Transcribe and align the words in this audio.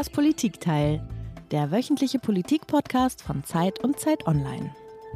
Das 0.00 0.08
Politikteil, 0.08 1.06
der 1.50 1.70
wöchentliche 1.70 2.18
Politikpodcast 2.18 3.20
von 3.20 3.44
Zeit 3.44 3.84
und 3.84 4.00
Zeit 4.00 4.26
Online. 4.26 4.74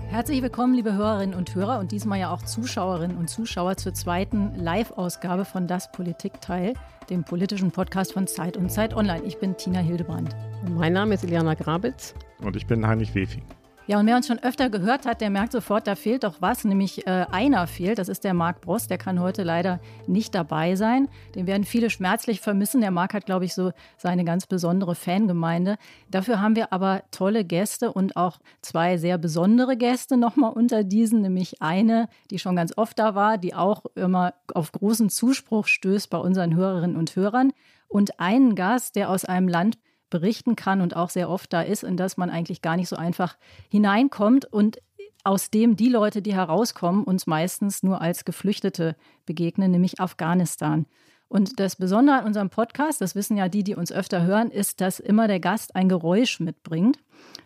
Herzlich 0.08 0.42
willkommen, 0.42 0.74
liebe 0.74 0.92
Hörerinnen 0.92 1.34
und 1.34 1.54
Hörer 1.54 1.80
und 1.80 1.90
diesmal 1.90 2.20
ja 2.20 2.30
auch 2.30 2.42
Zuschauerinnen 2.42 3.16
und 3.16 3.30
Zuschauer 3.30 3.78
zur 3.78 3.94
zweiten 3.94 4.54
Live-Ausgabe 4.56 5.46
von 5.46 5.66
Das 5.66 5.90
Politikteil, 5.90 6.74
dem 7.08 7.24
politischen 7.24 7.70
Podcast 7.70 8.12
von 8.12 8.26
Zeit 8.26 8.58
und 8.58 8.70
Zeit 8.70 8.92
Online. 8.92 9.22
Ich 9.24 9.38
bin 9.38 9.56
Tina 9.56 9.78
Hildebrand. 9.78 10.36
Mein 10.68 10.92
Name 10.92 11.14
ist 11.14 11.24
Iliana 11.24 11.54
Grabitz. 11.54 12.14
Und 12.42 12.54
ich 12.54 12.66
bin 12.66 12.86
Heinrich 12.86 13.14
Wefi. 13.14 13.42
Ja, 13.86 14.00
und 14.00 14.06
wer 14.06 14.16
uns 14.16 14.28
schon 14.28 14.38
öfter 14.38 14.70
gehört 14.70 15.04
hat, 15.04 15.20
der 15.20 15.28
merkt 15.28 15.52
sofort, 15.52 15.86
da 15.86 15.94
fehlt 15.94 16.24
doch 16.24 16.36
was, 16.40 16.64
nämlich 16.64 17.06
äh, 17.06 17.26
einer 17.30 17.66
fehlt. 17.66 17.98
Das 17.98 18.08
ist 18.08 18.24
der 18.24 18.32
Marc 18.32 18.62
Brost, 18.62 18.88
der 18.88 18.96
kann 18.96 19.20
heute 19.20 19.42
leider 19.42 19.78
nicht 20.06 20.34
dabei 20.34 20.74
sein. 20.74 21.06
Den 21.34 21.46
werden 21.46 21.64
viele 21.64 21.90
schmerzlich 21.90 22.40
vermissen. 22.40 22.80
Der 22.80 22.90
Marc 22.90 23.12
hat, 23.12 23.26
glaube 23.26 23.44
ich, 23.44 23.52
so 23.52 23.72
seine 23.98 24.24
ganz 24.24 24.46
besondere 24.46 24.94
Fangemeinde. 24.94 25.76
Dafür 26.10 26.40
haben 26.40 26.56
wir 26.56 26.72
aber 26.72 27.02
tolle 27.10 27.44
Gäste 27.44 27.92
und 27.92 28.16
auch 28.16 28.38
zwei 28.62 28.96
sehr 28.96 29.18
besondere 29.18 29.76
Gäste 29.76 30.16
nochmal 30.16 30.54
unter 30.54 30.82
diesen, 30.82 31.20
nämlich 31.20 31.60
eine, 31.60 32.08
die 32.30 32.38
schon 32.38 32.56
ganz 32.56 32.72
oft 32.78 32.98
da 32.98 33.14
war, 33.14 33.36
die 33.36 33.54
auch 33.54 33.84
immer 33.96 34.32
auf 34.54 34.72
großen 34.72 35.10
Zuspruch 35.10 35.66
stößt 35.66 36.08
bei 36.08 36.18
unseren 36.18 36.54
Hörerinnen 36.54 36.96
und 36.96 37.16
Hörern. 37.16 37.52
Und 37.86 38.18
einen 38.18 38.54
Gast, 38.54 38.96
der 38.96 39.10
aus 39.10 39.26
einem 39.26 39.46
Land 39.46 39.76
berichten 40.14 40.54
kann 40.54 40.80
und 40.80 40.94
auch 40.94 41.10
sehr 41.10 41.28
oft 41.28 41.52
da 41.52 41.60
ist, 41.60 41.82
in 41.82 41.96
das 41.96 42.16
man 42.16 42.30
eigentlich 42.30 42.62
gar 42.62 42.76
nicht 42.76 42.88
so 42.88 42.94
einfach 42.94 43.36
hineinkommt 43.68 44.44
und 44.44 44.78
aus 45.24 45.50
dem 45.50 45.74
die 45.74 45.88
Leute, 45.88 46.22
die 46.22 46.34
herauskommen, 46.34 47.02
uns 47.02 47.26
meistens 47.26 47.82
nur 47.82 48.00
als 48.00 48.24
Geflüchtete 48.24 48.94
begegnen, 49.26 49.72
nämlich 49.72 49.98
Afghanistan. 49.98 50.86
Und 51.26 51.58
das 51.58 51.74
Besondere 51.74 52.18
an 52.18 52.26
unserem 52.26 52.48
Podcast, 52.48 53.00
das 53.00 53.16
wissen 53.16 53.36
ja 53.36 53.48
die, 53.48 53.64
die 53.64 53.74
uns 53.74 53.90
öfter 53.90 54.22
hören, 54.22 54.52
ist, 54.52 54.80
dass 54.80 55.00
immer 55.00 55.26
der 55.26 55.40
Gast 55.40 55.74
ein 55.74 55.88
Geräusch 55.88 56.38
mitbringt. 56.38 57.00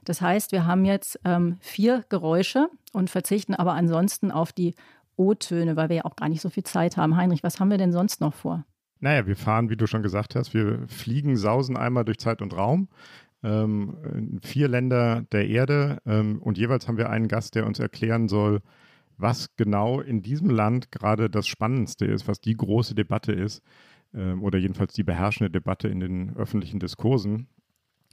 Das 0.04 0.20
heißt, 0.20 0.52
wir 0.52 0.66
haben 0.66 0.84
jetzt 0.84 1.18
ähm, 1.24 1.56
vier 1.60 2.04
Geräusche 2.10 2.68
und 2.92 3.08
verzichten 3.08 3.54
aber 3.54 3.72
ansonsten 3.72 4.30
auf 4.30 4.52
die 4.52 4.74
O-Töne, 5.16 5.76
weil 5.76 5.88
wir 5.88 5.96
ja 5.96 6.04
auch 6.04 6.16
gar 6.16 6.28
nicht 6.28 6.42
so 6.42 6.50
viel 6.50 6.64
Zeit 6.64 6.98
haben. 6.98 7.16
Heinrich, 7.16 7.42
was 7.42 7.60
haben 7.60 7.70
wir 7.70 7.78
denn 7.78 7.92
sonst 7.92 8.20
noch 8.20 8.34
vor? 8.34 8.66
Naja, 9.00 9.26
wir 9.26 9.36
fahren, 9.36 9.70
wie 9.70 9.76
du 9.76 9.86
schon 9.86 10.02
gesagt 10.02 10.34
hast, 10.34 10.54
wir 10.54 10.86
fliegen, 10.88 11.36
sausen 11.36 11.76
einmal 11.76 12.04
durch 12.04 12.18
Zeit 12.18 12.42
und 12.42 12.56
Raum. 12.56 12.88
Ähm, 13.42 14.40
vier 14.42 14.66
Länder 14.66 15.22
der 15.30 15.48
Erde 15.48 15.98
ähm, 16.04 16.42
und 16.42 16.58
jeweils 16.58 16.88
haben 16.88 16.98
wir 16.98 17.08
einen 17.08 17.28
Gast, 17.28 17.54
der 17.54 17.66
uns 17.66 17.78
erklären 17.78 18.28
soll, 18.28 18.62
was 19.16 19.54
genau 19.56 20.00
in 20.00 20.22
diesem 20.22 20.50
Land 20.50 20.90
gerade 20.90 21.30
das 21.30 21.46
Spannendste 21.46 22.04
ist, 22.06 22.26
was 22.26 22.40
die 22.40 22.56
große 22.56 22.96
Debatte 22.96 23.32
ist 23.32 23.62
ähm, 24.12 24.42
oder 24.42 24.58
jedenfalls 24.58 24.94
die 24.94 25.04
beherrschende 25.04 25.50
Debatte 25.50 25.86
in 25.86 26.00
den 26.00 26.36
öffentlichen 26.36 26.80
Diskursen. 26.80 27.46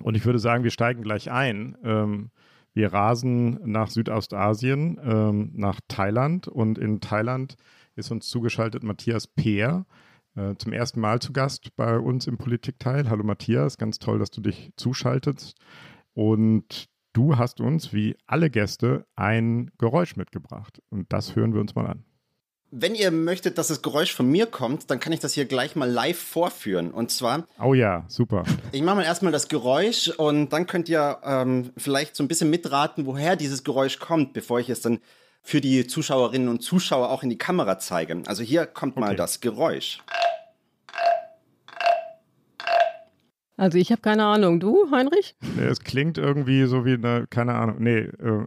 Und 0.03 0.15
ich 0.15 0.25
würde 0.25 0.39
sagen, 0.39 0.63
wir 0.63 0.71
steigen 0.71 1.01
gleich 1.01 1.31
ein. 1.31 1.75
Ähm, 1.83 2.29
wir 2.73 2.91
rasen 2.91 3.59
nach 3.63 3.89
Südostasien, 3.89 4.99
ähm, 5.01 5.51
nach 5.53 5.79
Thailand 5.87 6.47
und 6.47 6.77
in 6.77 6.99
Thailand 6.99 7.55
ist 7.95 8.11
uns 8.11 8.27
zugeschaltet 8.27 8.83
Matthias 8.83 9.27
Peer 9.27 9.85
äh, 10.35 10.55
zum 10.57 10.73
ersten 10.73 10.99
Mal 10.99 11.19
zu 11.21 11.33
Gast 11.33 11.75
bei 11.75 11.97
uns 11.97 12.27
im 12.27 12.37
Politikteil. 12.37 13.09
Hallo 13.09 13.23
Matthias, 13.23 13.77
ganz 13.77 13.99
toll, 13.99 14.19
dass 14.19 14.31
du 14.31 14.41
dich 14.41 14.71
zuschaltest. 14.77 15.55
Und 16.13 16.87
du 17.13 17.37
hast 17.37 17.61
uns, 17.61 17.93
wie 17.93 18.15
alle 18.25 18.49
Gäste, 18.49 19.05
ein 19.15 19.71
Geräusch 19.77 20.15
mitgebracht. 20.15 20.81
Und 20.89 21.11
das 21.11 21.35
hören 21.35 21.53
wir 21.53 21.61
uns 21.61 21.75
mal 21.75 21.87
an. 21.87 22.05
Wenn 22.71 22.95
ihr 22.95 23.11
möchtet, 23.11 23.57
dass 23.57 23.69
das 23.69 23.81
Geräusch 23.81 24.13
von 24.13 24.29
mir 24.29 24.47
kommt, 24.47 24.89
dann 24.89 24.99
kann 24.99 25.13
ich 25.13 25.19
das 25.19 25.33
hier 25.33 25.45
gleich 25.45 25.75
mal 25.75 25.89
live 25.89 26.17
vorführen. 26.17 26.91
Und 26.91 27.11
zwar. 27.11 27.47
Oh 27.61 27.73
ja, 27.73 28.03
super. 28.09 28.43
Ich 28.71 28.81
mache 28.81 28.97
mal 28.97 29.03
erstmal 29.03 29.31
das 29.31 29.47
Geräusch 29.47 30.09
und 30.09 30.51
dann 30.51 30.65
könnt 30.65 30.89
ihr 30.89 31.19
ähm, 31.23 31.71
vielleicht 31.77 32.15
so 32.15 32.23
ein 32.23 32.27
bisschen 32.27 32.49
mitraten, 32.49 33.05
woher 33.05 33.35
dieses 33.35 33.63
Geräusch 33.63 33.99
kommt, 33.99 34.33
bevor 34.33 34.59
ich 34.59 34.69
es 34.69 34.81
dann 34.81 34.99
für 35.45 35.61
die 35.61 35.85
Zuschauerinnen 35.85 36.49
und 36.49 36.63
Zuschauer 36.63 37.11
auch 37.11 37.21
in 37.21 37.29
die 37.29 37.37
Kamera 37.37 37.77
zeige. 37.77 38.23
Also 38.25 38.41
hier 38.41 38.65
kommt 38.65 38.97
okay. 38.97 39.05
mal 39.05 39.15
das 39.15 39.41
Geräusch. 39.41 39.99
Also 43.57 43.77
ich 43.77 43.91
habe 43.91 44.01
keine 44.01 44.25
Ahnung. 44.25 44.59
Du, 44.59 44.91
Heinrich? 44.91 45.35
Es 45.57 45.79
klingt 45.79 46.17
irgendwie 46.17 46.65
so 46.65 46.85
wie 46.85 46.95
eine, 46.95 47.25
keine 47.29 47.53
Ahnung, 47.55 47.77
nee, 47.79 47.99
äh, 47.99 48.45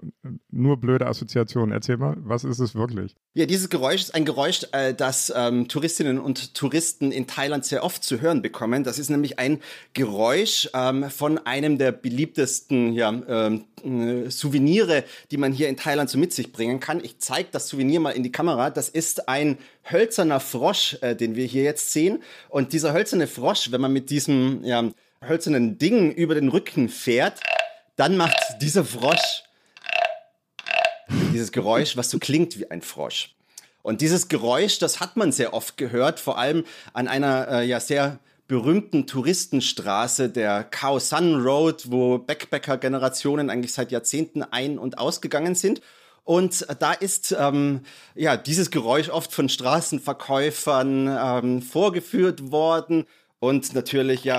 nur 0.50 0.76
blöde 0.76 1.06
Assoziationen. 1.06 1.72
Erzähl 1.72 1.96
mal, 1.96 2.16
was 2.18 2.44
ist 2.44 2.58
es 2.58 2.74
wirklich? 2.74 3.14
Ja, 3.32 3.46
dieses 3.46 3.70
Geräusch 3.70 4.02
ist 4.02 4.14
ein 4.14 4.26
Geräusch, 4.26 4.66
äh, 4.72 4.92
das 4.92 5.32
ähm, 5.34 5.68
Touristinnen 5.68 6.18
und 6.18 6.54
Touristen 6.54 7.10
in 7.10 7.26
Thailand 7.26 7.64
sehr 7.64 7.84
oft 7.84 8.04
zu 8.04 8.20
hören 8.20 8.42
bekommen. 8.42 8.84
Das 8.84 8.98
ist 8.98 9.08
nämlich 9.08 9.38
ein 9.38 9.60
Geräusch 9.94 10.68
ähm, 10.74 11.08
von 11.08 11.38
einem 11.38 11.78
der 11.78 11.92
beliebtesten 11.92 12.92
ja, 12.92 13.08
ähm, 13.08 13.64
äh, 13.84 14.30
Souvenire, 14.30 15.04
die 15.30 15.38
man 15.38 15.52
hier 15.52 15.68
in 15.68 15.76
Thailand 15.76 16.10
so 16.10 16.18
mit 16.18 16.34
sich 16.34 16.52
bringen 16.52 16.80
kann. 16.80 17.02
Ich 17.02 17.18
zeige 17.18 17.48
das 17.50 17.68
Souvenir 17.68 18.00
mal 18.00 18.10
in 18.10 18.22
die 18.22 18.32
Kamera. 18.32 18.70
Das 18.70 18.88
ist 18.90 19.28
ein 19.28 19.56
hölzerner 19.90 20.40
Frosch, 20.40 20.96
äh, 21.00 21.14
den 21.14 21.34
wir 21.34 21.46
hier 21.46 21.62
jetzt 21.62 21.92
sehen. 21.92 22.22
Und 22.48 22.72
dieser 22.72 22.92
hölzerne 22.92 23.26
Frosch, 23.26 23.70
wenn 23.70 23.80
man 23.80 23.92
mit 23.92 24.10
diesem 24.10 24.62
ja, 24.64 24.90
hölzernen 25.26 25.78
Ding 25.78 26.12
über 26.12 26.34
den 26.34 26.48
Rücken 26.48 26.88
fährt, 26.88 27.40
dann 27.96 28.16
macht 28.16 28.36
dieser 28.60 28.84
Frosch 28.84 29.44
dieses 31.32 31.52
Geräusch, 31.52 31.96
was 31.96 32.10
so 32.10 32.18
klingt 32.18 32.58
wie 32.58 32.70
ein 32.70 32.82
Frosch. 32.82 33.34
Und 33.82 34.00
dieses 34.00 34.28
Geräusch, 34.28 34.78
das 34.78 35.00
hat 35.00 35.16
man 35.16 35.32
sehr 35.32 35.54
oft 35.54 35.76
gehört, 35.76 36.20
vor 36.20 36.38
allem 36.38 36.64
an 36.92 37.08
einer 37.08 37.48
äh, 37.48 37.64
ja 37.64 37.80
sehr 37.80 38.18
berühmten 38.46 39.06
Touristenstraße, 39.06 40.30
der 40.30 40.64
Khao 40.64 40.98
San 40.98 41.42
Road, 41.42 41.90
wo 41.90 42.18
Backpacker-Generationen 42.18 43.50
eigentlich 43.50 43.72
seit 43.72 43.92
Jahrzehnten 43.92 44.42
ein- 44.42 44.78
und 44.78 44.98
ausgegangen 44.98 45.54
sind. 45.54 45.80
Und 46.28 46.66
da 46.80 46.92
ist 46.92 47.34
ähm, 47.38 47.80
ja 48.14 48.36
dieses 48.36 48.70
Geräusch 48.70 49.08
oft 49.08 49.32
von 49.32 49.48
Straßenverkäufern 49.48 51.08
ähm, 51.08 51.62
vorgeführt 51.62 52.52
worden 52.52 53.06
und 53.38 53.74
natürlich 53.74 54.24
ja. 54.24 54.38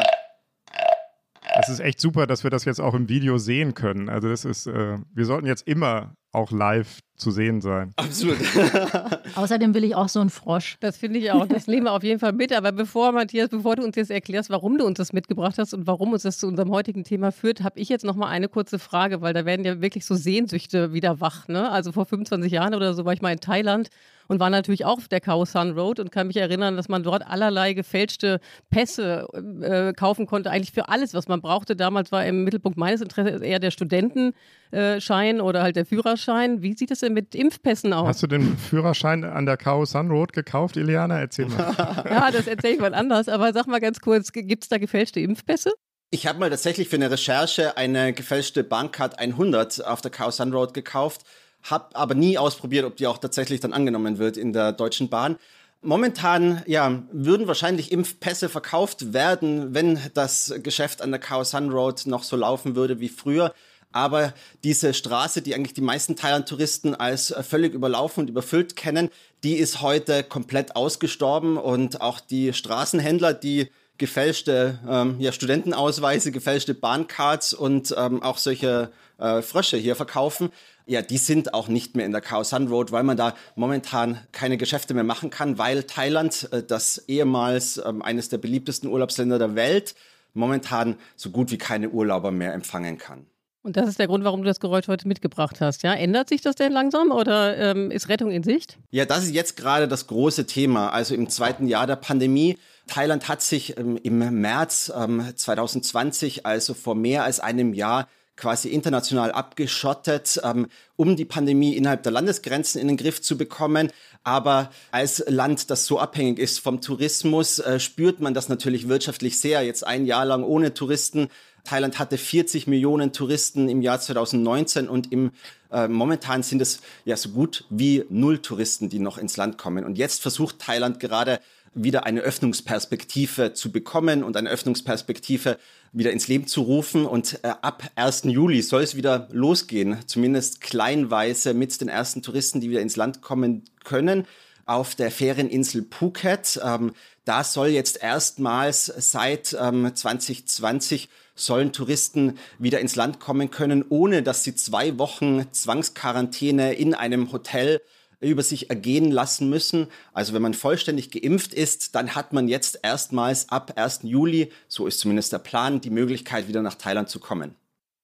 Es 1.59 1.67
ist 1.67 1.79
echt 1.79 1.99
super, 1.99 2.27
dass 2.27 2.43
wir 2.43 2.51
das 2.51 2.63
jetzt 2.65 2.79
auch 2.79 2.93
im 2.93 3.09
Video 3.09 3.39
sehen 3.39 3.73
können. 3.73 4.07
Also 4.07 4.29
das 4.29 4.45
ist, 4.45 4.67
äh, 4.67 4.99
wir 5.15 5.25
sollten 5.25 5.47
jetzt 5.47 5.67
immer 5.67 6.13
auch 6.31 6.51
live 6.51 6.99
zu 7.19 7.31
sehen 7.31 7.59
sein. 7.59 7.91
Absolut. 7.97 8.37
Außerdem 9.35 9.73
will 9.73 9.83
ich 9.83 9.95
auch 9.95 10.07
so 10.07 10.21
einen 10.21 10.29
Frosch. 10.29 10.77
Das 10.79 10.97
finde 10.97 11.19
ich 11.19 11.31
auch. 11.31 11.45
Das 11.47 11.67
nehmen 11.67 11.83
wir 11.83 11.91
auf 11.91 12.03
jeden 12.03 12.19
Fall 12.19 12.31
mit. 12.31 12.53
Aber 12.53 12.71
bevor, 12.71 13.11
Matthias, 13.11 13.49
bevor 13.49 13.75
du 13.75 13.83
uns 13.83 13.95
jetzt 13.95 14.09
erklärst, 14.09 14.49
warum 14.49 14.77
du 14.77 14.85
uns 14.85 14.97
das 14.97 15.11
mitgebracht 15.11 15.57
hast 15.57 15.73
und 15.73 15.85
warum 15.85 16.13
uns 16.13 16.23
das 16.23 16.37
zu 16.37 16.47
unserem 16.47 16.71
heutigen 16.71 17.03
Thema 17.03 17.31
führt, 17.31 17.61
habe 17.61 17.79
ich 17.79 17.89
jetzt 17.89 18.05
noch 18.05 18.15
mal 18.15 18.27
eine 18.27 18.47
kurze 18.47 18.79
Frage, 18.79 19.21
weil 19.21 19.33
da 19.33 19.45
werden 19.45 19.65
ja 19.65 19.81
wirklich 19.81 20.05
so 20.05 20.15
Sehnsüchte 20.15 20.93
wieder 20.93 21.19
wach. 21.19 21.47
Ne? 21.47 21.69
Also 21.69 21.91
vor 21.91 22.05
25 22.05 22.51
Jahren 22.51 22.73
oder 22.73 22.93
so 22.93 23.03
war 23.03 23.13
ich 23.13 23.21
mal 23.21 23.33
in 23.33 23.41
Thailand 23.41 23.89
und 24.29 24.39
war 24.39 24.49
natürlich 24.49 24.85
auch 24.85 24.97
auf 24.97 25.07
der 25.07 25.19
Khao 25.19 25.43
San 25.43 25.71
Road 25.71 25.99
und 25.99 26.11
kann 26.11 26.27
mich 26.27 26.37
erinnern, 26.37 26.77
dass 26.77 26.87
man 26.87 27.03
dort 27.03 27.25
allerlei 27.25 27.73
gefälschte 27.73 28.39
Pässe 28.69 29.27
äh, 29.61 29.91
kaufen 29.93 30.27
konnte, 30.27 30.51
eigentlich 30.51 30.71
für 30.71 30.87
alles, 30.87 31.13
was 31.13 31.27
man 31.27 31.41
brauchte. 31.41 31.75
Damals 31.75 32.11
war 32.11 32.23
im 32.25 32.43
Mittelpunkt 32.43 32.77
meines 32.77 33.01
Interesses 33.01 33.41
eher 33.41 33.59
der 33.59 33.71
Studentenschein 33.71 35.41
oder 35.41 35.63
halt 35.63 35.75
der 35.75 35.85
Führerschein. 35.85 36.18
Wie 36.61 36.75
sieht 36.75 36.91
es 36.91 36.99
denn 36.99 37.13
mit 37.13 37.35
Impfpässen 37.35 37.93
aus? 37.93 38.07
Hast 38.07 38.23
du 38.23 38.27
den 38.27 38.57
Führerschein 38.57 39.23
an 39.23 39.45
der 39.45 39.57
Khao 39.57 39.85
San 39.85 40.09
Road 40.09 40.33
gekauft, 40.33 40.77
Iliana? 40.77 41.19
Erzähl 41.19 41.47
mal. 41.47 42.05
ja, 42.09 42.31
das 42.31 42.47
erzähle 42.47 42.73
ich 42.75 42.79
mal 42.79 42.93
anders, 42.93 43.29
aber 43.29 43.53
sag 43.53 43.67
mal 43.67 43.79
ganz 43.79 43.99
kurz, 44.01 44.31
gibt 44.31 44.63
es 44.63 44.69
da 44.69 44.77
gefälschte 44.77 45.19
Impfpässe? 45.19 45.73
Ich 46.11 46.27
habe 46.27 46.39
mal 46.39 46.49
tatsächlich 46.49 46.89
für 46.89 46.95
eine 46.95 47.11
Recherche 47.11 47.77
eine 47.77 48.13
gefälschte 48.13 48.63
Bahncard 48.63 49.19
100 49.19 49.85
auf 49.85 50.01
der 50.01 50.11
Khao 50.11 50.31
San 50.31 50.51
Road 50.51 50.73
gekauft 50.73 51.25
habe 51.63 51.95
aber 51.95 52.15
nie 52.15 52.37
ausprobiert, 52.37 52.85
ob 52.85 52.95
die 52.97 53.07
auch 53.07 53.17
tatsächlich 53.17 53.59
dann 53.59 53.73
angenommen 53.73 54.17
wird 54.17 54.37
in 54.37 54.53
der 54.53 54.71
Deutschen 54.71 55.09
Bahn. 55.09 55.37
Momentan 55.81 56.61
ja, 56.65 57.03
würden 57.11 57.47
wahrscheinlich 57.47 57.91
Impfpässe 57.91 58.49
verkauft 58.49 59.13
werden, 59.13 59.73
wenn 59.73 59.99
das 60.13 60.53
Geschäft 60.61 61.01
an 61.01 61.11
der 61.11 61.19
Khao 61.19 61.43
Sun 61.43 61.71
Road 61.71 62.05
noch 62.05 62.23
so 62.23 62.35
laufen 62.35 62.75
würde 62.75 62.99
wie 62.99 63.09
früher. 63.09 63.53
Aber 63.91 64.33
diese 64.63 64.93
Straße, 64.93 65.41
die 65.41 65.55
eigentlich 65.55 65.73
die 65.73 65.81
meisten 65.81 66.15
Thailand-Touristen 66.15 66.93
als 66.93 67.33
völlig 67.41 67.73
überlaufen 67.73 68.21
und 68.21 68.29
überfüllt 68.29 68.75
kennen, 68.75 69.09
die 69.43 69.55
ist 69.55 69.81
heute 69.81 70.23
komplett 70.23 70.75
ausgestorben 70.75 71.57
und 71.57 72.01
auch 72.01 72.19
die 72.19 72.53
Straßenhändler, 72.53 73.33
die 73.33 73.69
gefälschte 73.97 74.79
ähm, 74.87 75.15
ja, 75.19 75.31
Studentenausweise, 75.31 76.31
gefälschte 76.31 76.73
Bahncards 76.73 77.53
und 77.53 77.93
ähm, 77.97 78.23
auch 78.23 78.37
solche 78.37 78.91
äh, 79.17 79.41
Frösche 79.41 79.77
hier 79.77 79.95
verkaufen, 79.95 80.51
ja, 80.89 81.03
die 81.03 81.17
sind 81.17 81.53
auch 81.53 81.67
nicht 81.67 81.95
mehr 81.95 82.07
in 82.07 82.11
der 82.11 82.21
Khao 82.21 82.43
San 82.43 82.67
Road, 82.67 82.91
weil 82.91 83.03
man 83.03 83.15
da 83.15 83.35
momentan 83.55 84.19
keine 84.31 84.57
Geschäfte 84.57 84.95
mehr 84.95 85.03
machen 85.03 85.29
kann, 85.29 85.59
weil 85.59 85.83
Thailand, 85.83 86.51
äh, 86.51 86.63
das 86.63 87.03
ehemals 87.07 87.79
ähm, 87.85 88.01
eines 88.01 88.29
der 88.29 88.39
beliebtesten 88.39 88.89
Urlaubsländer 88.89 89.37
der 89.37 89.55
Welt, 89.55 89.93
momentan 90.33 90.97
so 91.15 91.29
gut 91.29 91.51
wie 91.51 91.57
keine 91.57 91.89
Urlauber 91.89 92.31
mehr 92.31 92.53
empfangen 92.53 92.97
kann. 92.97 93.27
Und 93.61 93.75
das 93.75 93.89
ist 93.89 93.99
der 93.99 94.07
Grund, 94.07 94.23
warum 94.23 94.41
du 94.41 94.47
das 94.47 94.59
Geräusch 94.59 94.87
heute 94.87 95.07
mitgebracht 95.07 95.59
hast. 95.59 95.83
Ja? 95.83 95.93
Ändert 95.93 96.29
sich 96.29 96.41
das 96.41 96.55
denn 96.55 96.71
langsam 96.71 97.11
oder 97.11 97.57
ähm, 97.57 97.91
ist 97.91 98.07
Rettung 98.07 98.31
in 98.31 98.43
Sicht? 98.43 98.77
Ja, 98.89 99.05
das 99.05 99.25
ist 99.25 99.33
jetzt 99.33 99.57
gerade 99.57 99.87
das 99.87 100.07
große 100.07 100.45
Thema. 100.45 100.91
Also 100.91 101.13
im 101.13 101.29
zweiten 101.29 101.67
Jahr 101.67 101.85
der 101.85 101.97
Pandemie 101.97 102.57
Thailand 102.89 103.27
hat 103.27 103.41
sich 103.41 103.77
ähm, 103.77 103.97
im 104.01 104.41
März 104.41 104.91
ähm, 104.95 105.23
2020, 105.35 106.45
also 106.45 106.73
vor 106.73 106.95
mehr 106.95 107.23
als 107.23 107.39
einem 107.39 107.73
Jahr, 107.73 108.07
quasi 108.39 108.69
international 108.69 109.31
abgeschottet, 109.31 110.39
ähm, 110.43 110.67
um 110.95 111.15
die 111.15 111.25
Pandemie 111.25 111.75
innerhalb 111.75 112.03
der 112.03 112.11
Landesgrenzen 112.11 112.81
in 112.81 112.87
den 112.87 112.97
Griff 112.97 113.21
zu 113.21 113.37
bekommen. 113.37 113.91
Aber 114.23 114.71
als 114.91 115.23
Land, 115.27 115.69
das 115.69 115.85
so 115.85 115.99
abhängig 115.99 116.39
ist 116.39 116.59
vom 116.59 116.81
Tourismus, 116.81 117.59
äh, 117.59 117.79
spürt 117.79 118.19
man 118.21 118.33
das 118.33 118.49
natürlich 118.49 118.87
wirtschaftlich 118.87 119.39
sehr. 119.39 119.61
Jetzt 119.63 119.85
ein 119.85 120.05
Jahr 120.05 120.25
lang 120.25 120.43
ohne 120.43 120.73
Touristen. 120.73 121.27
Thailand 121.65 121.99
hatte 121.99 122.17
40 122.17 122.67
Millionen 122.67 123.11
Touristen 123.13 123.69
im 123.69 123.81
Jahr 123.81 123.99
2019 123.99 124.87
und 124.89 125.11
im 125.11 125.31
äh, 125.71 125.87
momentan 125.87 126.41
sind 126.41 126.61
es 126.61 126.81
ja 127.05 127.15
so 127.15 127.29
gut 127.29 127.65
wie 127.69 128.05
null 128.09 128.39
Touristen, 128.39 128.89
die 128.89 128.99
noch 128.99 129.17
ins 129.17 129.37
Land 129.37 129.57
kommen. 129.57 129.85
Und 129.85 129.97
jetzt 129.97 130.21
versucht 130.21 130.59
Thailand 130.59 130.99
gerade 130.99 131.39
wieder 131.73 132.05
eine 132.05 132.21
Öffnungsperspektive 132.21 133.53
zu 133.53 133.71
bekommen 133.71 134.23
und 134.23 134.35
eine 134.35 134.49
Öffnungsperspektive 134.49 135.57
wieder 135.91 136.11
ins 136.11 136.27
Leben 136.27 136.47
zu 136.47 136.61
rufen. 136.61 137.05
Und 137.05 137.39
äh, 137.43 137.53
ab 137.61 137.83
1. 137.95 138.23
Juli 138.25 138.61
soll 138.61 138.83
es 138.83 138.95
wieder 138.95 139.27
losgehen, 139.31 139.97
zumindest 140.05 140.61
kleinweise 140.61 141.53
mit 141.53 141.79
den 141.81 141.89
ersten 141.89 142.21
Touristen, 142.21 142.61
die 142.61 142.69
wieder 142.69 142.81
ins 142.81 142.95
Land 142.95 143.21
kommen 143.21 143.63
können 143.83 144.25
auf 144.65 144.93
der 144.93 145.09
Ferieninsel 145.09 145.85
Phuket. 145.89 146.59
Ähm, 146.63 146.93
da 147.25 147.43
soll 147.43 147.69
jetzt 147.69 148.03
erstmals 148.03 148.85
seit 148.85 149.57
ähm, 149.59 149.91
2020 149.93 151.09
sollen 151.33 151.71
Touristen 151.71 152.37
wieder 152.59 152.79
ins 152.79 152.95
Land 152.95 153.19
kommen 153.19 153.49
können, 153.49 153.83
ohne 153.87 154.21
dass 154.21 154.43
sie 154.43 154.55
zwei 154.55 154.97
Wochen 154.99 155.51
Zwangsquarantäne 155.51 156.73
in 156.73 156.93
einem 156.93 157.31
Hotel 157.31 157.81
über 158.21 158.43
sich 158.43 158.69
ergehen 158.69 159.11
lassen 159.11 159.49
müssen. 159.49 159.87
Also 160.13 160.33
wenn 160.33 160.41
man 160.41 160.53
vollständig 160.53 161.11
geimpft 161.11 161.53
ist, 161.53 161.95
dann 161.95 162.15
hat 162.15 162.33
man 162.33 162.47
jetzt 162.47 162.79
erstmals 162.83 163.49
ab 163.49 163.73
1. 163.75 164.01
Juli, 164.03 164.51
so 164.67 164.87
ist 164.87 164.99
zumindest 164.99 165.31
der 165.33 165.39
Plan, 165.39 165.81
die 165.81 165.89
Möglichkeit, 165.89 166.47
wieder 166.47 166.61
nach 166.61 166.75
Thailand 166.75 167.09
zu 167.09 167.19
kommen. 167.19 167.55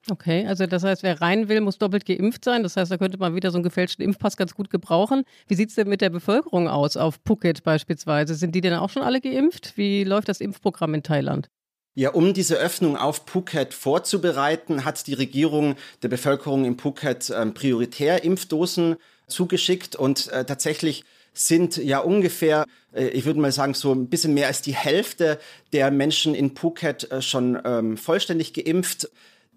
Okay, 0.10 0.46
also 0.46 0.68
das 0.68 0.84
heißt, 0.84 1.02
wer 1.02 1.20
rein 1.20 1.50
will, 1.50 1.62
muss 1.62 1.80
doppelt 1.80 2.06
geimpft 2.06 2.46
sein. 2.46 2.62
Das 2.62 2.78
heißt, 2.78 2.92
da 2.92 2.98
könnte 2.98 3.18
man 3.18 3.34
wieder 3.34 3.50
so 3.50 3.58
einen 3.58 3.64
gefälschten 3.64 4.06
Impfpass 4.06 4.38
ganz 4.38 4.54
gut 4.54 4.70
gebrauchen. 4.70 5.24
Wie 5.48 5.56
sieht 5.56 5.70
es 5.70 5.76
denn 5.76 5.90
mit 5.90 6.02
der 6.02 6.12
Bevölkerung 6.12 6.68
aus, 6.68 6.96
auf 6.96 7.20
Phuket 7.26 7.64
beispielsweise? 7.64 8.36
Sind 8.36 8.54
die 8.54 8.62
denn 8.62 8.74
auch 8.74 8.92
schon 8.92 9.02
alle 9.02 9.20
geimpft? 9.20 9.74
Wie 9.78 10.04
läuft 10.04 10.30
das 10.30 10.42
Impfprogramm 10.42 10.94
in 10.94 11.02
Thailand? 11.02 11.50
Ja, 11.96 12.10
um 12.12 12.34
diese 12.34 12.58
Öffnung 12.58 12.98
auf 12.98 13.24
Phuket 13.26 13.74
vorzubereiten, 13.74 14.86
hat 14.86 15.08
die 15.08 15.14
Regierung 15.14 15.76
der 16.04 16.10
Bevölkerung 16.10 16.66
in 16.66 16.78
Phuket 16.78 17.30
äh, 17.30 17.46
prioritär 17.48 18.24
Impfdosen 18.24 18.98
zugeschickt 19.28 19.96
und 19.96 20.28
äh, 20.32 20.46
tatsächlich 20.46 21.04
sind 21.36 21.78
ja 21.78 22.00
ungefähr, 22.00 22.66
äh, 22.94 23.08
ich 23.10 23.26
würde 23.26 23.40
mal 23.40 23.52
sagen, 23.52 23.74
so 23.74 23.94
ein 23.94 24.08
bisschen 24.08 24.34
mehr 24.34 24.48
als 24.48 24.62
die 24.62 24.76
Hälfte 24.76 25.40
der 25.74 25.92
Menschen 25.92 26.34
in 26.34 26.56
Phuket 26.56 27.12
äh, 27.12 27.22
schon 27.22 27.60
ähm, 27.64 27.98
vollständig 27.98 28.54
geimpft. 28.54 29.10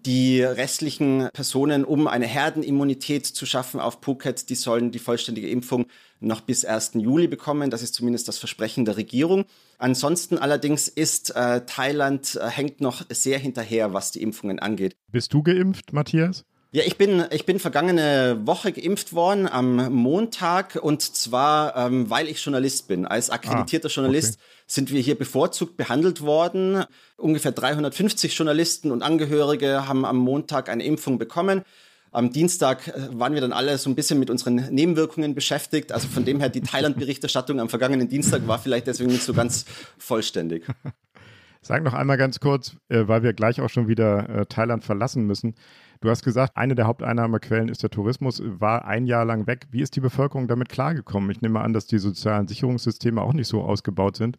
Die 0.05 0.41
restlichen 0.41 1.27
Personen, 1.33 1.83
um 1.83 2.07
eine 2.07 2.25
Herdenimmunität 2.25 3.25
zu 3.25 3.45
schaffen 3.45 3.81
auf 3.81 3.97
Phuket, 4.01 4.49
die 4.49 4.55
sollen 4.55 4.91
die 4.91 4.99
vollständige 4.99 5.49
Impfung 5.49 5.87
noch 6.21 6.39
bis 6.39 6.63
1. 6.63 6.91
Juli 6.93 7.27
bekommen. 7.27 7.69
Das 7.69 7.81
ist 7.81 7.95
zumindest 7.95 8.29
das 8.29 8.37
Versprechen 8.37 8.85
der 8.85 8.95
Regierung. 8.95 9.43
Ansonsten 9.77 10.37
allerdings 10.37 10.87
ist 10.87 11.35
äh, 11.35 11.65
Thailand 11.65 12.39
äh, 12.41 12.47
hängt 12.49 12.79
noch 12.79 13.03
sehr 13.09 13.39
hinterher, 13.39 13.93
was 13.93 14.11
die 14.11 14.21
Impfungen 14.21 14.59
angeht. 14.59 14.95
Bist 15.11 15.33
du 15.33 15.43
geimpft, 15.43 15.91
Matthias? 15.91 16.45
Ja, 16.71 16.83
ich 16.85 16.99
bin, 16.99 17.25
ich 17.31 17.47
bin 17.47 17.57
vergangene 17.57 18.41
Woche 18.45 18.71
geimpft 18.71 19.13
worden 19.13 19.47
am 19.47 19.91
Montag 19.91 20.75
und 20.79 21.01
zwar, 21.01 21.75
ähm, 21.75 22.11
weil 22.11 22.27
ich 22.27 22.45
Journalist 22.45 22.87
bin. 22.87 23.07
Als 23.07 23.31
akkreditierter 23.31 23.87
ah, 23.87 23.91
Journalist 23.91 24.35
okay. 24.35 24.63
sind 24.67 24.91
wir 24.91 25.01
hier 25.01 25.17
bevorzugt 25.17 25.77
behandelt 25.77 26.21
worden. 26.21 26.83
Ungefähr 27.17 27.53
350 27.53 28.37
Journalisten 28.37 28.91
und 28.91 29.01
Angehörige 29.01 29.87
haben 29.87 30.05
am 30.05 30.17
Montag 30.17 30.69
eine 30.69 30.83
Impfung 30.83 31.17
bekommen. 31.17 31.63
Am 32.11 32.31
Dienstag 32.31 32.87
äh, 32.87 32.93
waren 33.13 33.33
wir 33.33 33.41
dann 33.41 33.51
alle 33.51 33.75
so 33.79 33.89
ein 33.89 33.95
bisschen 33.95 34.19
mit 34.19 34.29
unseren 34.29 34.55
Nebenwirkungen 34.69 35.33
beschäftigt. 35.33 35.91
Also 35.91 36.07
von 36.07 36.23
dem 36.23 36.39
her, 36.39 36.49
die 36.49 36.61
Thailand-Berichterstattung 36.61 37.59
am 37.59 37.69
vergangenen 37.69 38.09
Dienstag 38.09 38.47
war 38.47 38.59
vielleicht 38.59 38.85
deswegen 38.85 39.09
nicht 39.09 39.23
so 39.23 39.33
ganz 39.33 39.65
vollständig. 39.97 40.67
Sag 41.61 41.83
noch 41.83 41.93
einmal 41.93 42.17
ganz 42.17 42.39
kurz, 42.39 42.77
äh, 42.89 43.07
weil 43.07 43.23
wir 43.23 43.33
gleich 43.33 43.59
auch 43.59 43.69
schon 43.69 43.87
wieder 43.87 44.29
äh, 44.29 44.45
Thailand 44.45 44.83
verlassen 44.83 45.25
müssen. 45.25 45.55
Du 46.01 46.09
hast 46.09 46.23
gesagt, 46.23 46.55
eine 46.55 46.75
der 46.75 46.87
Haupteinnahmequellen 46.87 47.67
ist 47.67 47.83
der 47.83 47.89
Tourismus, 47.89 48.41
war 48.41 48.85
ein 48.85 49.05
Jahr 49.05 49.25
lang 49.25 49.47
weg. 49.47 49.67
Wie 49.71 49.81
ist 49.81 49.97
die 49.97 49.99
Bevölkerung 49.99 50.47
damit 50.47 50.69
klargekommen? 50.69 51.29
Ich 51.29 51.41
nehme 51.41 51.59
an, 51.59 51.73
dass 51.73 51.87
die 51.87 51.97
sozialen 51.97 52.47
Sicherungssysteme 52.47 53.21
auch 53.21 53.33
nicht 53.33 53.49
so 53.49 53.61
ausgebaut 53.61 54.15
sind. 54.15 54.37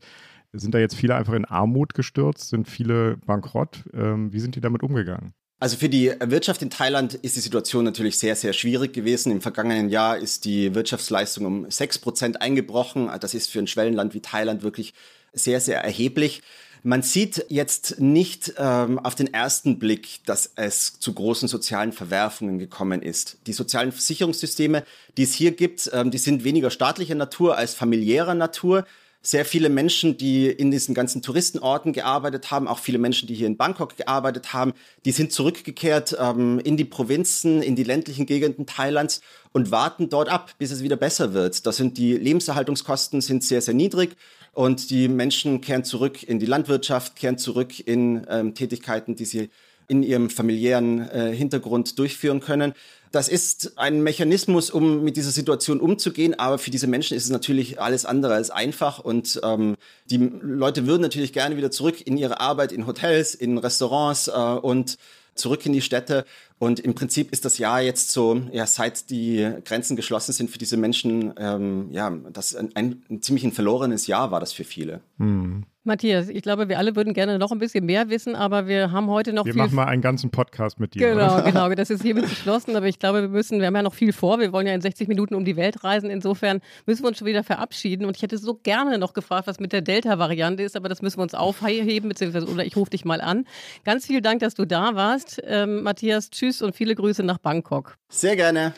Sind 0.55 0.75
da 0.75 0.79
jetzt 0.79 0.95
viele 0.95 1.17
einfach 1.17 1.35
in 1.35 1.45
Armut 1.45 1.93
gestürzt? 1.93 2.49
Sind 2.49 2.67
viele 2.67 3.19
bankrott? 3.19 3.85
Ähm, 3.93 4.33
wie 4.33 4.41
sind 4.41 4.57
die 4.57 4.63
damit 4.63 4.83
umgegangen? 4.83 5.35
Also 5.59 5.77
für 5.77 5.91
die 5.91 6.11
Wirtschaft 6.25 6.63
in 6.63 6.71
Thailand 6.71 7.13
ist 7.13 7.37
die 7.37 7.41
Situation 7.41 7.85
natürlich 7.85 8.17
sehr, 8.17 8.35
sehr 8.37 8.55
schwierig 8.55 8.95
gewesen. 8.95 9.31
Im 9.31 9.43
vergangenen 9.43 9.91
Jahr 9.91 10.17
ist 10.17 10.47
die 10.47 10.75
Wirtschaftsleistung 10.75 11.45
um 11.45 11.71
sechs 11.71 11.99
Prozent 11.99 12.41
eingebrochen. 12.41 13.11
Das 13.21 13.35
ist 13.35 13.51
für 13.51 13.59
ein 13.59 13.67
Schwellenland 13.67 14.15
wie 14.15 14.21
Thailand 14.21 14.63
wirklich 14.63 14.95
sehr, 15.35 15.61
sehr 15.61 15.85
erheblich. 15.85 16.41
Man 16.83 17.03
sieht 17.03 17.45
jetzt 17.49 18.01
nicht 18.01 18.55
ähm, 18.57 18.99
auf 18.99 19.15
den 19.15 19.33
ersten 19.33 19.79
Blick, 19.79 20.21
dass 20.25 20.53
es 20.57 20.99
zu 20.99 21.13
großen 21.13 21.47
sozialen 21.47 21.93
Verwerfungen 21.93 22.59
gekommen 22.59 23.03
ist. 23.03 23.39
Die 23.47 23.53
sozialen 23.53 23.93
Versicherungssysteme, 23.93 24.85
die 25.17 25.25
es 25.25 25.35
hier 25.35 25.53
gibt, 25.53 25.91
ähm, 25.93 26.11
die 26.11 26.19
sind 26.19 26.43
weniger 26.43 26.71
staatlicher 26.71 27.15
Natur 27.15 27.57
als 27.59 27.75
familiärer 27.75 28.35
Natur. 28.35 28.87
Sehr 29.23 29.45
viele 29.45 29.69
Menschen, 29.69 30.17
die 30.17 30.47
in 30.47 30.71
diesen 30.71 30.95
ganzen 30.95 31.21
Touristenorten 31.21 31.93
gearbeitet 31.93 32.51
haben, 32.51 32.67
auch 32.67 32.79
viele 32.79 32.97
Menschen, 32.97 33.29
die 33.29 33.35
hier 33.35 33.47
in 33.47 33.59
Bangkok 33.59 33.99
gearbeitet 33.99 34.55
haben, 34.55 34.73
die 35.05 35.13
sind 35.13 35.31
zurückgekehrt 35.33 36.17
ähm, 36.19 36.59
in 36.61 36.79
die 36.79 36.87
Provinzen, 36.87 37.61
in 37.63 37.77
die 37.77 37.85
ländlichen 37.85 38.25
Gegenden 38.25 38.65
Thailands 38.65 39.21
und 39.53 39.71
warten 39.71 40.09
dort 40.09 40.31
ab, 40.31 40.55
bis 40.57 40.71
es 40.71 40.83
wieder 40.83 40.97
besser 40.97 41.35
wird. 41.35 41.67
Da 41.67 41.73
sind 41.73 41.99
die 41.99 42.17
Lebenserhaltungskosten 42.17 43.21
sind 43.21 43.45
sehr, 43.45 43.61
sehr 43.61 43.75
niedrig 43.75 44.17
und 44.53 44.91
die 44.91 45.09
Menschen 45.09 45.61
kehren 45.61 45.85
zurück 45.85 46.23
in 46.23 46.39
die 46.39 46.47
Landwirtschaft, 46.47 47.17
kehren 47.17 47.39
zurück 47.39 47.79
in 47.81 48.27
ähm, 48.29 48.55
Tätigkeiten, 48.55 49.15
die 49.17 49.25
sie 49.25 49.51
in 49.89 50.05
ihrem 50.05 50.31
familiären 50.31 51.09
äh, 51.11 51.35
Hintergrund 51.35 51.99
durchführen 51.99 52.41
können. 52.41 52.75
Das 53.11 53.29
ist 53.29 53.77
ein 53.77 54.05
Mechanismus, 54.05 54.71
um 54.71 55.03
mit 55.03 55.17
dieser 55.17 55.33
Situation 55.33 55.81
umzugehen, 55.81 56.39
aber 56.39 56.59
für 56.59 56.71
diese 56.71 56.87
Menschen 56.87 57.17
ist 57.17 57.25
es 57.25 57.31
natürlich 57.31 57.81
alles 57.81 58.05
andere 58.05 58.35
als 58.35 58.51
einfach 58.51 59.01
und 59.01 59.41
ähm, 59.43 59.75
die 60.07 60.19
Leute 60.19 60.87
würden 60.87 61.03
natürlich 61.03 61.33
gerne 61.33 61.57
wieder 61.57 61.73
zurück 61.73 62.07
in 62.07 62.17
ihre 62.17 62.39
Arbeit 62.39 62.71
in 62.71 62.87
Hotels, 62.87 63.35
in 63.35 63.59
Restaurants 63.59 64.29
äh, 64.29 64.31
und 64.31 64.97
zurück 65.35 65.67
in 65.67 65.73
die 65.73 65.83
Städte. 65.83 66.25
Und 66.61 66.79
im 66.79 66.95
Prinzip 66.95 67.33
ist 67.33 67.47
das 67.47 67.57
Jahr 67.57 67.81
jetzt 67.81 68.11
so, 68.11 68.43
ja, 68.53 68.67
seit 68.67 69.09
die 69.09 69.51
Grenzen 69.65 69.97
geschlossen 69.97 70.33
sind 70.33 70.51
für 70.51 70.59
diese 70.59 70.77
Menschen, 70.77 71.33
ähm, 71.39 71.89
ja, 71.91 72.11
das 72.11 72.55
ein, 72.55 72.77
ein, 72.77 73.03
ein 73.09 73.23
ziemlich 73.23 73.45
ein 73.45 73.53
verlorenes 73.53 74.07
Jahr 74.07 74.31
war 74.31 74.41
das 74.41 74.53
für 74.53 74.65
viele. 74.65 75.01
Hm. 75.17 75.65
Matthias, 75.83 76.29
ich 76.29 76.43
glaube, 76.43 76.69
wir 76.69 76.77
alle 76.77 76.95
würden 76.95 77.15
gerne 77.15 77.39
noch 77.39 77.53
ein 77.53 77.59
bisschen 77.59 77.87
mehr 77.87 78.11
wissen, 78.11 78.37
aber 78.37 78.67
wir 78.67 78.93
haben 78.93 79.09
heute 79.09 79.33
noch 79.33 79.47
wir 79.47 79.55
viel. 79.55 79.61
Wir 79.61 79.65
machen 79.65 79.77
mal 79.77 79.87
einen 79.87 80.03
ganzen 80.03 80.29
Podcast 80.29 80.79
mit 80.79 80.95
dir. 80.95 81.15
Genau, 81.15 81.37
oder? 81.37 81.43
genau. 81.43 81.71
Das 81.71 81.89
ist 81.89 82.03
hiermit 82.03 82.25
beschlossen, 82.29 82.77
aber 82.77 82.87
ich 82.87 82.99
glaube, 82.99 83.23
wir 83.23 83.29
müssen, 83.29 83.61
wir 83.61 83.67
haben 83.67 83.77
ja 83.77 83.83
noch 83.83 83.95
viel 83.95 84.13
vor. 84.13 84.39
Wir 84.41 84.53
wollen 84.53 84.67
ja 84.67 84.75
in 84.75 84.83
60 84.83 85.09
Minuten 85.09 85.35
um 85.35 85.47
die 85.47 85.57
Welt 85.57 85.83
reisen. 85.83 86.11
Insofern 86.11 86.61
müssen 86.85 87.03
wir 87.03 87.09
uns 87.09 87.17
schon 87.17 87.27
wieder 87.27 87.43
verabschieden. 87.43 88.05
Und 88.05 88.15
ich 88.15 88.23
hätte 88.23 88.37
so 88.37 88.61
gerne 88.63 88.99
noch 88.99 89.15
gefragt, 89.15 89.47
was 89.47 89.59
mit 89.59 89.73
der 89.73 89.81
Delta-Variante 89.81 90.63
ist, 90.63 90.77
aber 90.77 90.91
das 90.91 91.01
müssen 91.01 91.19
wir 91.19 91.23
uns 91.23 91.35
aufheben, 91.35 92.11
beziehungsweise 92.11 92.47
oder 92.47 92.67
ich 92.67 92.77
rufe 92.77 92.91
dich 92.91 93.07
mal 93.07 93.23
an. 93.23 93.47
Ganz 93.87 94.05
vielen 94.05 94.23
Dank, 94.23 94.41
dass 94.41 94.53
du 94.53 94.67
da 94.67 94.95
warst. 94.95 95.41
Ähm, 95.47 95.83
Matthias, 95.83 96.29
tschüss 96.29 96.50
und 96.63 96.75
viele 96.75 96.95
Grüße 96.95 97.23
nach 97.23 97.39
Bangkok. 97.39 97.97
Sehr 98.09 98.37
gerne. 98.37 98.75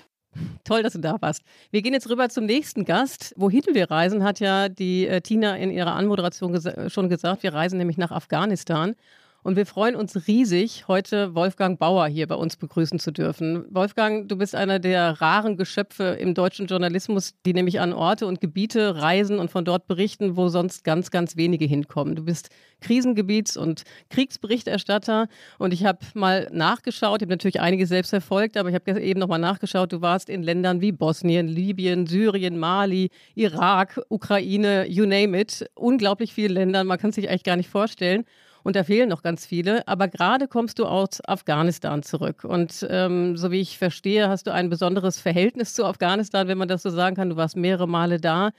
Toll, 0.64 0.82
dass 0.82 0.94
du 0.94 0.98
da 0.98 1.16
warst. 1.20 1.42
Wir 1.70 1.82
gehen 1.82 1.92
jetzt 1.92 2.08
rüber 2.08 2.28
zum 2.28 2.46
nächsten 2.46 2.84
Gast. 2.84 3.34
Wohin 3.36 3.62
wir 3.72 3.90
reisen, 3.90 4.24
hat 4.24 4.40
ja 4.40 4.68
die 4.68 5.06
äh, 5.06 5.20
Tina 5.20 5.56
in 5.56 5.70
ihrer 5.70 5.94
Anmoderation 5.94 6.52
ges 6.52 6.68
schon 6.92 7.08
gesagt. 7.08 7.42
Wir 7.42 7.52
reisen 7.52 7.78
nämlich 7.78 7.98
nach 7.98 8.12
Afghanistan. 8.12 8.94
Und 9.44 9.56
wir 9.56 9.66
freuen 9.66 9.96
uns 9.96 10.28
riesig, 10.28 10.86
heute 10.86 11.34
Wolfgang 11.34 11.76
Bauer 11.76 12.06
hier 12.06 12.28
bei 12.28 12.36
uns 12.36 12.56
begrüßen 12.56 13.00
zu 13.00 13.10
dürfen. 13.10 13.64
Wolfgang, 13.70 14.28
du 14.28 14.36
bist 14.36 14.54
einer 14.54 14.78
der 14.78 15.20
raren 15.20 15.56
Geschöpfe 15.56 16.16
im 16.20 16.34
deutschen 16.34 16.66
Journalismus, 16.66 17.34
die 17.44 17.52
nämlich 17.52 17.80
an 17.80 17.92
Orte 17.92 18.28
und 18.28 18.40
Gebiete 18.40 19.02
reisen 19.02 19.40
und 19.40 19.50
von 19.50 19.64
dort 19.64 19.88
berichten, 19.88 20.36
wo 20.36 20.46
sonst 20.46 20.84
ganz, 20.84 21.10
ganz 21.10 21.36
wenige 21.36 21.64
hinkommen. 21.64 22.14
Du 22.14 22.22
bist 22.22 22.50
Krisengebiets- 22.82 23.58
und 23.58 23.82
Kriegsberichterstatter 24.10 25.26
und 25.58 25.72
ich 25.72 25.84
habe 25.84 25.98
mal 26.14 26.48
nachgeschaut, 26.52 27.20
ich 27.20 27.26
habe 27.26 27.32
natürlich 27.32 27.60
einiges 27.60 27.88
selbst 27.88 28.10
verfolgt, 28.10 28.56
aber 28.56 28.68
ich 28.68 28.76
habe 28.76 29.00
eben 29.00 29.18
noch 29.18 29.28
mal 29.28 29.38
nachgeschaut, 29.38 29.92
du 29.92 30.00
warst 30.00 30.28
in 30.28 30.44
Ländern 30.44 30.80
wie 30.80 30.92
Bosnien, 30.92 31.48
Libyen, 31.48 32.06
Syrien, 32.06 32.58
Mali, 32.60 33.10
Irak, 33.34 34.00
Ukraine, 34.08 34.86
you 34.88 35.04
name 35.04 35.36
it. 35.36 35.68
Unglaublich 35.74 36.32
viele 36.32 36.54
Länder, 36.54 36.84
man 36.84 36.98
kann 36.98 37.10
es 37.10 37.16
sich 37.16 37.28
eigentlich 37.28 37.42
gar 37.42 37.56
nicht 37.56 37.70
vorstellen. 37.70 38.24
Und 38.62 38.76
da 38.76 38.84
fehlen 38.84 39.08
noch 39.08 39.22
ganz 39.22 39.46
viele. 39.46 39.86
Aber 39.88 40.08
gerade 40.08 40.48
kommst 40.48 40.78
du 40.78 40.86
aus 40.86 41.20
Afghanistan 41.26 42.02
zurück. 42.02 42.44
Und 42.44 42.86
ähm, 42.90 43.36
so 43.36 43.50
wie 43.50 43.60
ich 43.60 43.78
verstehe, 43.78 44.28
hast 44.28 44.46
du 44.46 44.52
ein 44.52 44.70
besonderes 44.70 45.20
Verhältnis 45.20 45.74
zu 45.74 45.84
Afghanistan, 45.84 46.48
wenn 46.48 46.58
man 46.58 46.68
das 46.68 46.82
so 46.82 46.90
sagen 46.90 47.16
kann. 47.16 47.30
Du 47.30 47.36
warst 47.36 47.56
mehrere 47.56 47.88
Male 47.88 48.20
da. 48.20 48.50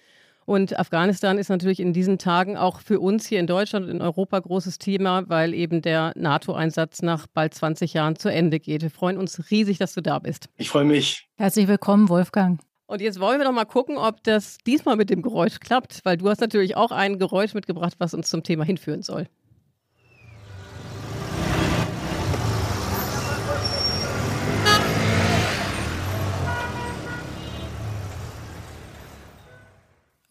Und 0.46 0.78
Afghanistan 0.78 1.38
ist 1.38 1.50
natürlich 1.50 1.80
in 1.80 1.94
diesen 1.94 2.18
Tagen 2.18 2.58
auch 2.58 2.82
für 2.82 3.00
uns 3.00 3.26
hier 3.26 3.40
in 3.40 3.48
Deutschland 3.48 3.86
und 3.86 3.92
in 3.92 4.02
Europa 4.02 4.40
großes 4.40 4.78
Thema, 4.78 5.24
weil 5.30 5.54
eben 5.54 5.82
der 5.82 6.12
NATO-Einsatz 6.16 7.02
nach 7.02 7.28
bald 7.28 7.54
20 7.54 7.94
Jahren 7.94 8.18
zu 8.18 8.30
Ende 8.30 8.60
geht. 8.60 8.82
Wir 8.82 8.92
freuen 8.92 9.18
uns 9.18 9.52
riesig, 9.52 9.78
dass 9.78 9.94
du 9.94 10.02
da 10.02 10.20
bist. 10.20 10.50
Ich 10.58 10.70
freue 10.70 10.84
mich. 10.84 11.28
Herzlich 11.38 11.68
willkommen, 11.68 12.10
Wolfgang. 12.10 12.60
Und 12.88 13.02
jetzt 13.02 13.20
wollen 13.22 13.40
wir 13.40 13.46
doch 13.46 13.54
mal 13.54 13.66
gucken, 13.66 13.98
ob 13.98 14.22
das 14.24 14.58
diesmal 14.68 14.98
mit 14.98 15.10
dem 15.10 15.22
Geräusch 15.22 15.60
klappt, 15.60 16.02
weil 16.04 16.18
du 16.18 16.30
hast 16.30 16.42
natürlich 16.42 16.76
auch 16.76 16.92
ein 16.92 17.18
Geräusch 17.18 17.54
mitgebracht, 17.54 17.94
was 18.00 18.14
uns 18.14 18.30
zum 18.30 18.44
Thema 18.44 18.66
hinführen 18.66 19.02
soll. 19.02 19.28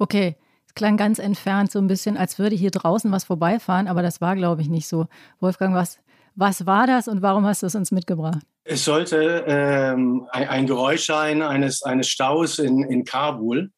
Okay, 0.02 0.35
es 0.66 0.75
klang 0.75 0.97
ganz 0.97 1.21
entfernt, 1.21 1.71
so 1.71 1.78
ein 1.78 1.87
bisschen, 1.87 2.16
als 2.16 2.37
würde 2.37 2.56
hier 2.56 2.73
draußen 2.73 3.12
was 3.12 3.23
vorbeifahren, 3.23 3.87
aber 3.87 4.02
das 4.02 4.21
war, 4.21 4.35
glaube 4.35 4.61
ich, 4.61 4.68
nicht 4.68 4.88
so. 4.88 5.06
Wolfgang, 5.38 5.76
was, 5.76 6.00
was 6.35 6.66
war 6.66 6.88
das 6.88 7.06
und 7.06 7.23
warum 7.23 7.47
hast 7.47 7.62
du 7.62 7.68
es 7.68 7.76
uns 7.76 7.92
mitgebracht? 7.92 8.40
Es 8.64 8.85
sollte 8.85 9.44
ähm, 9.47 10.26
ein, 10.32 10.49
ein, 10.49 10.66
Geräusch 10.66 11.06
sein 11.06 11.40
eines, 11.40 11.85
eines 11.85 12.09
Staus 12.09 12.59
in, 12.59 12.82
in 12.82 13.04
Kabul. 13.04 13.71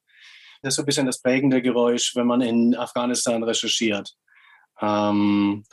Das 0.62 0.72
ist 0.72 0.76
so 0.76 0.82
ein 0.82 0.86
bisschen 0.86 1.04
das 1.04 1.20
prägende 1.20 1.60
Geräusch, 1.60 2.16
wenn 2.16 2.26
man 2.26 2.40
in 2.40 2.74
Afghanistan 2.74 3.42
recherchiert. 3.42 4.14
Ähm, 4.80 5.64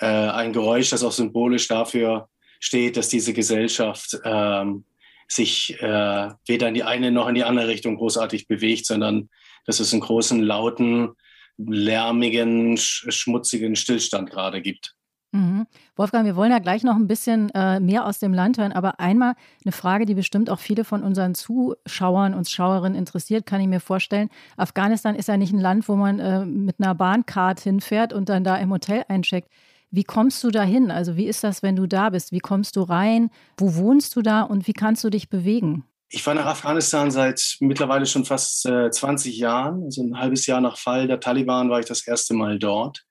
äh, 0.00 0.04
ein 0.04 0.52
Geräusch, 0.52 0.90
das 0.90 1.02
auch 1.02 1.12
symbolisch 1.12 1.66
dafür 1.66 2.28
steht, 2.60 2.98
dass 2.98 3.08
diese 3.08 3.32
Gesellschaft 3.32 4.18
ähm, 4.22 4.84
sich 5.28 5.80
äh, 5.80 6.28
weder 6.46 6.68
in 6.68 6.74
die 6.74 6.82
eine 6.82 7.10
noch 7.10 7.26
in 7.26 7.36
die 7.36 7.44
andere 7.44 7.68
Richtung 7.68 7.96
großartig 7.96 8.48
bewegt, 8.48 8.84
sondern 8.84 9.30
dass 9.64 9.80
es 9.80 9.92
einen 9.92 10.02
großen, 10.02 10.40
lauten, 10.40 11.14
lärmigen, 11.56 12.76
schmutzigen 12.76 13.76
Stillstand 13.76 14.30
gerade 14.30 14.60
gibt. 14.60 14.94
Mhm. 15.34 15.66
Wolfgang, 15.96 16.26
wir 16.26 16.36
wollen 16.36 16.52
ja 16.52 16.60
gleich 16.60 16.84
noch 16.84 16.94
ein 16.94 17.08
bisschen 17.08 17.50
äh, 17.50 17.80
mehr 17.80 18.06
aus 18.06 18.20
dem 18.20 18.32
Land 18.32 18.56
hören, 18.56 18.70
aber 18.70 19.00
einmal 19.00 19.34
eine 19.64 19.72
Frage, 19.72 20.06
die 20.06 20.14
bestimmt 20.14 20.48
auch 20.48 20.60
viele 20.60 20.84
von 20.84 21.02
unseren 21.02 21.34
Zuschauern 21.34 22.34
und 22.34 22.48
Schauerinnen 22.48 22.96
interessiert, 22.96 23.44
kann 23.44 23.60
ich 23.60 23.66
mir 23.66 23.80
vorstellen. 23.80 24.28
Afghanistan 24.56 25.16
ist 25.16 25.26
ja 25.26 25.36
nicht 25.36 25.52
ein 25.52 25.58
Land, 25.58 25.88
wo 25.88 25.96
man 25.96 26.20
äh, 26.20 26.46
mit 26.46 26.76
einer 26.78 26.94
Bahncard 26.94 27.58
hinfährt 27.58 28.12
und 28.12 28.28
dann 28.28 28.44
da 28.44 28.56
im 28.56 28.70
Hotel 28.70 29.04
eincheckt. 29.08 29.48
Wie 29.90 30.04
kommst 30.04 30.42
du 30.44 30.52
da 30.52 30.62
hin? 30.62 30.92
Also 30.92 31.16
wie 31.16 31.26
ist 31.26 31.42
das, 31.42 31.64
wenn 31.64 31.74
du 31.74 31.88
da 31.88 32.10
bist? 32.10 32.30
Wie 32.30 32.38
kommst 32.38 32.76
du 32.76 32.82
rein? 32.82 33.30
Wo 33.56 33.74
wohnst 33.74 34.14
du 34.14 34.22
da 34.22 34.42
und 34.42 34.68
wie 34.68 34.72
kannst 34.72 35.02
du 35.02 35.10
dich 35.10 35.28
bewegen? 35.28 35.84
Ich 36.08 36.24
war 36.26 36.34
nach 36.34 36.46
Afghanistan 36.46 37.10
seit 37.10 37.56
mittlerweile 37.60 38.06
schon 38.06 38.24
fast 38.24 38.66
äh, 38.66 38.90
20 38.90 39.36
Jahren. 39.36 39.84
Also 39.84 40.02
ein 40.02 40.18
halbes 40.18 40.46
Jahr 40.46 40.60
nach 40.60 40.78
Fall 40.78 41.06
der 41.06 41.20
Taliban 41.20 41.70
war 41.70 41.80
ich 41.80 41.86
das 41.86 42.06
erste 42.06 42.34
Mal 42.34 42.58
dort. 42.58 43.04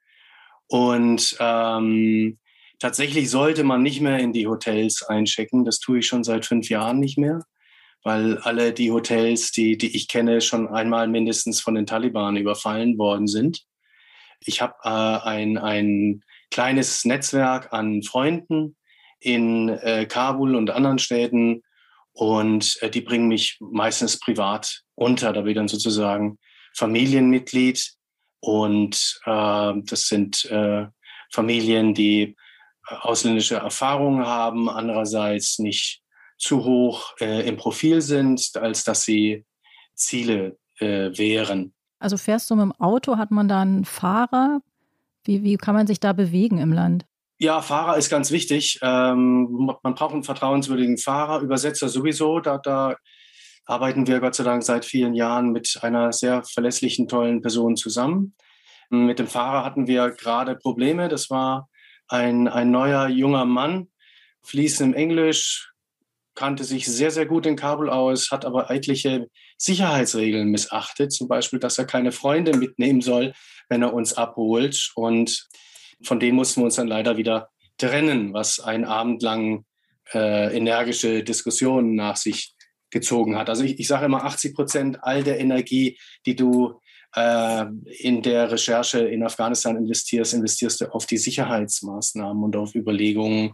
Und 0.67 1.35
ähm, 1.39 2.37
tatsächlich 2.79 3.29
sollte 3.29 3.63
man 3.63 3.81
nicht 3.81 4.01
mehr 4.01 4.19
in 4.19 4.31
die 4.31 4.47
Hotels 4.47 5.03
einchecken. 5.03 5.65
Das 5.65 5.79
tue 5.79 5.99
ich 5.99 6.07
schon 6.07 6.23
seit 6.23 6.45
fünf 6.45 6.69
Jahren 6.69 6.99
nicht 6.99 7.17
mehr, 7.17 7.43
weil 8.03 8.37
alle 8.39 8.73
die 8.73 8.91
Hotels, 8.91 9.51
die, 9.51 9.77
die 9.77 9.95
ich 9.95 10.07
kenne, 10.07 10.41
schon 10.41 10.67
einmal 10.67 11.07
mindestens 11.07 11.61
von 11.61 11.75
den 11.75 11.85
Taliban 11.85 12.37
überfallen 12.37 12.97
worden 12.97 13.27
sind. 13.27 13.63
Ich 14.39 14.61
habe 14.61 14.75
äh, 14.83 14.89
ein, 14.89 15.57
ein 15.57 16.23
kleines 16.51 17.05
Netzwerk 17.05 17.73
an 17.73 18.03
Freunden 18.03 18.75
in 19.19 19.69
äh, 19.69 20.05
Kabul 20.05 20.55
und 20.55 20.69
anderen 20.69 20.99
Städten 20.99 21.62
und 22.13 22.77
äh, 22.81 22.89
die 22.89 23.01
bringen 23.01 23.27
mich 23.27 23.57
meistens 23.59 24.19
privat 24.19 24.83
unter. 24.95 25.33
Da 25.33 25.41
bin 25.41 25.51
ich 25.51 25.55
dann 25.55 25.67
sozusagen 25.67 26.37
Familienmitglied. 26.75 27.93
Und 28.39 29.19
äh, 29.25 29.73
das 29.85 30.07
sind 30.07 30.45
äh, 30.45 30.87
Familien, 31.31 31.93
die 31.93 32.35
äh, 32.89 32.95
ausländische 33.01 33.55
Erfahrungen 33.55 34.25
haben, 34.25 34.69
andererseits 34.69 35.59
nicht 35.59 36.01
zu 36.37 36.63
hoch 36.63 37.15
äh, 37.19 37.47
im 37.47 37.57
Profil 37.57 38.01
sind, 38.01 38.51
als 38.55 38.83
dass 38.83 39.03
sie 39.03 39.45
Ziele 39.95 40.57
äh, 40.79 41.17
wären. 41.17 41.73
Also 41.99 42.17
fährst 42.17 42.49
du 42.51 42.55
mit 42.55 42.63
dem 42.63 42.73
Auto, 42.73 43.17
hat 43.17 43.31
man 43.31 43.47
da 43.47 43.61
einen 43.61 43.85
Fahrer? 43.85 44.61
Wie, 45.23 45.43
wie 45.43 45.55
kann 45.55 45.73
man 45.73 45.87
sich 45.87 46.01
da 46.01 46.11
bewegen 46.11 46.57
im 46.57 46.73
Land? 46.73 47.05
Ja, 47.39 47.61
Fahrer 47.61 47.97
ist 47.97 48.09
ganz 48.09 48.31
wichtig. 48.31 48.79
Ähm, 48.81 49.69
man 49.81 49.95
braucht 49.95 50.13
einen 50.13 50.23
vertrauenswürdigen 50.23 50.97
Fahrer, 50.97 51.41
Übersetzer 51.41 51.89
sowieso. 51.89 52.39
Da, 52.39 52.57
da 52.57 52.95
arbeiten 53.65 54.07
wir 54.07 54.19
Gott 54.19 54.35
sei 54.35 54.43
Dank 54.43 54.63
seit 54.63 54.85
vielen 54.85 55.13
Jahren 55.13 55.51
mit 55.51 55.79
einer 55.81 56.13
sehr 56.13 56.43
verlässlichen, 56.43 57.07
tollen 57.07 57.41
Person 57.41 57.75
zusammen. 57.75 58.35
Mit 58.89 59.19
dem 59.19 59.27
Fahrer 59.27 59.65
hatten 59.65 59.87
wir 59.87 60.11
gerade 60.11 60.55
Probleme. 60.55 61.09
Das 61.09 61.29
war 61.29 61.69
ein, 62.07 62.47
ein 62.47 62.71
neuer 62.71 63.07
junger 63.07 63.45
Mann, 63.45 63.87
fließend 64.43 64.93
im 64.93 64.99
Englisch, 64.99 65.71
kannte 66.35 66.63
sich 66.63 66.85
sehr, 66.85 67.11
sehr 67.11 67.25
gut 67.25 67.45
in 67.45 67.55
Kabul 67.55 67.89
aus, 67.89 68.31
hat 68.31 68.45
aber 68.45 68.69
etliche 68.69 69.27
Sicherheitsregeln 69.57 70.49
missachtet. 70.49 71.11
Zum 71.11 71.27
Beispiel, 71.27 71.59
dass 71.59 71.77
er 71.77 71.85
keine 71.85 72.11
Freunde 72.11 72.57
mitnehmen 72.57 73.01
soll, 73.01 73.33
wenn 73.69 73.81
er 73.81 73.93
uns 73.93 74.13
abholt. 74.13 74.91
Und 74.95 75.47
von 76.03 76.19
dem 76.19 76.35
mussten 76.35 76.61
wir 76.61 76.65
uns 76.65 76.75
dann 76.75 76.87
leider 76.87 77.17
wieder 77.17 77.49
trennen, 77.77 78.33
was 78.33 78.59
einen 78.59 78.85
Abend 78.85 79.21
lang 79.21 79.65
äh, 80.13 80.55
energische 80.55 81.23
Diskussionen 81.23 81.95
nach 81.95 82.17
sich 82.17 82.55
gezogen 82.89 83.37
hat. 83.37 83.49
Also 83.49 83.63
ich, 83.63 83.79
ich 83.79 83.87
sage 83.87 84.05
immer, 84.05 84.23
80 84.23 84.53
Prozent 84.53 85.03
all 85.03 85.23
der 85.23 85.39
Energie, 85.39 85.97
die 86.25 86.35
du 86.35 86.79
äh, 87.15 87.65
in 87.99 88.21
der 88.21 88.51
Recherche 88.51 88.99
in 88.99 89.23
Afghanistan 89.23 89.75
investierst, 89.75 90.33
investierst 90.33 90.81
du 90.81 90.93
auf 90.93 91.05
die 91.05 91.17
Sicherheitsmaßnahmen 91.17 92.43
und 92.43 92.55
auf 92.55 92.75
Überlegungen, 92.75 93.53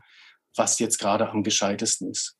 was 0.56 0.80
jetzt 0.80 1.00
gerade 1.00 1.30
am 1.30 1.44
gescheitesten 1.44 2.12
ist. 2.12 2.36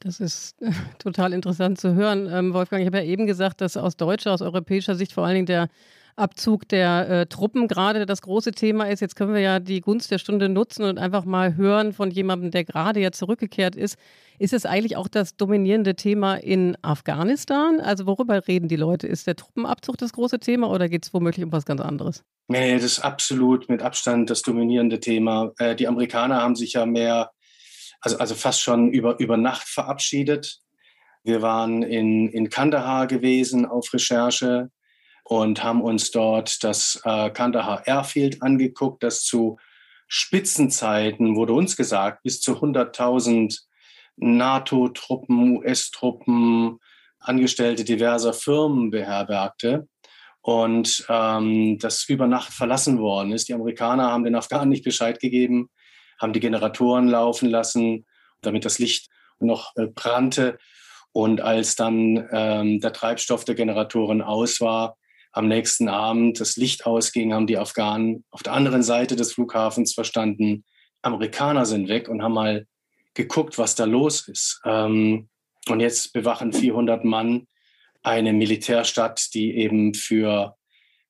Das 0.00 0.20
ist 0.20 0.60
äh, 0.60 0.72
total 0.98 1.32
interessant 1.32 1.80
zu 1.80 1.94
hören, 1.94 2.28
ähm, 2.30 2.52
Wolfgang. 2.52 2.82
Ich 2.82 2.86
habe 2.86 2.98
ja 2.98 3.04
eben 3.04 3.26
gesagt, 3.26 3.60
dass 3.60 3.76
aus 3.76 3.96
deutscher, 3.96 4.32
aus 4.32 4.42
europäischer 4.42 4.94
Sicht 4.94 5.12
vor 5.12 5.24
allen 5.24 5.34
Dingen 5.34 5.46
der 5.46 5.68
Abzug 6.16 6.68
der 6.68 7.08
äh, 7.08 7.26
Truppen 7.26 7.68
gerade 7.68 8.06
das 8.06 8.22
große 8.22 8.52
Thema 8.52 8.88
ist. 8.88 9.00
Jetzt 9.00 9.16
können 9.16 9.34
wir 9.34 9.40
ja 9.40 9.60
die 9.60 9.80
Gunst 9.80 10.10
der 10.10 10.18
Stunde 10.18 10.48
nutzen 10.48 10.84
und 10.84 10.98
einfach 10.98 11.24
mal 11.24 11.56
hören 11.56 11.92
von 11.92 12.10
jemandem, 12.10 12.50
der 12.50 12.64
gerade 12.64 13.00
ja 13.00 13.12
zurückgekehrt 13.12 13.76
ist. 13.76 13.96
Ist 14.38 14.52
es 14.52 14.66
eigentlich 14.66 14.96
auch 14.96 15.08
das 15.08 15.36
dominierende 15.36 15.94
Thema 15.94 16.34
in 16.36 16.76
Afghanistan? 16.82 17.80
Also 17.80 18.06
worüber 18.06 18.46
reden 18.48 18.68
die 18.68 18.76
Leute? 18.76 19.06
Ist 19.06 19.26
der 19.26 19.36
Truppenabzug 19.36 19.98
das 19.98 20.12
große 20.12 20.40
Thema 20.40 20.70
oder 20.70 20.88
geht 20.88 21.04
es 21.04 21.14
womöglich 21.14 21.44
um 21.44 21.52
was 21.52 21.64
ganz 21.64 21.80
anderes? 21.80 22.24
Nee, 22.48 22.74
das 22.74 22.84
ist 22.84 22.98
absolut 23.00 23.68
mit 23.68 23.82
Abstand 23.82 24.30
das 24.30 24.42
dominierende 24.42 25.00
Thema. 25.00 25.52
Äh, 25.58 25.74
die 25.76 25.88
Amerikaner 25.88 26.42
haben 26.42 26.56
sich 26.56 26.74
ja 26.74 26.86
mehr, 26.86 27.30
also, 28.00 28.18
also 28.18 28.34
fast 28.34 28.60
schon 28.62 28.90
über, 28.90 29.18
über 29.18 29.36
Nacht 29.36 29.68
verabschiedet. 29.68 30.60
Wir 31.24 31.42
waren 31.42 31.82
in, 31.82 32.28
in 32.28 32.48
Kandahar 32.50 33.06
gewesen 33.06 33.66
auf 33.66 33.92
Recherche 33.92 34.70
und 35.28 35.64
haben 35.64 35.82
uns 35.82 36.12
dort 36.12 36.62
das 36.62 37.00
äh, 37.04 37.30
Kandahar 37.30 37.84
Airfield 37.84 38.42
angeguckt, 38.42 39.02
das 39.02 39.24
zu 39.24 39.58
Spitzenzeiten, 40.06 41.34
wurde 41.34 41.52
uns 41.52 41.76
gesagt, 41.76 42.22
bis 42.22 42.40
zu 42.40 42.52
100.000 42.52 43.58
NATO-Truppen, 44.14 45.56
US-Truppen, 45.56 46.78
Angestellte 47.18 47.82
diverser 47.82 48.32
Firmen 48.32 48.90
beherbergte 48.90 49.88
und 50.42 51.04
ähm, 51.08 51.76
das 51.80 52.08
über 52.08 52.28
Nacht 52.28 52.52
verlassen 52.52 53.00
worden 53.00 53.32
ist. 53.32 53.48
Die 53.48 53.54
Amerikaner 53.54 54.12
haben 54.12 54.22
den 54.22 54.36
Afghanen 54.36 54.68
nicht 54.68 54.84
Bescheid 54.84 55.18
gegeben, 55.18 55.70
haben 56.20 56.34
die 56.34 56.40
Generatoren 56.40 57.08
laufen 57.08 57.50
lassen, 57.50 58.06
damit 58.42 58.64
das 58.64 58.78
Licht 58.78 59.10
noch 59.40 59.74
äh, 59.74 59.86
brannte. 59.86 60.58
Und 61.10 61.40
als 61.40 61.74
dann 61.74 62.28
ähm, 62.30 62.80
der 62.80 62.92
Treibstoff 62.92 63.44
der 63.44 63.56
Generatoren 63.56 64.22
aus 64.22 64.60
war, 64.60 64.96
am 65.36 65.48
nächsten 65.48 65.88
Abend 65.88 66.40
das 66.40 66.56
Licht 66.56 66.86
ausging, 66.86 67.34
haben 67.34 67.46
die 67.46 67.58
Afghanen 67.58 68.24
auf 68.30 68.42
der 68.42 68.54
anderen 68.54 68.82
Seite 68.82 69.16
des 69.16 69.34
Flughafens 69.34 69.92
verstanden, 69.92 70.64
Amerikaner 71.02 71.66
sind 71.66 71.88
weg 71.88 72.08
und 72.08 72.22
haben 72.22 72.32
mal 72.32 72.66
geguckt, 73.12 73.58
was 73.58 73.74
da 73.74 73.84
los 73.84 74.28
ist. 74.28 74.60
Ähm, 74.64 75.28
und 75.68 75.80
jetzt 75.80 76.14
bewachen 76.14 76.52
400 76.52 77.04
Mann 77.04 77.46
eine 78.02 78.32
Militärstadt, 78.32 79.34
die 79.34 79.56
eben 79.56 79.92
für 79.92 80.56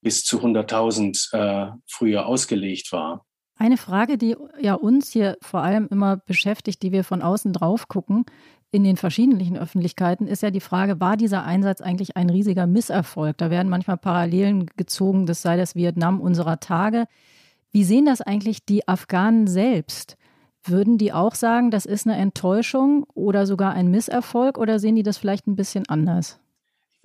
bis 0.03 0.25
zu 0.25 0.41
100.000 0.41 1.33
äh, 1.33 1.73
früher 1.87 2.27
ausgelegt 2.27 2.91
war. 2.91 3.25
Eine 3.59 3.77
Frage, 3.77 4.19
die 4.19 4.37
ja 4.61 4.75
uns 4.75 5.13
hier 5.13 5.39
vor 5.41 5.63
allem 5.63 5.89
immer 5.91 6.17
beschäftigt, 6.17 6.83
die 6.83 6.93
wir 6.93 7.05
von 7.05 7.23
außen 7.23 7.53
drauf 7.53 7.89
gucken, 7.89 8.27
in 8.73 8.85
den 8.85 8.97
verschiedenen 8.97 9.57
Öffentlichkeiten 9.57 10.27
ist 10.27 10.43
ja 10.43 10.51
die 10.51 10.61
Frage, 10.61 11.01
war 11.01 11.17
dieser 11.17 11.45
Einsatz 11.45 11.81
eigentlich 11.81 12.17
ein 12.17 12.31
riesiger 12.31 12.67
Misserfolg? 12.67 13.39
Da 13.39 13.51
werden 13.51 13.69
manchmal 13.69 13.97
Parallelen 13.97 14.67
gezogen, 14.77 15.27
das 15.27 15.43
sei 15.43 15.57
das 15.57 15.75
Vietnam 15.75 16.21
unserer 16.21 16.61
Tage. 16.61 17.07
Wie 17.73 17.85
sehen 17.85 18.07
das 18.07 18.21
eigentlich 18.21 18.65
die 18.65 18.87
Afghanen 18.89 19.47
selbst? 19.47 20.17
Würden 20.65 20.99
die 20.99 21.13
auch 21.13 21.35
sagen, 21.35 21.71
das 21.71 21.87
ist 21.87 22.07
eine 22.07 22.17
Enttäuschung 22.17 23.05
oder 23.15 23.47
sogar 23.47 23.73
ein 23.73 23.91
Misserfolg 23.91 24.59
oder 24.59 24.79
sehen 24.79 24.97
die 24.97 25.05
das 25.05 25.17
vielleicht 25.17 25.47
ein 25.47 25.57
bisschen 25.57 25.89
anders? 25.89 26.41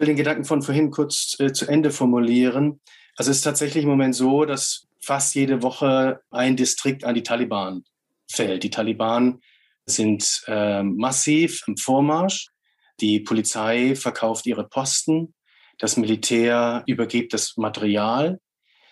will 0.02 0.08
den 0.08 0.18
Gedanken 0.18 0.46
von 0.46 0.64
vorhin 0.64 0.92
kurz 0.92 1.40
äh, 1.40 1.54
zu 1.54 1.68
Ende 1.68 1.92
formulieren. 1.92 2.82
Also 3.16 3.32
es 3.32 3.38
ist 3.38 3.44
tatsächlich 3.44 3.84
im 3.84 3.90
Moment 3.90 4.16
so, 4.16 4.46
dass 4.46 4.88
fast 5.00 5.36
jede 5.36 5.62
Woche 5.62 6.22
ein 6.32 6.58
Distrikt 6.58 7.06
an 7.06 7.16
die 7.16 7.24
Taliban 7.24 7.84
fällt. 8.28 8.64
Die 8.64 8.70
Taliban 8.72 9.40
sind 9.86 10.44
äh, 10.48 10.84
massiv 10.84 11.64
im 11.68 11.78
Vormarsch. 11.78 12.48
Die 13.00 13.20
Polizei 13.20 13.96
verkauft 13.96 14.46
ihre 14.46 14.68
Posten. 14.68 15.34
Das 15.80 15.98
Militär 15.98 16.84
übergibt 16.86 17.34
das 17.34 17.58
Material. 17.58 18.40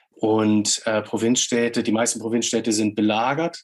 Und 0.09 0.81
äh, 0.85 1.01
Provinzstädte, 1.01 1.83
die 1.83 1.91
meisten 1.91 2.19
Provinzstädte 2.19 2.71
sind 2.71 2.95
belagert. 2.95 3.63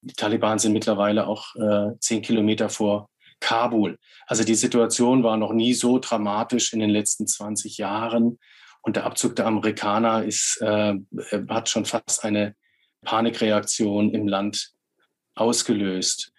Die 0.00 0.14
Taliban 0.14 0.58
sind 0.58 0.72
mittlerweile 0.72 1.26
auch 1.26 1.54
äh, 1.54 1.90
zehn 2.00 2.22
Kilometer 2.22 2.68
vor 2.68 3.08
Kabul. 3.38 3.98
Also 4.26 4.42
die 4.42 4.54
Situation 4.54 5.22
war 5.22 5.36
noch 5.36 5.52
nie 5.52 5.74
so 5.74 5.98
dramatisch 5.98 6.72
in 6.72 6.80
den 6.80 6.90
letzten 6.90 7.26
20 7.26 7.76
Jahren. 7.76 8.38
Und 8.80 8.96
der 8.96 9.04
Abzug 9.04 9.36
der 9.36 9.46
Amerikaner 9.46 10.24
ist, 10.24 10.60
äh, 10.60 10.94
hat 11.48 11.68
schon 11.68 11.84
fast 11.84 12.24
eine 12.24 12.56
Panikreaktion 13.02 14.12
im 14.12 14.26
Land 14.26 14.72
ausgelöst. 15.34 16.31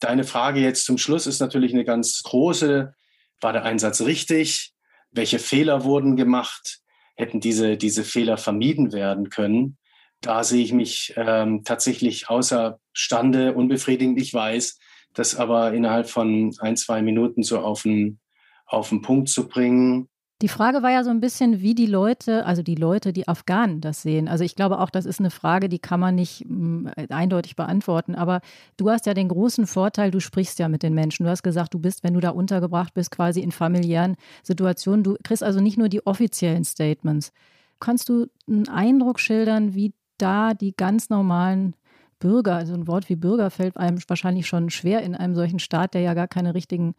Deine 0.00 0.24
Frage 0.24 0.60
jetzt 0.60 0.84
zum 0.84 0.98
Schluss 0.98 1.26
ist 1.26 1.40
natürlich 1.40 1.72
eine 1.72 1.84
ganz 1.84 2.22
große. 2.22 2.94
War 3.40 3.52
der 3.52 3.64
Einsatz 3.64 4.00
richtig? 4.00 4.72
Welche 5.10 5.38
Fehler 5.38 5.84
wurden 5.84 6.16
gemacht? 6.16 6.80
Hätten 7.16 7.40
diese, 7.40 7.76
diese 7.76 8.04
Fehler 8.04 8.36
vermieden 8.36 8.92
werden 8.92 9.30
können? 9.30 9.78
Da 10.20 10.44
sehe 10.44 10.62
ich 10.62 10.72
mich 10.72 11.14
ähm, 11.16 11.62
tatsächlich 11.64 12.28
außerstande, 12.28 13.54
unbefriedigend. 13.54 14.20
Ich 14.20 14.34
weiß, 14.34 14.78
das 15.14 15.36
aber 15.36 15.72
innerhalb 15.72 16.08
von 16.08 16.54
ein, 16.60 16.76
zwei 16.76 17.02
Minuten 17.02 17.42
so 17.42 17.60
auf 17.60 17.82
den, 17.82 18.20
auf 18.66 18.88
den 18.90 19.02
Punkt 19.02 19.28
zu 19.28 19.48
bringen. 19.48 20.08
Die 20.40 20.48
Frage 20.48 20.84
war 20.84 20.90
ja 20.92 21.02
so 21.02 21.10
ein 21.10 21.20
bisschen, 21.20 21.62
wie 21.62 21.74
die 21.74 21.86
Leute, 21.86 22.46
also 22.46 22.62
die 22.62 22.76
Leute, 22.76 23.12
die 23.12 23.26
Afghanen 23.26 23.80
das 23.80 24.02
sehen. 24.02 24.28
Also 24.28 24.44
ich 24.44 24.54
glaube 24.54 24.78
auch, 24.78 24.88
das 24.88 25.04
ist 25.04 25.18
eine 25.18 25.30
Frage, 25.30 25.68
die 25.68 25.80
kann 25.80 25.98
man 25.98 26.14
nicht 26.14 26.44
mm, 26.46 26.86
eindeutig 27.08 27.56
beantworten. 27.56 28.14
Aber 28.14 28.40
du 28.76 28.88
hast 28.88 29.06
ja 29.06 29.14
den 29.14 29.28
großen 29.28 29.66
Vorteil, 29.66 30.12
du 30.12 30.20
sprichst 30.20 30.60
ja 30.60 30.68
mit 30.68 30.84
den 30.84 30.94
Menschen. 30.94 31.24
Du 31.24 31.30
hast 31.30 31.42
gesagt, 31.42 31.74
du 31.74 31.80
bist, 31.80 32.04
wenn 32.04 32.14
du 32.14 32.20
da 32.20 32.30
untergebracht 32.30 32.94
bist, 32.94 33.10
quasi 33.10 33.40
in 33.40 33.50
familiären 33.50 34.14
Situationen. 34.44 35.02
Du 35.02 35.16
kriegst 35.24 35.42
also 35.42 35.58
nicht 35.60 35.76
nur 35.76 35.88
die 35.88 36.06
offiziellen 36.06 36.62
Statements. 36.62 37.32
Kannst 37.80 38.08
du 38.08 38.26
einen 38.46 38.68
Eindruck 38.68 39.18
schildern, 39.18 39.74
wie 39.74 39.92
da 40.18 40.54
die 40.54 40.72
ganz 40.76 41.10
normalen 41.10 41.74
Bürger, 42.20 42.56
also 42.56 42.74
ein 42.74 42.86
Wort 42.86 43.08
wie 43.08 43.16
Bürger 43.16 43.50
fällt 43.50 43.76
einem 43.76 43.98
wahrscheinlich 44.06 44.46
schon 44.46 44.70
schwer 44.70 45.02
in 45.02 45.16
einem 45.16 45.34
solchen 45.34 45.58
Staat, 45.58 45.94
der 45.94 46.00
ja 46.00 46.14
gar 46.14 46.28
keine 46.28 46.54
richtigen 46.54 46.94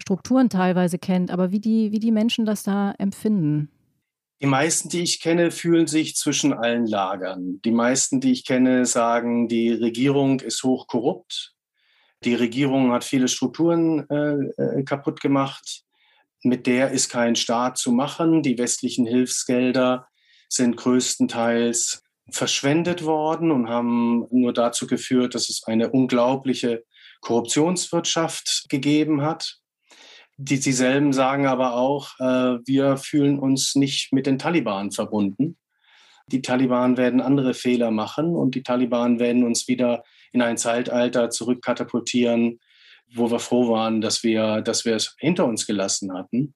Strukturen 0.00 0.48
teilweise 0.48 0.98
kennt, 0.98 1.30
aber 1.30 1.50
wie 1.52 1.60
die, 1.60 1.92
wie 1.92 1.98
die 1.98 2.12
Menschen 2.12 2.44
das 2.44 2.62
da 2.62 2.92
empfinden. 2.98 3.70
Die 4.42 4.46
meisten, 4.46 4.88
die 4.88 5.02
ich 5.02 5.20
kenne, 5.20 5.50
fühlen 5.50 5.86
sich 5.86 6.16
zwischen 6.16 6.54
allen 6.54 6.86
Lagern. 6.86 7.60
Die 7.62 7.72
meisten, 7.72 8.20
die 8.20 8.32
ich 8.32 8.46
kenne, 8.46 8.86
sagen, 8.86 9.48
die 9.48 9.70
Regierung 9.70 10.40
ist 10.40 10.62
hochkorrupt. 10.64 11.54
Die 12.24 12.34
Regierung 12.34 12.92
hat 12.92 13.04
viele 13.04 13.28
Strukturen 13.28 14.08
äh, 14.08 14.78
äh 14.78 14.82
kaputt 14.84 15.20
gemacht. 15.20 15.82
Mit 16.42 16.66
der 16.66 16.90
ist 16.90 17.10
kein 17.10 17.36
Staat 17.36 17.76
zu 17.76 17.92
machen. 17.92 18.42
Die 18.42 18.56
westlichen 18.56 19.06
Hilfsgelder 19.06 20.06
sind 20.48 20.76
größtenteils 20.76 22.02
verschwendet 22.30 23.04
worden 23.04 23.50
und 23.50 23.68
haben 23.68 24.26
nur 24.30 24.52
dazu 24.52 24.86
geführt, 24.86 25.34
dass 25.34 25.50
es 25.50 25.64
eine 25.64 25.90
unglaubliche 25.90 26.84
Korruptionswirtschaft 27.20 28.66
gegeben 28.68 29.22
hat. 29.22 29.60
Die, 30.42 30.58
dieselben 30.58 31.12
sagen 31.12 31.44
aber 31.44 31.74
auch, 31.74 32.18
äh, 32.18 32.60
wir 32.64 32.96
fühlen 32.96 33.38
uns 33.38 33.74
nicht 33.74 34.10
mit 34.10 34.24
den 34.24 34.38
Taliban 34.38 34.90
verbunden. 34.90 35.58
Die 36.28 36.40
Taliban 36.40 36.96
werden 36.96 37.20
andere 37.20 37.52
Fehler 37.52 37.90
machen 37.90 38.34
und 38.34 38.54
die 38.54 38.62
Taliban 38.62 39.18
werden 39.18 39.44
uns 39.44 39.68
wieder 39.68 40.02
in 40.32 40.40
ein 40.40 40.56
Zeitalter 40.56 41.28
zurückkatapultieren, 41.28 42.58
wo 43.12 43.30
wir 43.30 43.38
froh 43.38 43.68
waren, 43.68 44.00
dass 44.00 44.22
wir, 44.22 44.62
dass 44.62 44.86
wir 44.86 44.96
es 44.96 45.14
hinter 45.18 45.44
uns 45.44 45.66
gelassen 45.66 46.14
hatten. 46.14 46.54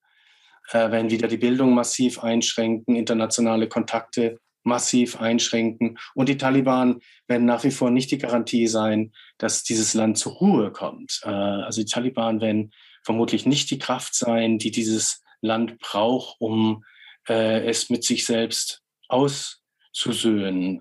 Äh, 0.70 0.90
werden 0.90 1.10
wieder 1.10 1.28
die 1.28 1.36
Bildung 1.36 1.74
massiv 1.74 2.20
einschränken, 2.20 2.96
internationale 2.96 3.68
Kontakte 3.68 4.38
massiv 4.62 5.20
einschränken. 5.20 5.98
Und 6.14 6.30
die 6.30 6.38
Taliban 6.38 7.00
werden 7.28 7.44
nach 7.44 7.64
wie 7.64 7.70
vor 7.70 7.90
nicht 7.90 8.10
die 8.10 8.18
Garantie 8.18 8.66
sein, 8.66 9.12
dass 9.36 9.62
dieses 9.62 9.92
Land 9.92 10.16
zur 10.16 10.32
Ruhe 10.32 10.72
kommt. 10.72 11.20
Äh, 11.24 11.28
also 11.28 11.82
die 11.82 11.90
Taliban 11.90 12.40
werden 12.40 12.72
vermutlich 13.04 13.46
nicht 13.46 13.70
die 13.70 13.78
Kraft 13.78 14.14
sein, 14.14 14.58
die 14.58 14.70
dieses 14.70 15.22
Land 15.40 15.78
braucht, 15.78 16.36
um 16.40 16.84
äh, 17.28 17.68
es 17.68 17.90
mit 17.90 18.02
sich 18.02 18.24
selbst 18.24 18.82
auszusöhnen. 19.08 20.80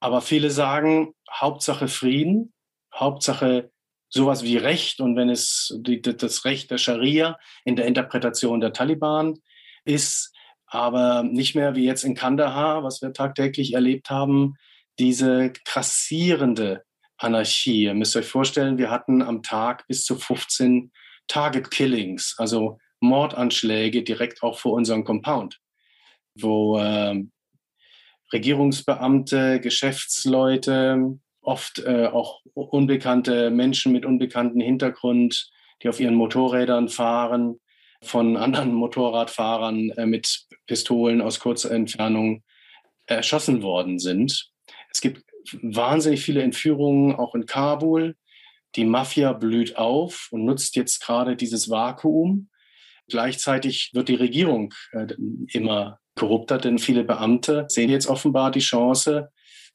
Aber 0.00 0.20
viele 0.20 0.50
sagen, 0.50 1.14
Hauptsache 1.30 1.88
Frieden, 1.88 2.52
Hauptsache 2.94 3.70
sowas 4.08 4.42
wie 4.42 4.58
Recht 4.58 5.00
und 5.00 5.16
wenn 5.16 5.30
es 5.30 5.74
die, 5.80 6.02
das 6.02 6.44
Recht 6.44 6.70
der 6.70 6.78
Scharia 6.78 7.38
in 7.64 7.76
der 7.76 7.86
Interpretation 7.86 8.60
der 8.60 8.72
Taliban 8.72 9.38
ist, 9.84 10.34
aber 10.66 11.22
nicht 11.22 11.54
mehr 11.54 11.74
wie 11.74 11.84
jetzt 11.84 12.04
in 12.04 12.14
Kandahar, 12.14 12.84
was 12.84 13.00
wir 13.00 13.12
tagtäglich 13.12 13.74
erlebt 13.74 14.10
haben, 14.10 14.56
diese 14.98 15.52
krassierende 15.64 16.82
Anarchie. 17.16 17.84
Ihr 17.84 17.94
müsst 17.94 18.16
euch 18.16 18.26
vorstellen, 18.26 18.78
wir 18.78 18.90
hatten 18.90 19.22
am 19.22 19.42
Tag 19.42 19.86
bis 19.86 20.04
zu 20.04 20.16
15 20.16 20.92
Target 21.28 21.70
Killings, 21.70 22.34
also 22.38 22.78
Mordanschläge 23.00 24.02
direkt 24.02 24.42
auch 24.42 24.58
vor 24.58 24.72
unserem 24.72 25.04
Compound, 25.04 25.58
wo 26.34 26.78
äh, 26.78 27.22
Regierungsbeamte, 28.32 29.60
Geschäftsleute, 29.60 31.18
oft 31.42 31.80
äh, 31.80 32.06
auch 32.06 32.40
unbekannte 32.54 33.50
Menschen 33.50 33.92
mit 33.92 34.06
unbekanntem 34.06 34.60
Hintergrund, 34.60 35.50
die 35.82 35.88
auf 35.88 36.00
ihren 36.00 36.14
Motorrädern 36.14 36.88
fahren, 36.88 37.58
von 38.02 38.36
anderen 38.36 38.72
Motorradfahrern 38.74 39.90
äh, 39.90 40.06
mit 40.06 40.46
Pistolen 40.66 41.20
aus 41.20 41.40
kurzer 41.40 41.72
Entfernung 41.72 42.42
erschossen 43.06 43.62
worden 43.62 43.98
sind. 43.98 44.50
Es 44.90 45.00
gibt 45.00 45.24
wahnsinnig 45.60 46.22
viele 46.22 46.42
Entführungen 46.42 47.14
auch 47.16 47.34
in 47.34 47.46
Kabul. 47.46 48.16
Die 48.76 48.84
Mafia 48.84 49.32
blüht 49.32 49.76
auf 49.76 50.28
und 50.30 50.44
nutzt 50.44 50.76
jetzt 50.76 51.00
gerade 51.04 51.36
dieses 51.36 51.68
Vakuum. 51.68 52.48
Gleichzeitig 53.08 53.90
wird 53.92 54.08
die 54.08 54.14
Regierung 54.14 54.72
äh, 54.92 55.08
immer 55.52 55.98
korrupter, 56.16 56.58
denn 56.58 56.78
viele 56.78 57.04
Beamte 57.04 57.66
sehen 57.68 57.90
jetzt 57.90 58.06
offenbar 58.06 58.50
die 58.50 58.60
Chance, 58.60 59.30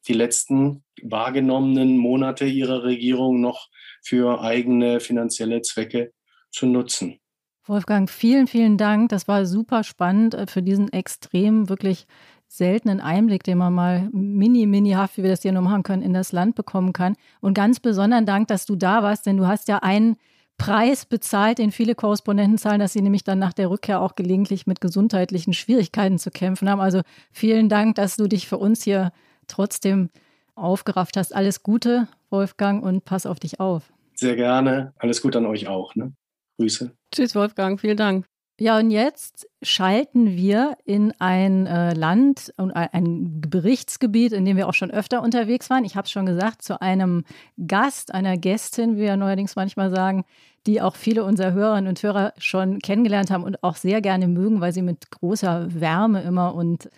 die 0.07 0.13
letzten 0.13 0.83
wahrgenommenen 1.01 1.97
Monate 1.97 2.45
ihrer 2.45 2.83
Regierung 2.83 3.41
noch 3.41 3.69
für 4.03 4.41
eigene 4.41 4.99
finanzielle 4.99 5.61
Zwecke 5.61 6.13
zu 6.51 6.65
nutzen. 6.65 7.19
Wolfgang, 7.65 8.09
vielen, 8.09 8.47
vielen 8.47 8.77
Dank. 8.77 9.09
Das 9.09 9.27
war 9.27 9.45
super 9.45 9.83
spannend 9.83 10.33
äh, 10.33 10.47
für 10.47 10.61
diesen 10.61 10.91
extrem, 10.93 11.69
wirklich 11.69 12.05
seltenen 12.47 13.01
Einblick, 13.01 13.43
den 13.43 13.57
man 13.57 13.73
mal 13.73 14.09
mini, 14.11 14.65
mini-haft, 14.65 15.17
wie 15.17 15.23
wir 15.23 15.29
das 15.29 15.41
hier 15.41 15.51
nur 15.51 15.61
machen 15.61 15.83
können, 15.83 16.01
in 16.01 16.13
das 16.13 16.31
Land 16.31 16.55
bekommen 16.55 16.93
kann. 16.93 17.15
Und 17.41 17.53
ganz 17.53 17.79
besonderen 17.79 18.25
Dank, 18.25 18.47
dass 18.47 18.65
du 18.65 18.75
da 18.75 19.03
warst, 19.03 19.25
denn 19.25 19.37
du 19.37 19.47
hast 19.47 19.67
ja 19.67 19.79
einen 19.79 20.17
Preis 20.57 21.05
bezahlt, 21.05 21.59
den 21.59 21.71
viele 21.71 21.93
Korrespondenten 21.93 22.57
zahlen, 22.57 22.79
dass 22.79 22.93
sie 22.93 23.01
nämlich 23.01 23.23
dann 23.23 23.37
nach 23.37 23.53
der 23.53 23.69
Rückkehr 23.69 24.01
auch 24.01 24.15
gelegentlich 24.15 24.65
mit 24.65 24.81
gesundheitlichen 24.81 25.53
Schwierigkeiten 25.53 26.17
zu 26.17 26.31
kämpfen 26.31 26.69
haben. 26.69 26.81
Also 26.81 27.01
vielen 27.31 27.69
Dank, 27.69 27.95
dass 27.95 28.15
du 28.15 28.27
dich 28.27 28.47
für 28.47 28.57
uns 28.57 28.83
hier 28.83 29.11
trotzdem 29.47 30.09
aufgerafft 30.55 31.15
hast. 31.15 31.35
Alles 31.35 31.61
Gute, 31.61 32.07
Wolfgang, 32.29 32.83
und 32.83 33.05
pass 33.05 33.25
auf 33.27 33.39
dich 33.39 33.59
auf. 33.59 33.93
Sehr 34.15 34.35
gerne. 34.35 34.93
Alles 34.97 35.21
Gute 35.21 35.37
an 35.37 35.45
euch 35.45 35.67
auch. 35.67 35.93
Ne? 35.95 36.13
Grüße. 36.57 36.91
Tschüss, 37.13 37.35
Wolfgang. 37.35 37.79
Vielen 37.79 37.97
Dank. 37.97 38.25
Ja, 38.59 38.79
und 38.79 38.89
jetzt 38.89 39.47
schalten 39.61 40.35
wir 40.35 40.77
in 40.83 41.13
ein 41.19 41.67
äh, 41.67 41.93
Land 41.93 42.51
und 42.57 42.71
ein 42.71 43.39
Berichtsgebiet, 43.41 44.33
in 44.33 44.45
dem 44.45 44.57
wir 44.57 44.67
auch 44.67 44.73
schon 44.73 44.89
öfter 44.89 45.21
unterwegs 45.21 45.69
waren. 45.69 45.85
Ich 45.85 45.95
habe 45.95 46.05
es 46.05 46.11
schon 46.11 46.25
gesagt, 46.25 46.63
zu 46.63 46.81
einem 46.81 47.23
Gast, 47.67 48.15
einer 48.15 48.35
Gästin, 48.35 48.95
wie 48.95 49.01
wir 49.01 49.15
neuerdings 49.15 49.55
manchmal 49.55 49.91
sagen, 49.91 50.25
die 50.65 50.81
auch 50.81 50.95
viele 50.95 51.23
unserer 51.23 51.53
Hörerinnen 51.53 51.87
und 51.87 52.01
Hörer 52.01 52.33
schon 52.39 52.79
kennengelernt 52.79 53.29
haben 53.29 53.43
und 53.43 53.63
auch 53.63 53.75
sehr 53.75 54.01
gerne 54.01 54.27
mögen, 54.27 54.59
weil 54.59 54.73
sie 54.73 54.81
mit 54.81 55.11
großer 55.11 55.67
Wärme 55.79 56.21
immer 56.23 56.55
und 56.55 56.89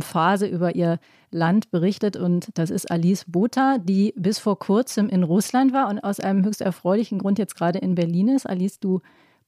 Phase 0.00 0.46
über 0.46 0.74
ihr 0.76 0.98
Land 1.30 1.70
berichtet. 1.70 2.16
Und 2.16 2.50
das 2.54 2.70
ist 2.70 2.90
Alice 2.90 3.24
Botha, 3.26 3.78
die 3.78 4.14
bis 4.16 4.38
vor 4.38 4.58
kurzem 4.58 5.08
in 5.08 5.22
Russland 5.22 5.72
war 5.72 5.88
und 5.88 5.98
aus 6.00 6.20
einem 6.20 6.44
höchst 6.44 6.60
erfreulichen 6.60 7.18
Grund 7.18 7.38
jetzt 7.38 7.56
gerade 7.56 7.78
in 7.78 7.94
Berlin 7.94 8.28
ist. 8.28 8.48
Alice, 8.48 8.78
du 8.78 9.00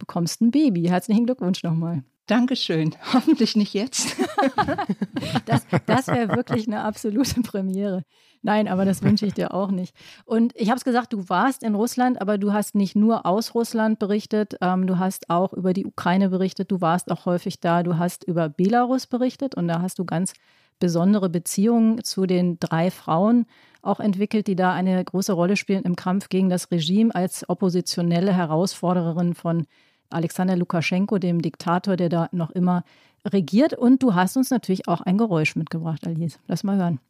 bekommst 0.03 0.41
ein 0.43 0.51
Baby. 0.51 0.83
Herzlichen 0.89 1.27
Glückwunsch 1.27 1.63
nochmal. 1.63 2.03
Dankeschön. 2.27 2.95
Hoffentlich 3.13 3.55
nicht 3.55 3.73
jetzt. 3.73 4.17
das 5.47 5.65
das 5.87 6.09
wäre 6.09 6.37
wirklich 6.37 6.67
eine 6.67 6.83
absolute 6.83 7.41
Premiere. 7.43 8.03
Nein, 8.43 8.67
aber 8.67 8.85
das 8.85 9.03
wünsche 9.03 9.25
ich 9.27 9.35
dir 9.35 9.55
auch 9.55 9.71
nicht. 9.71 9.95
Und 10.25 10.53
ich 10.57 10.71
habe 10.71 10.77
es 10.79 10.85
gesagt, 10.85 11.13
du 11.13 11.29
warst 11.29 11.63
in 11.63 11.77
Russland, 11.77 12.21
aber 12.21 12.39
du 12.39 12.53
hast 12.53 12.75
nicht 12.75 12.97
nur 12.97 13.25
aus 13.25 13.55
Russland 13.55 14.01
berichtet, 14.01 14.57
ähm, 14.61 14.89
du 14.89 14.99
hast 14.99 15.31
auch 15.31 15.53
über 15.53 15.73
die 15.73 15.87
Ukraine 15.87 16.29
berichtet, 16.29 16.73
du 16.73 16.81
warst 16.81 17.13
auch 17.13 17.25
häufig 17.25 17.61
da, 17.61 17.85
du 17.85 17.99
hast 17.99 18.25
über 18.25 18.49
Belarus 18.49 19.07
berichtet 19.07 19.55
und 19.55 19.69
da 19.69 19.81
hast 19.81 20.01
du 20.01 20.05
ganz 20.05 20.33
besondere 20.81 21.29
Beziehungen 21.29 22.03
zu 22.03 22.27
den 22.27 22.59
drei 22.59 22.91
Frauen 22.91 23.47
auch 23.83 24.01
entwickelt, 24.01 24.49
die 24.49 24.57
da 24.57 24.73
eine 24.73 25.05
große 25.05 25.33
Rolle 25.33 25.57
spielen 25.57 25.85
im 25.85 25.95
Kampf 25.95 26.29
gegen 26.29 26.49
das 26.49 26.73
Regime 26.73 27.15
als 27.15 27.49
oppositionelle 27.49 28.33
Herausfordererin 28.33 29.35
von 29.35 29.67
Alexander 30.13 30.57
Lukaschenko, 30.57 31.19
dem 31.19 31.43
Diktator, 31.43 31.97
der 31.97 32.09
da 32.09 32.29
noch 32.33 32.51
immer 32.51 32.85
regiert. 33.27 33.75
Und 33.75 34.03
du 34.03 34.15
hast 34.15 34.37
uns 34.37 34.51
natürlich 34.51 34.89
auch 34.89 35.01
ein 35.01 35.19
Geräusch 35.19 35.57
mitgebracht, 35.57 36.07
Alice. 36.07 36.39
Lass 36.47 36.65
mal 36.65 36.77
hören. 36.77 37.01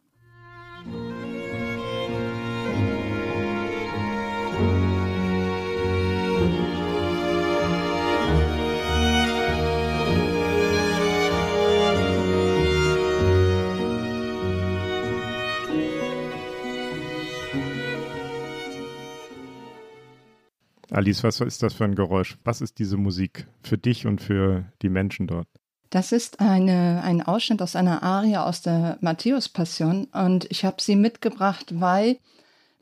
Alice, 20.93 21.25
was 21.25 21.41
ist 21.41 21.63
das 21.63 21.73
für 21.73 21.85
ein 21.85 21.95
Geräusch? 21.95 22.37
Was 22.45 22.61
ist 22.61 22.79
diese 22.79 22.99
Musik 22.99 23.47
für 23.63 23.79
dich 23.79 24.07
und 24.07 24.21
für 24.21 24.67
die 24.83 24.91
Menschen 24.91 25.27
dort? 25.27 25.49
Das 25.89 26.13
ist 26.13 26.41
eine, 26.41 27.03
ein 27.03 27.23
Ausschnitt 27.23 27.63
aus 27.63 27.77
einer 27.77 28.03
Arie 28.03 28.37
aus 28.37 28.61
der 28.61 28.99
Matthäus-Passion 29.01 30.09
und 30.13 30.47
ich 30.51 30.67
habe 30.67 30.83
sie 30.83 30.97
mitgebracht, 30.97 31.81
weil 31.81 32.19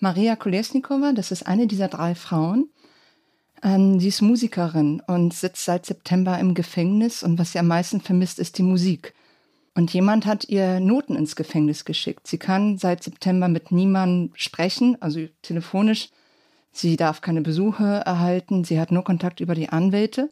Maria 0.00 0.34
Kolesnikova, 0.34 1.12
das 1.12 1.30
ist 1.30 1.46
eine 1.46 1.68
dieser 1.68 1.86
drei 1.86 2.16
Frauen, 2.16 2.68
ähm, 3.62 4.00
sie 4.00 4.08
ist 4.08 4.22
Musikerin 4.22 5.02
und 5.06 5.32
sitzt 5.32 5.64
seit 5.64 5.86
September 5.86 6.38
im 6.38 6.54
Gefängnis 6.54 7.22
und 7.22 7.38
was 7.38 7.52
sie 7.52 7.60
am 7.60 7.68
meisten 7.68 8.00
vermisst, 8.00 8.40
ist 8.40 8.58
die 8.58 8.64
Musik. 8.64 9.14
Und 9.74 9.92
jemand 9.92 10.26
hat 10.26 10.48
ihr 10.48 10.80
Noten 10.80 11.14
ins 11.14 11.36
Gefängnis 11.36 11.84
geschickt. 11.84 12.26
Sie 12.26 12.38
kann 12.38 12.76
seit 12.76 13.04
September 13.04 13.46
mit 13.46 13.70
niemandem 13.70 14.32
sprechen, 14.34 15.00
also 15.00 15.26
telefonisch 15.42 16.08
Sie 16.72 16.96
darf 16.96 17.20
keine 17.20 17.42
Besuche 17.42 17.84
erhalten, 17.84 18.64
sie 18.64 18.80
hat 18.80 18.92
nur 18.92 19.04
Kontakt 19.04 19.40
über 19.40 19.54
die 19.54 19.68
Anwälte. 19.68 20.30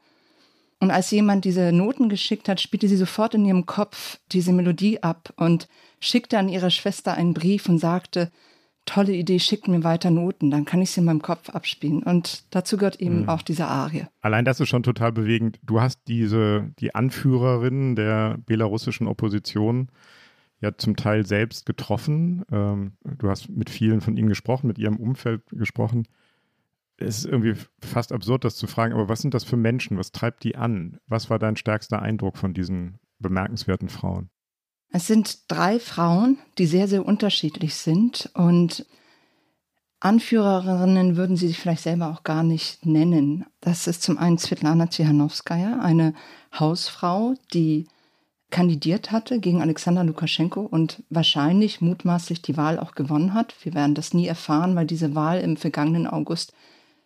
Und 0.81 0.91
als 0.91 1.11
jemand 1.11 1.45
diese 1.45 1.73
Noten 1.73 2.09
geschickt 2.09 2.49
hat, 2.49 2.61
spielte 2.61 2.89
sie 2.89 2.97
sofort 2.97 3.35
in 3.35 3.45
ihrem 3.45 3.67
Kopf 3.67 4.19
diese 4.31 4.53
Melodie 4.53 5.03
ab 5.03 5.33
und 5.37 5.69
schickte 5.99 6.39
an 6.39 6.49
ihre 6.49 6.71
Schwester 6.71 7.15
einen 7.15 7.35
Brief 7.35 7.69
und 7.69 7.79
sagte, 7.79 8.31
tolle 8.85 9.13
Idee, 9.13 9.41
schickt 9.41 9.67
mir 9.67 9.83
weiter 9.83 10.11
Noten, 10.11 10.51
dann 10.51 10.65
kann 10.65 10.81
ich 10.81 10.93
sie 10.93 11.01
in 11.01 11.07
meinem 11.07 11.21
Kopf 11.21 11.51
abspielen. 11.51 12.05
Und 12.05 12.45
dazu 12.51 12.77
gehört 12.77 13.01
eben 13.01 13.23
mhm. 13.23 13.29
auch 13.29 13.43
diese 13.43 13.67
Arie. 13.67 14.07
Allein 14.21 14.45
das 14.45 14.61
ist 14.61 14.69
schon 14.69 14.85
total 14.85 15.13
bewegend. 15.13 15.59
Du 15.63 15.81
hast 15.81 16.01
diese, 16.07 16.71
die 16.79 16.95
Anführerin 16.95 17.97
der 17.97 18.39
belarussischen 18.47 19.09
Opposition 19.09 19.89
ja 20.61 20.77
zum 20.77 20.97
Teil 20.97 21.27
selbst 21.27 21.67
getroffen. 21.67 22.45
Ähm, 22.51 22.93
du 23.19 23.29
hast 23.29 23.51
mit 23.51 23.69
vielen 23.69 24.01
von 24.01 24.17
ihnen 24.17 24.29
gesprochen, 24.29 24.69
mit 24.69 24.79
ihrem 24.79 24.97
Umfeld 24.97 25.43
gesprochen 25.51 26.07
es 26.99 27.19
ist 27.19 27.27
irgendwie 27.27 27.55
fast 27.81 28.13
absurd, 28.13 28.45
das 28.45 28.57
zu 28.57 28.67
fragen, 28.67 28.93
aber 28.93 29.09
was 29.09 29.21
sind 29.21 29.35
das 29.35 29.45
für 29.45 29.57
Menschen? 29.57 29.97
Was 29.99 30.13
treibt 30.13 30.45
die 30.45 30.57
an? 30.57 30.99
Was 31.07 31.31
war 31.31 31.39
dein 31.39 31.57
stärkster 31.57 32.03
Eindruck 32.03 32.37
von 32.37 32.55
diesen 32.55 32.99
bemerkenswerten 33.19 33.89
Frauen? 33.89 34.31
Es 34.91 35.07
sind 35.07 35.51
drei 35.51 35.79
Frauen, 35.79 36.39
die 36.57 36.67
sehr, 36.67 36.89
sehr 36.89 37.05
unterschiedlich 37.05 37.75
sind 37.77 38.31
und 38.35 38.87
Anführerinnen 40.01 41.17
würden 41.17 41.37
sie 41.37 41.49
sich 41.49 41.59
vielleicht 41.59 41.83
selber 41.83 42.09
auch 42.11 42.23
gar 42.23 42.45
nicht 42.45 42.87
nennen. 42.87 43.45
Das 43.61 43.87
ist 43.87 44.03
zum 44.03 44.17
einen 44.17 44.39
Svetlana 44.39 44.87
Tsihanowskaja, 44.87 45.81
eine 45.81 46.15
Hausfrau, 46.59 47.35
die 47.53 47.89
kandidiert 48.51 49.11
hatte 49.11 49.41
gegen 49.41 49.61
Alexander 49.61 50.05
Lukaschenko 50.05 50.61
und 50.61 51.03
wahrscheinlich 51.11 51.81
mutmaßlich 51.81 52.43
die 52.43 52.57
Wahl 52.57 52.79
auch 52.79 52.93
gewonnen 52.95 53.35
hat. 53.35 53.55
Wir 53.63 53.75
werden 53.75 53.95
das 53.95 54.15
nie 54.15 54.27
erfahren, 54.27 54.75
weil 54.75 54.87
diese 54.87 55.15
Wahl 55.15 55.41
im 55.41 55.57
vergangenen 55.57 56.07
August 56.07 56.55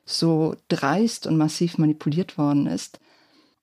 so 0.05 0.57
dreist 0.69 1.27
und 1.27 1.37
massiv 1.37 1.79
manipuliert 1.79 2.39
worden 2.39 2.67
ist. 2.67 2.99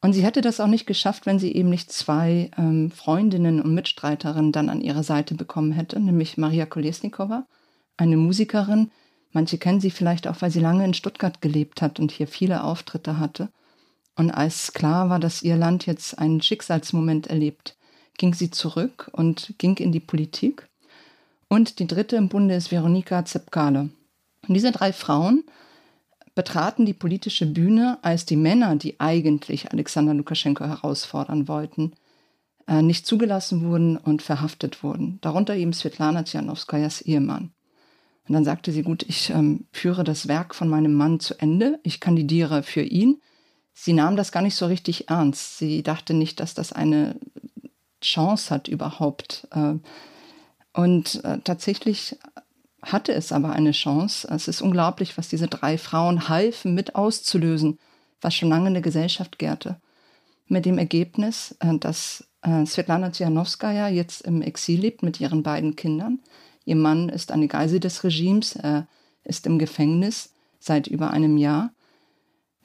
Und 0.02 0.14
sie 0.14 0.24
hätte 0.24 0.42
das 0.42 0.60
auch 0.60 0.68
nicht 0.68 0.88
geschafft, 0.88 1.26
wenn 1.26 1.40
sie 1.40 1.54
eben 1.54 1.70
nicht 1.70 1.92
zwei 1.92 2.52
ähm, 2.58 2.90
Freundinnen 2.90 3.62
und 3.62 3.74
Mitstreiterinnen 3.74 4.54
dann 4.54 4.70
an 4.70 4.82
ihrer 4.82 5.04
Seite 5.04 5.36
bekommen 5.36 5.74
hätte, 5.74 6.00
nämlich 6.00 6.38
Maria 6.38 6.66
Kolesnikova, 6.66 7.46
eine 7.98 8.16
Musikerin. 8.16 8.92
Manche 9.34 9.58
kennen 9.58 9.82
sie 9.82 9.92
vielleicht 9.92 10.28
auch, 10.28 10.42
weil 10.42 10.52
sie 10.52 10.62
lange 10.62 10.86
in 10.86 10.94
Stuttgart 10.94 11.42
gelebt 11.42 11.82
hat 11.82 12.00
und 12.00 12.12
hier 12.12 12.28
viele 12.28 12.64
Auftritte 12.64 13.20
hatte. 13.20 13.50
Und 14.16 14.32
als 14.32 14.74
klar 14.74 15.10
war, 15.10 15.20
dass 15.20 15.44
ihr 15.44 15.58
Land 15.58 15.86
jetzt 15.86 16.18
einen 16.18 16.42
Schicksalsmoment 16.42 17.28
erlebt, 17.28 17.76
ging 18.18 18.34
sie 18.34 18.52
zurück 18.52 19.10
und 19.12 19.54
ging 19.58 19.78
in 19.78 19.92
die 19.92 20.00
Politik. 20.00 20.68
Und 21.50 21.80
die 21.80 21.88
dritte 21.88 22.16
im 22.16 22.30
Bunde 22.30 22.56
ist 22.56 22.72
Veronika 22.72 23.26
Zepkale. 23.26 23.90
Und 24.48 24.54
diese 24.54 24.72
drei 24.72 24.94
Frauen 24.94 25.44
betraten 26.40 26.86
die 26.86 26.94
politische 26.94 27.46
Bühne, 27.46 28.00
als 28.02 28.26
die 28.26 28.38
Männer, 28.38 28.78
die 28.78 28.98
eigentlich 29.02 29.74
Alexander 29.74 30.14
Lukaschenko 30.14 30.64
herausfordern 30.64 31.50
wollten, 31.50 31.92
äh, 32.66 32.82
nicht 32.82 33.06
zugelassen 33.06 33.62
wurden 33.66 33.98
und 33.98 34.22
verhaftet 34.22 34.82
wurden. 34.82 35.20
Darunter 35.20 35.58
eben 35.58 35.74
Svetlana 35.74 36.24
Tjanowskajas 36.24 37.02
Ehemann. 37.02 37.52
Und 38.26 38.36
dann 38.36 38.46
sagte 38.46 38.72
sie, 38.72 38.84
gut, 38.84 39.04
ich 39.04 39.32
ähm, 39.32 39.66
führe 39.74 40.06
das 40.06 40.30
Werk 40.30 40.56
von 40.56 40.70
meinem 40.70 40.94
Mann 40.94 41.20
zu 41.20 41.38
Ende, 41.42 41.78
ich 41.84 42.00
kandidiere 42.00 42.64
für 42.64 42.84
ihn. 42.84 43.20
Sie 43.74 43.92
nahm 43.92 44.16
das 44.16 44.32
gar 44.32 44.42
nicht 44.42 44.56
so 44.56 44.66
richtig 44.66 45.10
ernst. 45.10 45.58
Sie 45.58 45.84
dachte 45.84 46.14
nicht, 46.14 46.40
dass 46.40 46.54
das 46.54 46.72
eine 46.72 47.20
Chance 48.02 48.50
hat 48.50 48.70
überhaupt. 48.70 49.46
Äh, 49.52 49.74
und 50.72 51.22
äh, 51.26 51.40
tatsächlich 51.44 52.16
hatte 52.82 53.14
es 53.14 53.32
aber 53.32 53.52
eine 53.52 53.72
Chance. 53.72 54.28
Es 54.30 54.48
ist 54.48 54.62
unglaublich, 54.62 55.18
was 55.18 55.30
diese 55.30 55.48
drei 55.48 55.78
Frauen 55.78 56.30
halfen, 56.30 56.74
mit 56.74 56.96
auszulösen, 56.96 57.78
was 58.22 58.36
schon 58.36 58.50
lange 58.50 58.68
in 58.68 58.74
der 58.74 58.84
Gesellschaft 58.84 59.40
gärte. 59.40 59.80
Mit 60.48 60.66
dem 60.66 60.78
Ergebnis, 60.78 61.56
äh, 61.60 61.78
dass 61.78 62.28
äh, 62.42 62.66
Svetlana 62.66 63.12
Tsianowskaja 63.12 63.88
jetzt 63.90 64.22
im 64.22 64.42
Exil 64.42 64.80
lebt 64.80 65.04
mit 65.04 65.20
ihren 65.20 65.44
beiden 65.44 65.76
Kindern. 65.76 66.20
Ihr 66.66 66.76
Mann 66.76 67.10
ist 67.10 67.32
eine 67.32 67.48
Geisel 67.48 67.80
des 67.80 68.04
Regimes, 68.04 68.56
er 68.56 68.88
ist 69.24 69.46
im 69.46 69.60
Gefängnis 69.60 70.34
seit 70.60 70.88
über 70.88 71.12
einem 71.12 71.38
Jahr. 71.38 71.72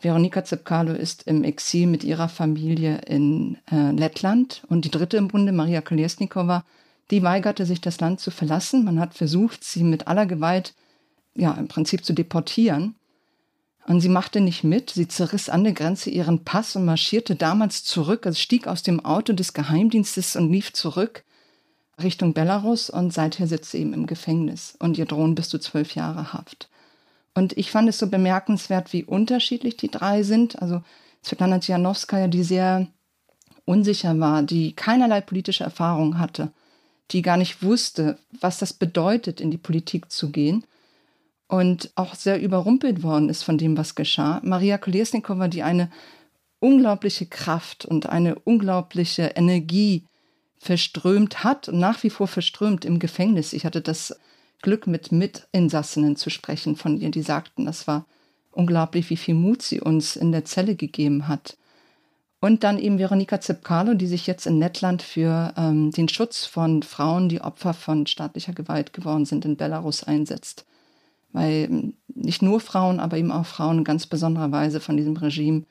Veronika 0.01 0.45
Zepkalo 0.45 0.93
ist 0.93 1.27
im 1.27 1.45
Exil 1.45 1.87
mit 1.87 2.05
ihrer 2.05 2.29
Familie 2.29 2.99
in 3.07 3.59
äh, 3.71 3.91
Lettland 3.93 4.63
und 4.69 4.85
die 4.85 4.91
dritte 4.91 5.17
im 5.17 5.29
Bunde, 5.29 5.53
Maria 5.53 5.81
Kolesnikova, 5.81 6.65
die 7.11 7.23
weigerte 7.23 7.67
sich, 7.67 7.81
das 7.81 8.01
Land 8.01 8.21
zu 8.21 8.31
verlassen. 8.31 8.85
Man 8.85 8.99
hat 8.99 9.15
versucht, 9.15 9.65
sie 9.65 9.85
mit 9.85 10.09
aller 10.09 10.27
Gewalt, 10.27 10.75
ja, 11.35 11.53
im 11.53 11.69
Prinzip 11.69 12.05
zu 12.05 12.13
deportieren. 12.13 12.95
Und 13.87 14.01
sie 14.01 14.09
machte 14.09 14.41
nicht 14.41 14.65
mit. 14.65 14.91
Sie 14.91 15.09
zerriss 15.09 15.51
an 15.51 15.65
der 15.65 15.75
Grenze 15.75 16.09
ihren 16.09 16.45
Pass 16.45 16.75
und 16.75 16.87
marschierte 16.87 17.37
damals 17.37 17.85
zurück, 17.85 18.27
also 18.27 18.39
stieg 18.39 18.67
aus 18.67 18.83
dem 18.83 19.05
Auto 19.05 19.35
des 19.35 19.53
Geheimdienstes 19.53 20.37
und 20.37 20.51
lief 20.51 20.73
zurück 20.73 21.25
Richtung 22.03 22.33
Belarus 22.33 22.91
und 22.91 23.13
seither 23.13 23.47
sitzt 23.47 23.71
sie 23.71 23.79
eben 23.79 23.93
im 23.93 24.07
Gefängnis 24.07 24.75
und 24.81 24.99
ihr 24.99 25.05
drohen 25.05 25.35
bis 25.35 25.49
zu 25.49 25.59
zwölf 25.59 25.95
Jahre 25.95 26.33
Haft. 26.33 26.69
Und 27.35 27.57
ich 27.57 27.71
fand 27.71 27.89
es 27.89 27.99
so 27.99 28.09
bemerkenswert, 28.09 28.93
wie 28.93 29.05
unterschiedlich 29.05 29.77
die 29.77 29.91
drei 29.91 30.23
sind. 30.23 30.61
Also 30.61 30.83
Svetlana 31.23 31.61
Tsianowskaja, 31.61 32.29
die 32.29 32.43
sehr 32.43 32.89
unsicher 33.65 34.19
war, 34.19 34.43
die 34.43 34.75
keinerlei 34.75 35.21
politische 35.21 35.65
Erfahrung 35.65 36.19
hatte 36.19 36.53
die 37.11 37.23
gar 37.23 37.37
nicht 37.37 37.63
wusste, 37.63 38.19
was 38.41 38.59
das 38.59 38.73
bedeutet, 38.73 39.41
in 39.41 39.51
die 39.51 39.59
Politik 39.59 40.11
zu 40.11 40.31
gehen 40.31 40.65
und 41.49 41.91
auch 41.95 42.15
sehr 42.15 42.41
überrumpelt 42.41 43.03
worden 43.03 43.29
ist 43.29 43.43
von 43.43 43.59
dem, 43.59 43.77
was 43.77 43.95
geschah. 43.95 44.41
Maria 44.43 44.79
Kolesnikova, 44.79 45.49
die 45.49 45.63
eine 45.63 45.91
unglaubliche 46.61 47.27
Kraft 47.27 47.85
und 47.85 48.07
eine 48.07 48.37
unglaubliche 48.37 49.33
Energie 49.35 50.05
verströmt 50.59 51.45
hat 51.45 51.69
und 51.69 51.79
nach 51.79 52.03
wie 52.03 52.11
vor 52.11 52.27
verströmt 52.27 52.87
im 52.87 52.99
Gefängnis. 52.99 53.53
Ich 53.53 53.67
hatte 53.67 53.83
das 53.83 54.19
Glück, 54.63 54.87
mit 54.87 55.13
Mitinsassinnen 55.13 56.17
zu 56.17 56.31
sprechen 56.31 56.75
von 56.75 56.97
ihr, 56.97 57.11
die 57.11 57.21
sagten, 57.21 57.67
das 57.67 57.87
war 57.87 58.07
unglaublich, 58.51 59.11
wie 59.11 59.19
viel 59.19 59.35
Mut 59.35 59.61
sie 59.61 59.81
uns 59.81 60.17
in 60.17 60.33
der 60.33 60.47
Zelle 60.47 60.75
gegeben 60.75 61.29
hat. 61.29 61.59
Und 62.45 62.63
dann 62.63 62.79
eben 62.79 62.99
Veronika 62.99 63.41
Zepkalo, 63.41 63.95
die 63.95 64.07
sich 64.07 64.27
jetzt 64.27 64.47
in 64.47 64.59
Lettland 64.59 65.01
für 65.01 65.55
ähm, 65.57 65.93
den 65.93 66.11
Schutz 66.11 66.45
von 66.45 66.83
Frauen, 66.83 67.31
die 67.31 67.41
Opfer 67.41 67.73
von 67.73 68.07
staatlicher 68.07 68.53
Gewalt 68.53 68.93
geworden 68.93 69.25
sind, 69.25 69.47
in 69.47 69.57
Belarus 69.57 70.05
einsetzt. 70.05 70.67
Weil 71.33 71.69
ähm, 71.71 71.95
nicht 72.09 72.43
nur 72.43 72.61
Frauen, 72.61 73.01
aber 73.01 73.17
eben 73.17 73.33
auch 73.33 73.47
Frauen 73.47 73.79
in 73.79 73.85
ganz 73.85 74.05
besonderer 74.07 74.53
Weise 74.53 74.81
von 74.81 74.99
diesem 74.99 75.17
Regime 75.17 75.63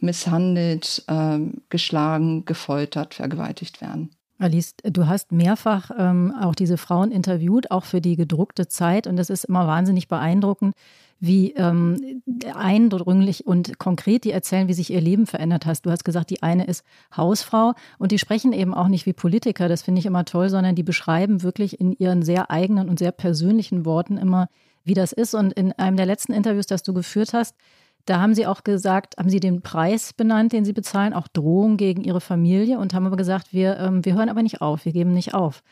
misshandelt, 0.00 1.04
ähm, 1.06 1.62
geschlagen, 1.68 2.44
gefoltert, 2.44 3.14
vergewaltigt 3.14 3.80
werden. 3.80 4.10
Alice, 4.40 4.74
du 4.82 5.06
hast 5.06 5.30
mehrfach 5.30 5.92
ähm, 5.96 6.34
auch 6.40 6.56
diese 6.56 6.76
Frauen 6.76 7.12
interviewt, 7.12 7.70
auch 7.70 7.84
für 7.84 8.00
die 8.00 8.16
gedruckte 8.16 8.66
Zeit. 8.66 9.06
Und 9.06 9.14
das 9.14 9.30
ist 9.30 9.44
immer 9.44 9.68
wahnsinnig 9.68 10.08
beeindruckend, 10.08 10.74
wie 11.20 11.52
ähm, 11.52 12.22
eindringlich 12.54 13.46
und 13.46 13.78
konkret 13.78 14.24
die 14.24 14.30
erzählen, 14.30 14.68
wie 14.68 14.74
sich 14.74 14.90
ihr 14.90 15.00
Leben 15.00 15.26
verändert 15.26 15.66
hast. 15.66 15.86
Du 15.86 15.90
hast 15.90 16.04
gesagt, 16.04 16.30
die 16.30 16.42
eine 16.42 16.64
ist 16.66 16.84
Hausfrau 17.16 17.74
und 17.98 18.12
die 18.12 18.18
sprechen 18.18 18.52
eben 18.52 18.74
auch 18.74 18.88
nicht 18.88 19.06
wie 19.06 19.12
Politiker, 19.12 19.68
das 19.68 19.82
finde 19.82 20.00
ich 20.00 20.06
immer 20.06 20.24
toll, 20.24 20.48
sondern 20.48 20.74
die 20.74 20.82
beschreiben 20.82 21.42
wirklich 21.42 21.80
in 21.80 21.92
ihren 21.92 22.22
sehr 22.22 22.50
eigenen 22.50 22.88
und 22.88 22.98
sehr 22.98 23.12
persönlichen 23.12 23.84
Worten 23.84 24.18
immer, 24.18 24.48
wie 24.84 24.94
das 24.94 25.12
ist. 25.12 25.34
Und 25.34 25.52
in 25.52 25.72
einem 25.72 25.96
der 25.96 26.06
letzten 26.06 26.32
Interviews, 26.32 26.66
das 26.66 26.82
du 26.82 26.92
geführt 26.92 27.32
hast, 27.32 27.56
da 28.04 28.20
haben 28.20 28.34
sie 28.34 28.46
auch 28.46 28.64
gesagt, 28.64 29.16
haben 29.18 29.30
sie 29.30 29.40
den 29.40 29.62
Preis 29.62 30.12
benannt, 30.12 30.52
den 30.52 30.64
sie 30.64 30.74
bezahlen, 30.74 31.14
auch 31.14 31.28
Drohung 31.28 31.76
gegen 31.76 32.04
ihre 32.04 32.20
Familie 32.20 32.78
und 32.78 32.92
haben 32.92 33.06
aber 33.06 33.16
gesagt, 33.16 33.52
wir, 33.52 33.78
ähm, 33.78 34.04
wir 34.04 34.14
hören 34.14 34.28
aber 34.28 34.42
nicht 34.42 34.60
auf, 34.60 34.84
wir 34.84 34.92
geben 34.92 35.14
nicht 35.14 35.32
auf. 35.32 35.62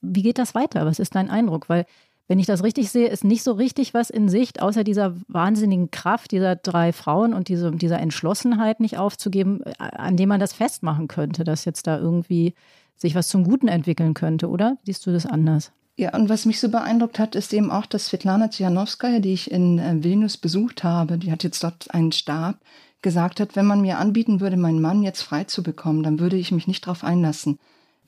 Wie 0.00 0.22
geht 0.22 0.38
das 0.38 0.54
weiter? 0.54 0.86
Was 0.86 0.98
ist 0.98 1.14
dein 1.14 1.30
Eindruck? 1.30 1.68
Weil, 1.68 1.86
wenn 2.28 2.38
ich 2.38 2.46
das 2.46 2.62
richtig 2.62 2.90
sehe, 2.90 3.08
ist 3.08 3.24
nicht 3.24 3.42
so 3.42 3.52
richtig 3.52 3.94
was 3.94 4.10
in 4.10 4.28
Sicht, 4.28 4.60
außer 4.60 4.84
dieser 4.84 5.16
wahnsinnigen 5.28 5.90
Kraft 5.90 6.30
dieser 6.30 6.56
drei 6.56 6.92
Frauen 6.92 7.32
und 7.32 7.48
diese, 7.48 7.72
dieser 7.72 7.98
Entschlossenheit 7.98 8.80
nicht 8.80 8.98
aufzugeben, 8.98 9.62
äh, 9.64 9.72
an 9.78 10.16
dem 10.16 10.28
man 10.28 10.38
das 10.38 10.52
festmachen 10.52 11.08
könnte, 11.08 11.42
dass 11.42 11.64
jetzt 11.64 11.86
da 11.86 11.98
irgendwie 11.98 12.54
sich 12.96 13.14
was 13.14 13.28
zum 13.28 13.44
Guten 13.44 13.68
entwickeln 13.68 14.12
könnte, 14.12 14.48
oder? 14.48 14.76
Siehst 14.84 15.06
du 15.06 15.12
das 15.12 15.24
anders? 15.24 15.72
Ja, 15.96 16.14
und 16.14 16.28
was 16.28 16.46
mich 16.46 16.60
so 16.60 16.68
beeindruckt 16.68 17.18
hat, 17.18 17.34
ist 17.34 17.52
eben 17.52 17.72
auch, 17.72 17.86
dass 17.86 18.06
Svetlana 18.06 18.48
Tsijanowskaja, 18.48 19.18
die 19.20 19.32
ich 19.32 19.50
in 19.50 19.78
äh, 19.78 20.04
Vilnius 20.04 20.36
besucht 20.36 20.84
habe, 20.84 21.18
die 21.18 21.32
hat 21.32 21.42
jetzt 21.42 21.64
dort 21.64 21.92
einen 21.92 22.12
Stab, 22.12 22.58
gesagt 23.00 23.40
hat, 23.40 23.56
wenn 23.56 23.66
man 23.66 23.80
mir 23.80 23.98
anbieten 23.98 24.40
würde, 24.40 24.56
meinen 24.56 24.80
Mann 24.80 25.02
jetzt 25.02 25.22
frei 25.22 25.44
zu 25.44 25.62
bekommen, 25.62 26.02
dann 26.02 26.18
würde 26.18 26.36
ich 26.36 26.52
mich 26.52 26.66
nicht 26.66 26.86
darauf 26.86 27.04
einlassen, 27.04 27.58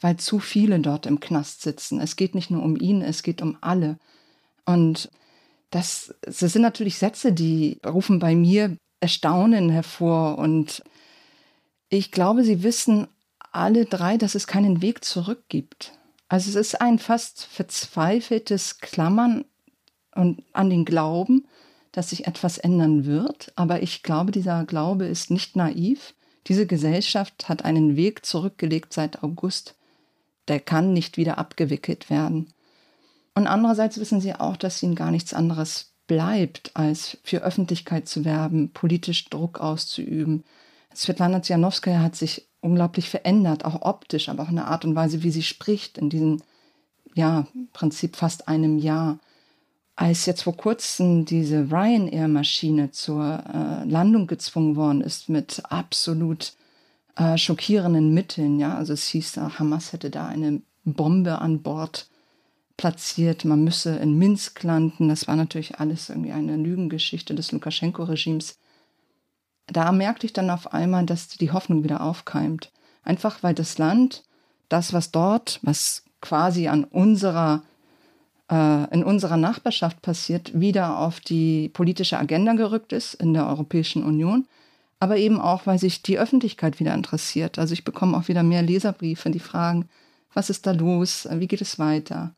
weil 0.01 0.17
zu 0.17 0.39
viele 0.39 0.81
dort 0.81 1.07
im 1.07 1.21
Knast 1.21 1.63
sitzen. 1.63 2.01
Es 2.01 2.17
geht 2.17 2.35
nicht 2.35 2.51
nur 2.51 2.63
um 2.63 2.77
ihn, 2.77 3.03
es 3.03 3.23
geht 3.23 3.43
um 3.43 3.57
alle. 3.61 3.99
Und 4.65 5.11
das, 5.71 6.15
das 6.23 6.39
sind 6.39 6.63
natürlich 6.63 6.99
Sätze, 6.99 7.33
die 7.33 7.79
rufen 7.87 8.19
bei 8.19 8.35
mir 8.35 8.77
Erstaunen 9.01 9.71
hervor. 9.71 10.39
Und 10.39 10.83
ich 11.89 12.11
glaube, 12.13 12.45
sie 12.45 12.63
wissen 12.63 13.09
alle 13.53 13.85
drei, 13.85 14.17
dass 14.17 14.35
es 14.35 14.47
keinen 14.47 14.83
Weg 14.83 15.05
zurück 15.05 15.45
gibt. 15.49 15.93
Also 16.29 16.51
es 16.51 16.57
ist 16.57 16.81
ein 16.81 16.99
fast 16.99 17.45
verzweifeltes 17.45 18.79
Klammern 18.79 19.45
und 20.15 20.43
an 20.53 20.71
den 20.71 20.85
Glauben, 20.85 21.47
dass 21.93 22.11
sich 22.11 22.27
etwas 22.27 22.59
ändern 22.59 23.05
wird. 23.05 23.53
Aber 23.57 23.83
ich 23.83 24.03
glaube, 24.03 24.31
dieser 24.31 24.65
Glaube 24.65 25.07
ist 25.07 25.31
nicht 25.31 25.57
naiv. 25.57 26.15
Diese 26.47 26.67
Gesellschaft 26.67 27.49
hat 27.49 27.65
einen 27.65 27.97
Weg 27.97 28.25
zurückgelegt 28.25 28.93
seit 28.93 29.23
August. 29.23 29.75
Der 30.51 30.59
kann 30.61 30.93
nicht 30.93 31.17
wieder 31.17 31.39
abgewickelt 31.39 32.11
werden. 32.11 32.53
Und 33.37 33.47
andererseits 33.47 33.99
wissen 33.99 34.21
sie 34.21 34.35
auch, 34.35 34.57
dass 34.57 34.83
ihnen 34.83 34.97
gar 34.97 35.13
nichts 35.13 35.33
anderes 35.33 35.93
bleibt, 36.09 36.73
als 36.75 37.19
für 37.23 37.45
Öffentlichkeit 37.45 38.09
zu 38.09 38.25
werben, 38.25 38.73
politisch 38.73 39.27
Druck 39.27 39.61
auszuüben. 39.61 40.43
Svetlana 40.93 41.41
Tsianowskaja 41.41 42.01
hat 42.01 42.17
sich 42.17 42.49
unglaublich 42.61 43.09
verändert, 43.09 43.65
auch 43.65 43.83
optisch, 43.83 44.29
aber 44.29 44.43
auch 44.43 44.49
in 44.49 44.57
der 44.57 44.67
Art 44.67 44.85
und 44.85 44.97
Weise, 44.97 45.23
wie 45.23 45.31
sie 45.31 45.45
spricht 45.45 45.99
in 45.99 46.11
diesem, 46.11 46.43
ja, 47.15 47.47
Prinzip 47.73 48.17
fast 48.17 48.49
einem 48.49 48.79
Jahr. 48.79 49.21
Als 49.95 50.27
jetzt 50.27 50.43
vor 50.43 50.57
kurzem 50.57 51.27
diese 51.27 51.71
Ryanair-Maschine 51.71 52.91
zur 52.91 53.45
äh, 53.55 53.89
Landung 53.89 54.27
gezwungen 54.27 54.75
worden 54.75 55.01
ist 55.01 55.29
mit 55.29 55.63
absolut 55.69 56.55
äh, 57.21 57.39
schockierenden 57.39 58.13
Mitteln, 58.13 58.59
ja, 58.59 58.75
also 58.75 58.93
es 58.93 59.07
hieß, 59.07 59.37
Hamas 59.37 59.93
hätte 59.93 60.11
da 60.11 60.27
eine 60.27 60.63
Bombe 60.85 61.39
an 61.39 61.63
Bord 61.63 62.09
platziert, 62.77 63.45
man 63.45 63.63
müsse 63.63 63.97
in 63.97 64.19
Minsk 64.19 64.63
landen. 64.63 65.09
Das 65.09 65.29
war 65.29 65.37
natürlich 65.37 65.79
alles 65.79 66.09
irgendwie 66.09 66.33
eine 66.33 66.57
Lügengeschichte 66.57 67.35
des 67.35 67.53
Lukaschenko-Regimes 67.53 68.57
da 69.73 69.93
merkte 69.93 70.27
ich 70.27 70.33
dann 70.33 70.51
auf 70.51 70.73
einmal, 70.73 71.07
dass 71.07 71.29
die 71.29 71.53
Hoffnung 71.53 71.85
wieder 71.85 72.01
aufkeimt. 72.03 72.71
Einfach 73.03 73.43
weil 73.43 73.55
das 73.55 73.79
Land, 73.79 74.25
das, 74.69 74.93
was 74.93 75.11
dort, 75.11 75.61
was 75.63 76.05
quasi 76.21 76.69
an 76.69 76.85
unserer, 76.85 77.63
äh, 78.51 78.93
in 78.93 79.05
unserer 79.05 79.37
Nachbarschaft 79.37 80.03
passiert, 80.03 80.59
wieder 80.59 80.99
auf 80.99 81.21
die 81.21 81.69
politische 81.71 82.19
Agenda 82.19 82.53
gerückt 82.55 82.93
ist 82.93 83.15
in 83.15 83.33
der 83.33 83.47
Europäischen 83.47 84.05
Union. 84.05 84.47
Aber 85.01 85.17
eben 85.17 85.41
auch, 85.41 85.67
weil 85.67 85.79
sich 85.79 86.03
die 86.03 86.19
Öffentlichkeit 86.19 86.79
wieder 86.79 86.95
interessiert. 86.95 87.59
Also 87.59 87.73
ich 87.73 87.85
bekomme 87.85 88.17
auch 88.17 88.29
wieder 88.29 88.43
mehr 88.43 88.63
Leserbriefe, 88.63 89.31
die 89.31 89.41
fragen, 89.41 89.89
was 90.33 90.51
ist 90.51 90.67
da 90.67 90.73
los? 90.73 91.27
Wie 91.31 91.49
geht 91.49 91.63
es 91.63 91.79
weiter? 91.79 92.35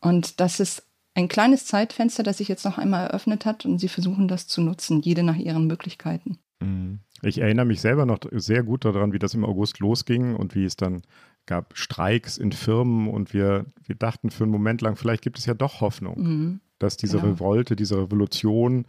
Und 0.00 0.40
das 0.40 0.60
ist 0.60 0.82
ein 1.14 1.28
kleines 1.28 1.66
Zeitfenster, 1.66 2.22
das 2.22 2.38
sich 2.38 2.48
jetzt 2.48 2.64
noch 2.64 2.78
einmal 2.78 3.06
eröffnet 3.06 3.46
hat 3.46 3.64
und 3.64 3.78
sie 3.78 3.88
versuchen 3.88 4.28
das 4.28 4.46
zu 4.46 4.60
nutzen, 4.60 5.00
jede 5.00 5.22
nach 5.22 5.36
ihren 5.36 5.66
Möglichkeiten. 5.66 6.38
Mhm. 6.60 7.00
Ich 7.22 7.38
erinnere 7.38 7.66
mich 7.66 7.80
selber 7.80 8.06
noch 8.06 8.20
sehr 8.30 8.62
gut 8.62 8.84
daran, 8.84 9.12
wie 9.12 9.18
das 9.18 9.34
im 9.34 9.44
August 9.44 9.80
losging 9.80 10.36
und 10.36 10.54
wie 10.54 10.64
es 10.64 10.76
dann 10.76 11.02
gab 11.46 11.76
Streiks 11.76 12.36
in 12.38 12.52
Firmen 12.52 13.08
und 13.08 13.32
wir, 13.32 13.66
wir 13.84 13.96
dachten 13.96 14.30
für 14.30 14.44
einen 14.44 14.52
Moment 14.52 14.82
lang, 14.82 14.96
vielleicht 14.96 15.22
gibt 15.22 15.38
es 15.38 15.46
ja 15.46 15.54
doch 15.54 15.80
Hoffnung, 15.80 16.20
mhm. 16.20 16.60
dass 16.78 16.96
diese 16.96 17.18
genau. 17.18 17.32
Revolte, 17.32 17.74
diese 17.74 17.96
Revolution, 17.96 18.86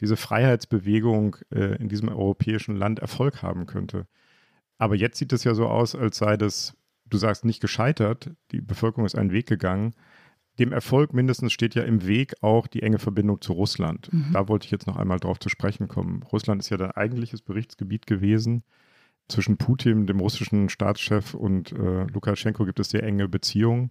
diese 0.00 0.16
Freiheitsbewegung 0.16 1.36
äh, 1.50 1.76
in 1.76 1.88
diesem 1.88 2.08
europäischen 2.08 2.76
Land 2.76 2.98
Erfolg 2.98 3.42
haben 3.42 3.66
könnte. 3.66 4.06
Aber 4.78 4.94
jetzt 4.94 5.18
sieht 5.18 5.32
es 5.32 5.44
ja 5.44 5.54
so 5.54 5.66
aus, 5.66 5.94
als 5.94 6.18
sei 6.18 6.36
das, 6.36 6.76
du 7.06 7.18
sagst, 7.18 7.44
nicht 7.44 7.60
gescheitert. 7.60 8.30
Die 8.52 8.60
Bevölkerung 8.60 9.06
ist 9.06 9.16
einen 9.16 9.32
Weg 9.32 9.46
gegangen 9.46 9.94
dem 10.58 10.72
Erfolg 10.72 11.14
mindestens 11.14 11.52
steht 11.52 11.74
ja 11.74 11.84
im 11.84 12.06
Weg 12.06 12.34
auch 12.42 12.66
die 12.66 12.82
enge 12.82 12.98
Verbindung 12.98 13.40
zu 13.40 13.52
Russland. 13.52 14.12
Mhm. 14.12 14.32
Da 14.32 14.48
wollte 14.48 14.64
ich 14.64 14.70
jetzt 14.70 14.86
noch 14.86 14.96
einmal 14.96 15.20
drauf 15.20 15.38
zu 15.38 15.48
sprechen 15.48 15.88
kommen. 15.88 16.22
Russland 16.24 16.62
ist 16.62 16.70
ja 16.70 16.76
dein 16.76 16.90
eigentliches 16.90 17.42
Berichtsgebiet 17.42 18.06
gewesen. 18.06 18.64
Zwischen 19.28 19.58
Putin, 19.58 20.06
dem 20.06 20.20
russischen 20.20 20.68
Staatschef, 20.68 21.34
und 21.34 21.72
äh, 21.72 22.04
Lukaschenko 22.04 22.64
gibt 22.64 22.80
es 22.80 22.90
sehr 22.90 23.02
enge 23.02 23.28
Beziehungen. 23.28 23.90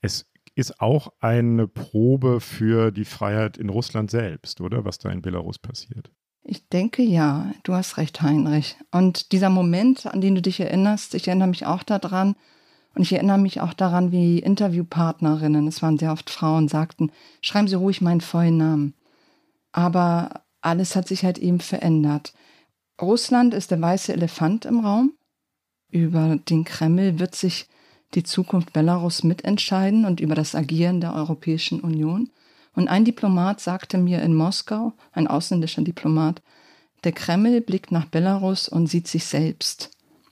Es 0.00 0.29
ist 0.60 0.80
auch 0.80 1.12
eine 1.20 1.66
Probe 1.66 2.40
für 2.40 2.92
die 2.92 3.04
Freiheit 3.04 3.56
in 3.56 3.70
Russland 3.70 4.10
selbst, 4.10 4.60
oder? 4.60 4.84
Was 4.84 4.98
da 4.98 5.10
in 5.10 5.22
Belarus 5.22 5.58
passiert. 5.58 6.10
Ich 6.42 6.68
denke 6.68 7.02
ja, 7.02 7.52
du 7.64 7.74
hast 7.74 7.96
recht, 7.96 8.22
Heinrich. 8.22 8.76
Und 8.90 9.32
dieser 9.32 9.50
Moment, 9.50 10.06
an 10.06 10.20
den 10.20 10.34
du 10.34 10.42
dich 10.42 10.60
erinnerst, 10.60 11.14
ich 11.14 11.28
erinnere 11.28 11.48
mich 11.48 11.66
auch 11.66 11.82
daran, 11.82 12.36
und 12.94 13.02
ich 13.02 13.12
erinnere 13.12 13.38
mich 13.38 13.60
auch 13.60 13.72
daran, 13.72 14.10
wie 14.10 14.40
Interviewpartnerinnen, 14.40 15.68
es 15.68 15.80
waren 15.80 15.98
sehr 15.98 16.12
oft 16.12 16.28
Frauen, 16.28 16.66
sagten, 16.66 17.12
schreiben 17.40 17.68
Sie 17.68 17.76
ruhig 17.76 18.00
meinen 18.00 18.20
vollen 18.20 18.56
Namen. 18.56 18.94
Aber 19.70 20.42
alles 20.60 20.96
hat 20.96 21.06
sich 21.06 21.24
halt 21.24 21.38
eben 21.38 21.60
verändert. 21.60 22.34
Russland 23.00 23.54
ist 23.54 23.70
der 23.70 23.80
weiße 23.80 24.12
Elefant 24.12 24.64
im 24.64 24.80
Raum. 24.80 25.12
Über 25.88 26.36
den 26.36 26.64
Kreml 26.64 27.18
wird 27.18 27.34
sich 27.34 27.68
die 28.14 28.22
Zukunft 28.22 28.72
Belarus 28.72 29.22
mitentscheiden 29.22 30.04
und 30.04 30.20
über 30.20 30.34
das 30.34 30.54
Agieren 30.54 31.00
der 31.00 31.14
Europäischen 31.14 31.80
Union. 31.80 32.30
Und 32.74 32.88
ein 32.88 33.04
Diplomat 33.04 33.60
sagte 33.60 33.98
mir 33.98 34.22
in 34.22 34.34
Moskau, 34.34 34.92
ein 35.12 35.26
ausländischer 35.26 35.82
Diplomat, 35.82 36.42
der 37.04 37.12
Kreml 37.12 37.60
blickt 37.60 37.92
nach 37.92 38.06
Belarus 38.06 38.68
und 38.68 38.88
sieht 38.88 39.08
sich 39.08 39.24
selbst. 39.24 39.90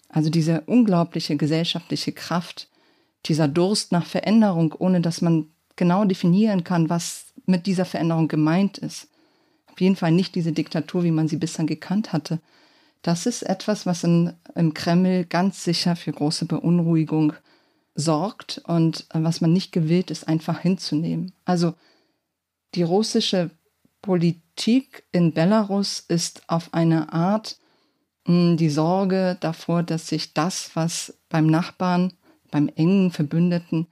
Also 0.08 0.30
diese 0.30 0.62
unglaubliche 0.62 1.36
gesellschaftliche 1.36 2.12
Kraft, 2.12 2.68
dieser 3.26 3.48
Durst 3.48 3.92
nach 3.92 4.06
Veränderung, 4.06 4.74
ohne 4.78 5.00
dass 5.00 5.20
man 5.20 5.46
genau 5.76 6.04
definieren 6.04 6.64
kann, 6.64 6.88
was 6.88 7.26
mit 7.46 7.66
dieser 7.66 7.84
Veränderung 7.84 8.28
gemeint 8.28 8.78
ist. 8.78 9.08
Auf 9.66 9.80
jeden 9.80 9.96
Fall 9.96 10.12
nicht 10.12 10.34
diese 10.34 10.52
Diktatur, 10.52 11.04
wie 11.04 11.10
man 11.10 11.28
sie 11.28 11.36
bisher 11.36 11.64
gekannt 11.64 12.12
hatte. 12.12 12.40
Das 13.02 13.26
ist 13.26 13.42
etwas, 13.42 13.86
was 13.86 14.04
in, 14.04 14.32
im 14.54 14.74
Kreml 14.74 15.24
ganz 15.24 15.64
sicher 15.64 15.94
für 15.96 16.12
große 16.12 16.46
Beunruhigung 16.46 17.32
sorgt 17.98 18.62
und 18.64 19.06
äh, 19.11 19.22
was 19.22 19.40
man 19.40 19.52
nicht 19.52 19.72
gewillt 19.72 20.11
ist, 20.11 20.28
einfach 20.28 20.61
hinzunehmen. 20.61 21.32
Also 21.44 21.74
die 22.74 22.82
russische 22.82 23.50
Politik 24.00 25.04
in 25.12 25.32
Belarus 25.32 26.04
ist 26.06 26.42
auf 26.48 26.72
eine 26.72 27.12
Art 27.12 27.58
die 28.30 28.68
Sorge 28.68 29.38
davor, 29.40 29.82
dass 29.82 30.08
sich 30.08 30.34
das, 30.34 30.72
was 30.74 31.18
beim 31.30 31.46
Nachbarn, 31.46 32.12
beim 32.50 32.68
engen 32.68 33.11
Verbündeten 33.11 33.87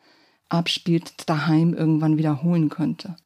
abspielt, 0.51 1.14
daheim 1.27 1.73
irgendwann 1.73 2.19
wiederholen 2.19 2.69
könnte. 2.69 3.16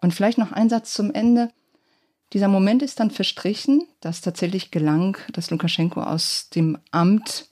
Und 0.00 0.14
vielleicht 0.14 0.38
noch 0.38 0.52
ein 0.52 0.68
Satz 0.68 0.94
zum 0.94 1.12
Ende. 1.12 1.50
Dieser 2.32 2.46
Moment 2.46 2.80
ist 2.82 3.00
dann 3.00 3.10
verstrichen, 3.10 3.82
dass 4.00 4.20
tatsächlich 4.20 4.70
gelang, 4.70 5.18
dass 5.32 5.50
Lukaschenko 5.50 6.00
aus 6.00 6.48
dem 6.50 6.78
Amt 6.92 7.49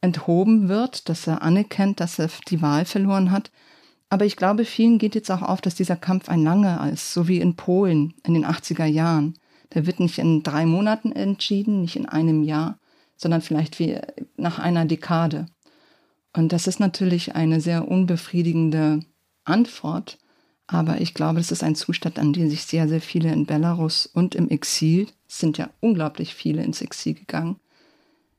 enthoben 0.00 0.68
wird, 0.68 1.08
dass 1.08 1.26
er 1.26 1.42
anerkennt, 1.42 2.00
dass 2.00 2.18
er 2.18 2.30
die 2.48 2.62
Wahl 2.62 2.84
verloren 2.84 3.30
hat. 3.30 3.50
Aber 4.08 4.24
ich 4.24 4.36
glaube, 4.36 4.64
vielen 4.64 4.98
geht 4.98 5.14
jetzt 5.14 5.30
auch 5.30 5.42
auf, 5.42 5.60
dass 5.60 5.74
dieser 5.74 5.96
Kampf 5.96 6.28
ein 6.28 6.42
langer 6.42 6.90
ist, 6.92 7.12
so 7.12 7.26
wie 7.28 7.40
in 7.40 7.56
Polen 7.56 8.14
in 8.24 8.34
den 8.34 8.46
80er 8.46 8.84
Jahren. 8.84 9.34
Der 9.74 9.86
wird 9.86 9.98
nicht 9.98 10.18
in 10.18 10.42
drei 10.42 10.64
Monaten 10.64 11.12
entschieden, 11.12 11.80
nicht 11.80 11.96
in 11.96 12.06
einem 12.06 12.44
Jahr, 12.44 12.78
sondern 13.16 13.40
vielleicht 13.40 13.78
wie 13.78 13.98
nach 14.36 14.58
einer 14.58 14.84
Dekade. 14.84 15.46
Und 16.32 16.52
das 16.52 16.66
ist 16.66 16.78
natürlich 16.78 17.34
eine 17.34 17.60
sehr 17.60 17.88
unbefriedigende 17.88 19.00
Antwort. 19.44 20.18
Aber 20.66 21.00
ich 21.00 21.14
glaube, 21.14 21.38
das 21.38 21.52
ist 21.52 21.62
ein 21.62 21.74
Zustand, 21.74 22.18
an 22.18 22.32
den 22.32 22.50
sich 22.50 22.64
sehr, 22.64 22.88
sehr 22.88 23.00
viele 23.00 23.32
in 23.32 23.46
Belarus 23.46 24.06
und 24.06 24.34
im 24.34 24.48
Exil, 24.50 25.08
es 25.28 25.38
sind 25.38 25.58
ja 25.58 25.70
unglaublich 25.80 26.34
viele 26.34 26.62
ins 26.62 26.80
Exil 26.82 27.14
gegangen, 27.14 27.56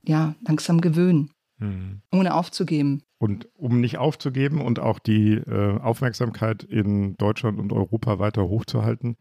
ja, 0.03 0.35
langsam 0.45 0.81
gewöhnen, 0.81 1.31
mhm. 1.57 2.01
ohne 2.11 2.35
aufzugeben. 2.35 3.03
Und 3.19 3.47
um 3.55 3.79
nicht 3.79 3.97
aufzugeben 3.97 4.61
und 4.61 4.79
auch 4.79 4.99
die 4.99 5.33
äh, 5.33 5.79
Aufmerksamkeit 5.79 6.63
in 6.63 7.17
Deutschland 7.17 7.59
und 7.59 7.73
Europa 7.73 8.19
weiter 8.19 8.47
hochzuhalten, 8.47 9.17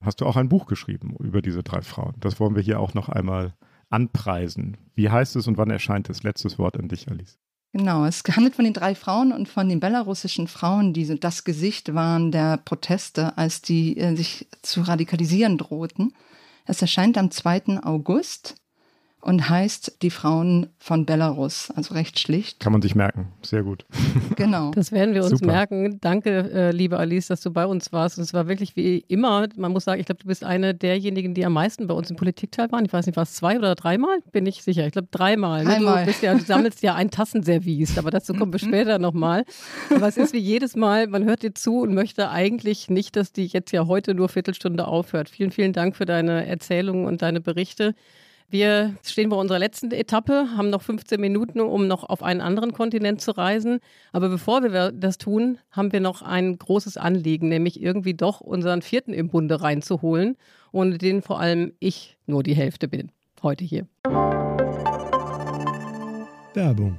hast 0.00 0.20
du 0.20 0.26
auch 0.26 0.36
ein 0.36 0.48
Buch 0.48 0.66
geschrieben 0.66 1.16
über 1.18 1.42
diese 1.42 1.62
drei 1.62 1.82
Frauen. 1.82 2.14
Das 2.20 2.38
wollen 2.38 2.54
wir 2.54 2.62
hier 2.62 2.80
auch 2.80 2.94
noch 2.94 3.08
einmal 3.08 3.54
anpreisen. 3.90 4.76
Wie 4.94 5.10
heißt 5.10 5.36
es 5.36 5.46
und 5.46 5.56
wann 5.58 5.70
erscheint 5.70 6.08
es? 6.10 6.22
Letztes 6.22 6.58
Wort 6.58 6.76
an 6.78 6.88
dich, 6.88 7.08
Alice. 7.08 7.38
Genau, 7.72 8.04
es 8.04 8.22
handelt 8.30 8.54
von 8.54 8.64
den 8.64 8.72
drei 8.72 8.94
Frauen 8.94 9.32
und 9.32 9.48
von 9.48 9.68
den 9.68 9.80
belarussischen 9.80 10.46
Frauen, 10.46 10.92
die 10.92 11.18
das 11.18 11.42
Gesicht 11.42 11.92
waren 11.92 12.30
der 12.30 12.56
Proteste, 12.58 13.36
als 13.36 13.62
die 13.62 13.96
äh, 13.96 14.14
sich 14.14 14.46
zu 14.62 14.82
radikalisieren 14.82 15.58
drohten. 15.58 16.12
Es 16.66 16.80
erscheint 16.82 17.18
am 17.18 17.32
2. 17.32 17.82
August 17.82 18.54
und 19.24 19.48
heißt 19.48 20.02
Die 20.02 20.10
Frauen 20.10 20.68
von 20.78 21.06
Belarus, 21.06 21.70
also 21.74 21.94
recht 21.94 22.18
schlicht. 22.18 22.60
Kann 22.60 22.72
man 22.72 22.82
sich 22.82 22.94
merken, 22.94 23.28
sehr 23.42 23.62
gut. 23.62 23.86
Genau. 24.36 24.72
Das 24.72 24.90
werden 24.90 25.14
wir 25.14 25.22
uns 25.22 25.38
Super. 25.38 25.46
merken. 25.46 25.98
Danke, 26.00 26.50
äh, 26.52 26.70
liebe 26.72 26.98
Alice, 26.98 27.28
dass 27.28 27.40
du 27.40 27.52
bei 27.52 27.66
uns 27.66 27.92
warst. 27.92 28.18
Und 28.18 28.24
es 28.24 28.34
war 28.34 28.48
wirklich 28.48 28.74
wie 28.74 28.98
immer, 29.08 29.46
man 29.56 29.72
muss 29.72 29.84
sagen, 29.84 30.00
ich 30.00 30.06
glaube, 30.06 30.20
du 30.20 30.26
bist 30.26 30.44
eine 30.44 30.74
derjenigen, 30.74 31.34
die 31.34 31.44
am 31.44 31.52
meisten 31.52 31.86
bei 31.86 31.94
uns 31.94 32.10
im 32.10 32.16
Politikteil 32.16 32.70
waren. 32.72 32.84
Ich 32.84 32.92
weiß 32.92 33.06
nicht, 33.06 33.16
war 33.16 33.22
es 33.22 33.34
zwei 33.34 33.56
oder 33.56 33.74
dreimal? 33.74 34.18
Bin 34.32 34.44
ich 34.46 34.62
sicher. 34.62 34.86
Ich 34.86 34.92
glaube, 34.92 35.08
dreimal. 35.10 35.64
Dreimal. 35.64 36.06
Ne? 36.06 36.12
Du, 36.12 36.26
ja, 36.26 36.34
du 36.34 36.40
sammelst 36.40 36.82
ja 36.82 36.94
ein 36.94 37.10
Tassenservice, 37.10 37.96
aber 37.96 38.10
dazu 38.10 38.34
kommen 38.34 38.52
wir 38.52 38.58
später 38.58 38.98
nochmal. 38.98 39.44
Aber 39.94 40.08
es 40.08 40.16
ist 40.16 40.32
wie 40.32 40.38
jedes 40.38 40.74
Mal, 40.74 41.06
man 41.06 41.24
hört 41.24 41.42
dir 41.42 41.54
zu 41.54 41.80
und 41.80 41.94
möchte 41.94 42.30
eigentlich 42.30 42.90
nicht, 42.90 43.16
dass 43.16 43.32
die 43.32 43.46
jetzt 43.46 43.70
ja 43.72 43.86
heute 43.86 44.14
nur 44.14 44.28
Viertelstunde 44.28 44.86
aufhört. 44.86 45.28
Vielen, 45.28 45.52
vielen 45.52 45.72
Dank 45.72 45.96
für 45.96 46.06
deine 46.06 46.46
Erzählungen 46.46 47.06
und 47.06 47.22
deine 47.22 47.40
Berichte. 47.40 47.94
Wir 48.48 48.94
stehen 49.04 49.30
bei 49.30 49.36
unserer 49.36 49.58
letzten 49.58 49.90
Etappe, 49.90 50.48
haben 50.56 50.70
noch 50.70 50.82
15 50.82 51.20
Minuten, 51.20 51.60
um 51.60 51.88
noch 51.88 52.04
auf 52.04 52.22
einen 52.22 52.40
anderen 52.40 52.72
Kontinent 52.72 53.20
zu 53.20 53.32
reisen. 53.32 53.80
Aber 54.12 54.28
bevor 54.28 54.62
wir 54.62 54.92
das 54.92 55.18
tun, 55.18 55.58
haben 55.70 55.92
wir 55.92 56.00
noch 56.00 56.22
ein 56.22 56.56
großes 56.56 56.96
Anliegen, 56.96 57.48
nämlich 57.48 57.82
irgendwie 57.82 58.14
doch 58.14 58.40
unseren 58.40 58.82
vierten 58.82 59.12
im 59.12 59.28
Bunde 59.28 59.60
reinzuholen, 59.60 60.36
ohne 60.70 60.98
den 60.98 61.22
vor 61.22 61.40
allem 61.40 61.72
ich 61.80 62.16
nur 62.26 62.42
die 62.42 62.54
Hälfte 62.54 62.86
bin 62.86 63.10
heute 63.44 63.64
hier. 63.64 63.86
Werbung. 66.54 66.98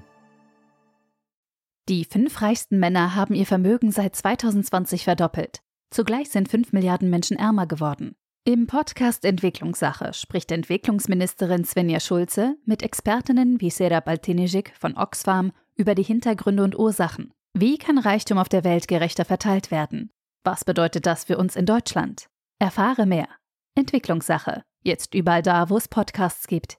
Die 1.89 2.05
fünf 2.05 2.41
reichsten 2.41 2.79
Männer 2.79 3.15
haben 3.15 3.35
ihr 3.35 3.45
Vermögen 3.45 3.91
seit 3.91 4.15
2020 4.15 5.03
verdoppelt. 5.03 5.59
Zugleich 5.91 6.29
sind 6.29 6.49
fünf 6.49 6.71
Milliarden 6.71 7.09
Menschen 7.09 7.37
ärmer 7.37 7.67
geworden. 7.67 8.15
Im 8.47 8.67
Podcast 8.67 9.25
Entwicklungssache 9.25 10.13
spricht 10.13 10.51
Entwicklungsministerin 10.51 11.65
Svenja 11.65 11.99
Schulze 11.99 12.57
mit 12.63 12.83
Expertinnen 12.83 13.59
wie 13.59 13.71
Sera 13.71 14.01
Baltinijik 14.01 14.71
von 14.77 14.95
Oxfam 14.95 15.51
über 15.75 15.95
die 15.95 16.03
Hintergründe 16.03 16.63
und 16.63 16.77
Ursachen. 16.77 17.33
Wie 17.55 17.79
kann 17.79 17.97
Reichtum 17.97 18.37
auf 18.37 18.47
der 18.47 18.63
Welt 18.63 18.87
gerechter 18.87 19.25
verteilt 19.25 19.71
werden? 19.71 20.11
Was 20.43 20.63
bedeutet 20.63 21.07
das 21.07 21.23
für 21.23 21.39
uns 21.39 21.55
in 21.55 21.65
Deutschland? 21.65 22.27
Erfahre 22.59 23.07
mehr. 23.07 23.29
Entwicklungssache. 23.73 24.61
Jetzt 24.83 25.15
überall 25.15 25.41
da, 25.41 25.71
wo 25.71 25.77
es 25.77 25.87
Podcasts 25.87 26.45
gibt. 26.45 26.77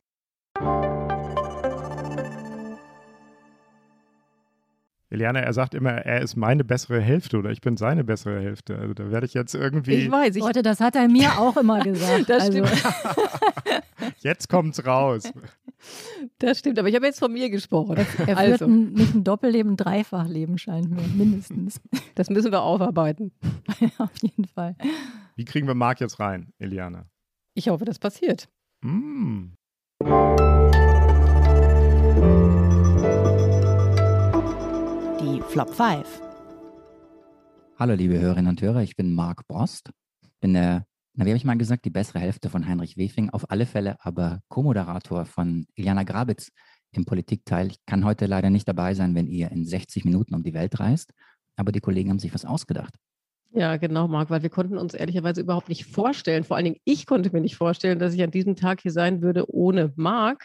Eliana, 5.08 5.38
er 5.40 5.52
sagt 5.52 5.74
immer, 5.74 5.92
er 5.92 6.20
ist 6.20 6.36
meine 6.36 6.64
bessere 6.64 7.00
Hälfte 7.00 7.38
oder 7.38 7.50
ich 7.50 7.60
bin 7.60 7.76
seine 7.76 8.02
bessere 8.02 8.40
Hälfte. 8.40 8.76
Also 8.76 8.92
da 8.94 9.10
werde 9.10 9.26
ich 9.26 9.34
jetzt 9.34 9.54
irgendwie. 9.54 9.94
Ich 9.94 10.10
weiß, 10.10 10.34
ich 10.34 10.42
Leute, 10.42 10.62
das 10.62 10.80
hat 10.80 10.96
er 10.96 11.08
mir 11.08 11.38
auch 11.38 11.56
immer 11.56 11.80
gesagt. 11.80 12.24
das 12.28 12.44
also. 12.44 12.66
stimmt. 12.66 12.84
jetzt 14.18 14.48
kommt's 14.48 14.84
raus. 14.84 15.32
Das 16.38 16.58
stimmt, 16.58 16.78
aber 16.78 16.88
ich 16.88 16.96
habe 16.96 17.06
jetzt 17.06 17.20
von 17.20 17.32
mir 17.32 17.50
gesprochen. 17.50 17.96
Er, 17.96 18.28
er 18.28 18.36
also. 18.36 18.58
führt 18.58 18.70
ein, 18.70 18.92
nicht 18.94 19.14
ein 19.14 19.22
Doppelleben, 19.22 19.72
ein 19.72 19.76
Dreifachleben 19.76 20.58
scheint 20.58 20.90
mir, 20.90 21.02
mindestens. 21.02 21.80
Das 22.16 22.30
müssen 22.30 22.50
wir 22.50 22.62
aufarbeiten. 22.62 23.30
auf 23.98 24.10
jeden 24.22 24.46
Fall. 24.46 24.74
Wie 25.36 25.44
kriegen 25.44 25.66
wir 25.66 25.74
Marc 25.74 26.00
jetzt 26.00 26.18
rein, 26.18 26.52
Eliana? 26.58 27.06
Ich 27.54 27.68
hoffe, 27.68 27.84
das 27.84 27.98
passiert. 27.98 28.48
Mm. 28.82 29.52
Flop 35.56 35.72
5. 35.72 36.20
Hallo, 37.78 37.94
liebe 37.94 38.20
Hörerinnen 38.20 38.50
und 38.50 38.60
Hörer, 38.60 38.82
ich 38.82 38.94
bin 38.94 39.14
Marc 39.14 39.48
Brost. 39.48 39.90
Bin 40.38 40.52
der, 40.52 40.84
na, 41.14 41.24
wie 41.24 41.30
habe 41.30 41.38
ich 41.38 41.46
mal 41.46 41.56
gesagt, 41.56 41.86
die 41.86 41.90
bessere 41.90 42.18
Hälfte 42.18 42.50
von 42.50 42.68
Heinrich 42.68 42.98
Wefing, 42.98 43.30
auf 43.30 43.50
alle 43.50 43.64
Fälle 43.64 43.96
aber 44.00 44.40
Co-Moderator 44.50 45.24
von 45.24 45.64
Iliana 45.74 46.02
Grabitz 46.02 46.50
im 46.92 47.06
Politikteil. 47.06 47.68
Ich 47.68 47.78
kann 47.86 48.04
heute 48.04 48.26
leider 48.26 48.50
nicht 48.50 48.68
dabei 48.68 48.92
sein, 48.92 49.14
wenn 49.14 49.28
ihr 49.28 49.50
in 49.50 49.64
60 49.64 50.04
Minuten 50.04 50.34
um 50.34 50.42
die 50.42 50.52
Welt 50.52 50.78
reist, 50.78 51.14
aber 51.56 51.72
die 51.72 51.80
Kollegen 51.80 52.10
haben 52.10 52.18
sich 52.18 52.34
was 52.34 52.44
ausgedacht. 52.44 52.92
Ja, 53.52 53.78
genau, 53.78 54.08
Marc, 54.08 54.28
weil 54.28 54.42
wir 54.42 54.50
konnten 54.50 54.76
uns 54.76 54.92
ehrlicherweise 54.92 55.40
überhaupt 55.40 55.70
nicht 55.70 55.86
vorstellen, 55.86 56.44
vor 56.44 56.56
allen 56.56 56.66
Dingen 56.66 56.80
ich 56.84 57.06
konnte 57.06 57.32
mir 57.32 57.40
nicht 57.40 57.56
vorstellen, 57.56 57.98
dass 57.98 58.12
ich 58.12 58.22
an 58.22 58.30
diesem 58.30 58.56
Tag 58.56 58.82
hier 58.82 58.92
sein 58.92 59.22
würde 59.22 59.50
ohne 59.50 59.90
Marc. 59.96 60.44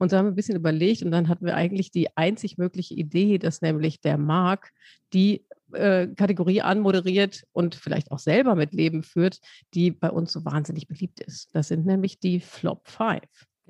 Und 0.00 0.10
so 0.10 0.16
haben 0.16 0.24
wir 0.24 0.32
ein 0.32 0.36
bisschen 0.36 0.56
überlegt 0.56 1.02
und 1.02 1.10
dann 1.10 1.28
hatten 1.28 1.44
wir 1.44 1.54
eigentlich 1.54 1.90
die 1.90 2.16
einzig 2.16 2.56
mögliche 2.56 2.94
Idee, 2.94 3.36
dass 3.36 3.60
nämlich 3.60 4.00
der 4.00 4.16
Marc 4.16 4.72
die 5.12 5.44
äh, 5.72 6.06
Kategorie 6.08 6.62
anmoderiert 6.62 7.44
und 7.52 7.74
vielleicht 7.74 8.10
auch 8.10 8.18
selber 8.18 8.54
mit 8.54 8.72
Leben 8.72 9.02
führt, 9.02 9.40
die 9.74 9.90
bei 9.90 10.10
uns 10.10 10.32
so 10.32 10.42
wahnsinnig 10.46 10.88
beliebt 10.88 11.20
ist. 11.20 11.54
Das 11.54 11.68
sind 11.68 11.84
nämlich 11.84 12.18
die 12.18 12.40
Flop 12.40 12.88
5. 12.88 13.20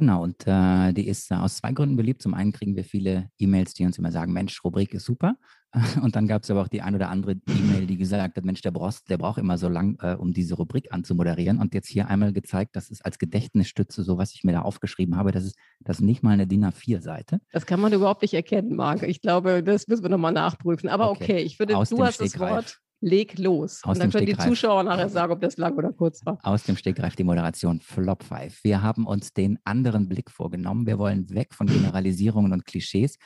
Genau, 0.01 0.23
und 0.23 0.47
äh, 0.47 0.95
die 0.95 1.07
ist 1.07 1.31
äh, 1.31 1.35
aus 1.35 1.57
zwei 1.57 1.73
Gründen 1.73 1.95
beliebt. 1.95 2.23
Zum 2.23 2.33
einen 2.33 2.53
kriegen 2.53 2.75
wir 2.75 2.85
viele 2.85 3.29
E-Mails, 3.39 3.75
die 3.75 3.85
uns 3.85 3.99
immer 3.99 4.11
sagen, 4.11 4.33
Mensch, 4.33 4.65
Rubrik 4.65 4.95
ist 4.95 5.05
super. 5.05 5.35
Und 6.03 6.17
dann 6.17 6.27
gab 6.27 6.43
es 6.43 6.51
aber 6.51 6.63
auch 6.63 6.69
die 6.69 6.81
ein 6.81 6.95
oder 6.95 7.11
andere 7.11 7.33
E-Mail, 7.33 7.87
die 7.87 7.99
gesagt 7.99 8.39
hat, 8.39 8.45
Mensch, 8.45 8.63
der 8.63 8.71
Brost, 8.71 9.11
der 9.11 9.19
braucht 9.19 9.37
immer 9.37 9.59
so 9.59 9.69
lang, 9.69 9.99
äh, 10.01 10.15
um 10.15 10.33
diese 10.33 10.55
Rubrik 10.55 10.91
anzumoderieren. 10.91 11.59
Und 11.59 11.75
jetzt 11.75 11.87
hier 11.87 12.09
einmal 12.09 12.33
gezeigt, 12.33 12.77
das 12.77 12.89
ist 12.89 13.05
als 13.05 13.19
Gedächtnisstütze, 13.19 14.03
so 14.03 14.17
was 14.17 14.33
ich 14.33 14.43
mir 14.43 14.53
da 14.53 14.63
aufgeschrieben 14.63 15.17
habe, 15.17 15.33
das 15.33 15.45
ist 15.45 15.59
das 15.81 16.01
nicht 16.01 16.23
mal 16.23 16.31
eine 16.31 16.47
DIN 16.47 16.65
A4-Seite. 16.65 17.41
Das 17.53 17.67
kann 17.67 17.79
man 17.79 17.93
überhaupt 17.93 18.23
nicht 18.23 18.33
erkennen, 18.33 18.75
Marc. 18.75 19.03
Ich 19.03 19.21
glaube, 19.21 19.63
das 19.63 19.87
müssen 19.87 20.03
wir 20.03 20.09
nochmal 20.09 20.33
nachprüfen. 20.33 20.89
Aber 20.89 21.11
okay, 21.11 21.25
okay 21.25 21.43
ich 21.43 21.59
würde, 21.59 21.77
Aus 21.77 21.91
du 21.91 22.03
hast 22.03 22.23
das 22.23 22.39
Wort. 22.39 22.81
Leg 23.01 23.39
los. 23.39 23.83
Aus 23.83 23.97
und 23.97 24.01
dann 24.01 24.11
können 24.11 24.27
die 24.27 24.37
Zuschauer 24.37 24.83
nachher 24.83 25.09
sagen, 25.09 25.33
ob 25.33 25.41
das 25.41 25.57
lang 25.57 25.77
oder 25.77 25.93
kurz 25.93 26.25
war. 26.27 26.39
Aus 26.43 26.65
dem 26.65 26.77
Stegreif 26.77 27.17
die 27.17 27.25
Moderation 27.25 27.81
Flop 27.81 28.23
5. 28.23 28.63
Wir 28.63 28.83
haben 28.83 29.07
uns 29.07 29.33
den 29.33 29.59
anderen 29.65 30.09
Blick 30.09 30.31
vorgenommen. 30.31 30.87
Wir 30.87 30.99
wollen 30.99 31.31
weg 31.31 31.55
von 31.55 31.67
Generalisierungen 31.67 32.53
und 32.53 32.67
Klischees. 32.67 33.17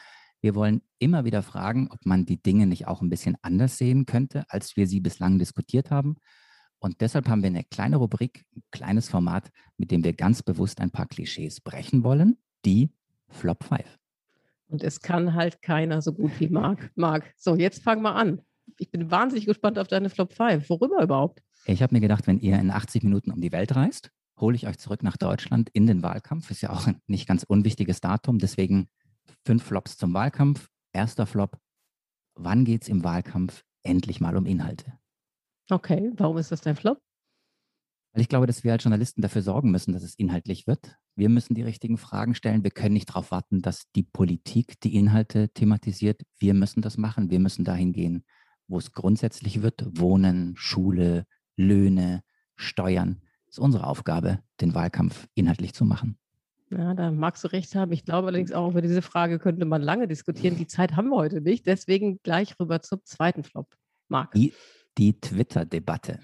Wir 0.41 0.55
wollen 0.55 0.83
immer 0.99 1.25
wieder 1.25 1.43
fragen, 1.43 1.89
ob 1.91 2.07
man 2.07 2.25
die 2.25 2.41
Dinge 2.41 2.67
nicht 2.67 2.87
auch 2.87 3.03
ein 3.03 3.09
bisschen 3.09 3.37
anders 3.43 3.77
sehen 3.77 4.07
könnte, 4.07 4.45
als 4.49 4.77
wir 4.77 4.87
sie 4.87 5.01
bislang 5.01 5.39
diskutiert 5.39 5.91
haben. 5.91 6.17
Und 6.79 7.01
deshalb 7.01 7.29
haben 7.29 7.43
wir 7.43 7.49
eine 7.49 7.65
kleine 7.65 7.97
Rubrik, 7.97 8.45
ein 8.55 8.63
kleines 8.71 9.09
Format, 9.09 9.51
mit 9.77 9.91
dem 9.91 10.05
wir 10.05 10.13
ganz 10.13 10.43
bewusst 10.43 10.81
ein 10.81 10.91
paar 10.91 11.07
Klischees 11.07 11.61
brechen 11.61 12.05
wollen, 12.05 12.37
die 12.65 12.93
Flop 13.29 13.65
5. 13.65 13.83
Und 14.69 14.85
es 14.85 15.01
kann 15.01 15.35
halt 15.35 15.63
keiner 15.63 16.01
so 16.01 16.13
gut 16.13 16.39
wie 16.39 16.49
Marc. 16.49 16.91
Marc, 16.95 17.33
so 17.37 17.57
jetzt 17.57 17.83
fangen 17.83 18.03
wir 18.03 18.15
an 18.15 18.41
ich 18.79 18.91
bin 18.91 19.11
wahnsinnig 19.11 19.47
gespannt 19.47 19.79
auf 19.79 19.89
deine 19.89 20.11
Flop 20.11 20.33
5. 20.33 20.69
Worüber 20.69 21.03
überhaupt? 21.03 21.43
Ich 21.67 21.83
habe 21.83 21.95
mir 21.95 22.01
gedacht, 22.01 22.27
wenn 22.27 22.39
ihr 22.39 22.59
in 22.59 22.71
80 22.71 23.03
Minuten 23.05 23.31
um 23.31 23.41
die 23.41 23.53
Welt 23.53 23.75
reist, 23.75 24.11
hole 24.39 24.57
ich 24.57 24.67
euch 24.67 24.79
zurück 24.79 25.03
nach 25.03 25.17
Deutschland 25.17 25.71
in 25.73 25.87
den 25.87 26.03
Wahlkampf. 26.03 26.51
Ist 26.51 26.63
ja 26.63 26.71
auch 26.71 26.87
ein 26.87 27.01
nicht 27.07 27.27
ganz 27.27 27.45
unwichtiges 27.45 28.01
Datum. 28.01 28.39
Deswegen 28.39 28.89
fünf 29.45 29.63
Flops 29.63 29.97
zum 29.97 30.13
Wahlkampf. 30.15 30.69
Erster 30.93 31.27
Flop. 31.27 31.59
Wann 32.35 32.65
geht 32.65 32.83
es 32.83 32.89
im 32.89 33.05
Wahlkampf 33.05 33.65
endlich 33.83 34.21
mal 34.21 34.37
um 34.37 34.47
Inhalte? 34.47 34.93
Okay, 35.71 36.13
warum 36.17 36.37
ist 36.39 36.53
das 36.53 36.61
dein 36.61 36.77
Flop? 36.77 37.01
Weil 38.13 38.23
ich 38.23 38.29
glaube, 38.29 38.47
dass 38.47 38.63
wir 38.63 38.73
als 38.73 38.85
Journalisten 38.85 39.23
dafür 39.23 39.43
sorgen 39.43 39.73
müssen, 39.73 39.93
dass 39.93 40.05
es 40.05 40.15
inhaltlich 40.15 40.69
wird. 40.69 40.97
Wir 41.17 41.29
müssen 41.29 41.55
die 41.55 41.63
richtigen 41.63 41.99
Fragen 41.99 42.35
stellen. 42.37 42.63
Wir 42.63 42.71
können 42.71 42.95
nicht 42.95 43.09
darauf 43.09 43.33
warten, 43.33 43.61
dass 43.61 43.91
die 43.97 44.05
Politik 44.05 44.81
die 44.81 44.95
Inhalte 44.95 45.49
thematisiert. 45.49 46.23
Wir 46.39 46.55
müssen 46.55 46.81
das 46.81 46.97
machen. 46.97 47.31
Wir 47.31 47.41
müssen 47.41 47.65
dahin 47.65 47.93
gehen, 47.93 48.25
wo 48.69 48.79
es 48.79 48.93
grundsätzlich 48.93 49.63
wird, 49.63 49.85
Wohnen, 49.99 50.55
Schule, 50.57 51.27
Löhne, 51.57 52.23
Steuern. 52.57 53.21
ist 53.49 53.59
unsere 53.59 53.87
Aufgabe, 53.87 54.41
den 54.61 54.75
Wahlkampf 54.75 55.29
inhaltlich 55.35 55.75
zu 55.75 55.85
machen. 55.85 56.19
Ja, 56.71 56.95
da 56.95 57.11
magst 57.11 57.45
du 57.45 57.49
recht 57.49 57.75
haben. 57.75 57.93
Ich 57.93 58.05
glaube 58.05 58.29
allerdings 58.29 58.53
auch, 58.53 58.71
über 58.71 58.83
diese 58.83 59.03
Frage 59.03 59.39
könnte 59.39 59.65
man 59.65 59.83
lange 59.83 60.09
diskutieren. 60.09 60.57
Die 60.57 60.67
Zeit 60.67 60.97
haben 60.97 61.09
wir 61.09 61.17
heute 61.17 61.41
nicht. 61.41 61.67
Deswegen 61.67 62.21
gleich 62.23 62.59
rüber 62.59 62.81
zum 62.81 63.01
zweiten 63.05 63.45
Flop. 63.45 63.77
Marc. 64.09 64.33
Die, 64.33 64.53
die 64.99 65.21
Twitter-Debatte. 65.21 66.21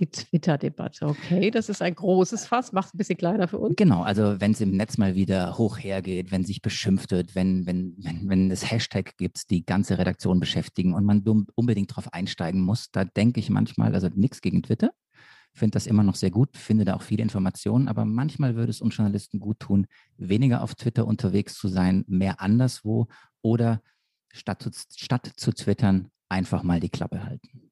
Die 0.00 0.06
Twitter-Debatte, 0.06 1.06
okay, 1.06 1.50
das 1.50 1.68
ist 1.68 1.82
ein 1.82 1.94
großes 1.94 2.46
Fass, 2.46 2.72
macht 2.72 2.88
es 2.88 2.94
ein 2.94 2.98
bisschen 2.98 3.16
kleiner 3.16 3.48
für 3.48 3.58
uns. 3.58 3.76
Genau, 3.76 4.02
also 4.02 4.40
wenn 4.40 4.52
es 4.52 4.60
im 4.60 4.76
Netz 4.76 4.98
mal 4.98 5.14
wieder 5.14 5.58
hoch 5.58 5.78
hergeht, 5.78 6.30
wenn 6.30 6.44
sich 6.44 6.62
beschimpft 6.62 7.10
wird, 7.10 7.34
wenn, 7.34 7.66
wenn, 7.66 7.94
wenn, 7.98 8.28
wenn 8.28 8.50
es 8.50 8.70
Hashtag 8.70 9.16
gibt, 9.16 9.50
die 9.50 9.64
ganze 9.64 9.98
Redaktion 9.98 10.40
beschäftigen 10.40 10.94
und 10.94 11.04
man 11.04 11.22
unbedingt 11.54 11.90
darauf 11.90 12.12
einsteigen 12.12 12.60
muss, 12.60 12.90
da 12.90 13.04
denke 13.04 13.40
ich 13.40 13.50
manchmal, 13.50 13.94
also 13.94 14.08
nichts 14.14 14.40
gegen 14.40 14.62
Twitter, 14.62 14.90
finde 15.52 15.72
das 15.72 15.86
immer 15.86 16.02
noch 16.02 16.14
sehr 16.14 16.30
gut, 16.30 16.56
finde 16.56 16.84
da 16.84 16.94
auch 16.94 17.02
viele 17.02 17.22
Informationen, 17.22 17.88
aber 17.88 18.04
manchmal 18.04 18.54
würde 18.54 18.70
es 18.70 18.80
uns 18.80 18.96
Journalisten 18.96 19.40
gut 19.40 19.60
tun, 19.60 19.86
weniger 20.16 20.62
auf 20.62 20.74
Twitter 20.74 21.06
unterwegs 21.06 21.54
zu 21.54 21.68
sein, 21.68 22.04
mehr 22.08 22.40
anderswo 22.40 23.08
oder 23.42 23.82
statt 24.32 24.68
statt 24.94 25.32
zu 25.36 25.52
twittern, 25.52 26.10
einfach 26.28 26.62
mal 26.62 26.80
die 26.80 26.90
Klappe 26.90 27.24
halten. 27.24 27.67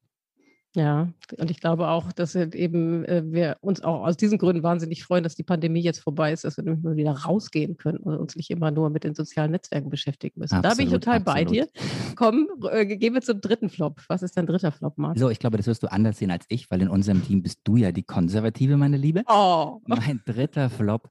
Ja, 0.77 1.09
und 1.39 1.51
ich 1.51 1.59
glaube 1.59 1.89
auch, 1.89 2.13
dass 2.13 2.35
eben 2.35 3.03
äh, 3.07 3.23
wir 3.25 3.57
uns 3.63 3.81
auch 3.81 4.07
aus 4.07 4.19
diesen 4.19 4.37
Gründen 4.37 4.63
wahnsinnig 4.63 5.03
freuen, 5.05 5.25
dass 5.25 5.35
die 5.35 5.43
Pandemie 5.43 5.81
jetzt 5.81 6.01
vorbei 6.01 6.35
ist, 6.35 6.45
dass 6.45 6.59
wir 6.59 6.65
nämlich 6.65 6.85
mal 6.85 6.97
wieder 6.97 7.13
rausgehen 7.13 7.79
können 7.79 7.97
und 7.97 8.15
uns 8.15 8.37
nicht 8.37 8.51
immer 8.51 8.71
nur 8.71 8.91
mit 8.91 9.03
den 9.03 9.15
sozialen 9.15 9.53
Netzwerken 9.53 9.89
beschäftigen 9.89 10.39
müssen. 10.39 10.57
Absolut, 10.57 10.73
da 10.73 10.77
bin 10.77 10.87
ich 10.87 10.93
total 10.93 11.17
absolut. 11.17 11.35
bei 11.35 11.45
dir. 11.45 11.69
Komm, 12.15 12.49
äh, 12.71 12.85
gehen 12.85 13.15
wir 13.15 13.23
zum 13.23 13.41
dritten 13.41 13.71
Flop. 13.71 14.03
Was 14.09 14.23
ist 14.23 14.37
dein 14.37 14.45
dritter 14.45 14.71
Flop, 14.71 14.99
Marc? 14.99 15.19
So, 15.19 15.31
ich 15.31 15.39
glaube, 15.39 15.57
das 15.57 15.67
wirst 15.67 15.83
du 15.83 15.91
anders 15.91 16.19
sehen 16.19 16.31
als 16.31 16.45
ich, 16.49 16.71
weil 16.71 16.83
in 16.83 16.89
unserem 16.89 17.25
Team 17.25 17.43
bist 17.43 17.61
du 17.65 17.79
ja 17.79 17.91
die 17.91 18.03
Konservative, 18.03 18.77
meine 18.77 18.99
Liebe. 18.99 19.23
Oh. 19.29 19.81
Mein 19.87 20.21
dritter 20.27 20.69
Flop. 20.69 21.09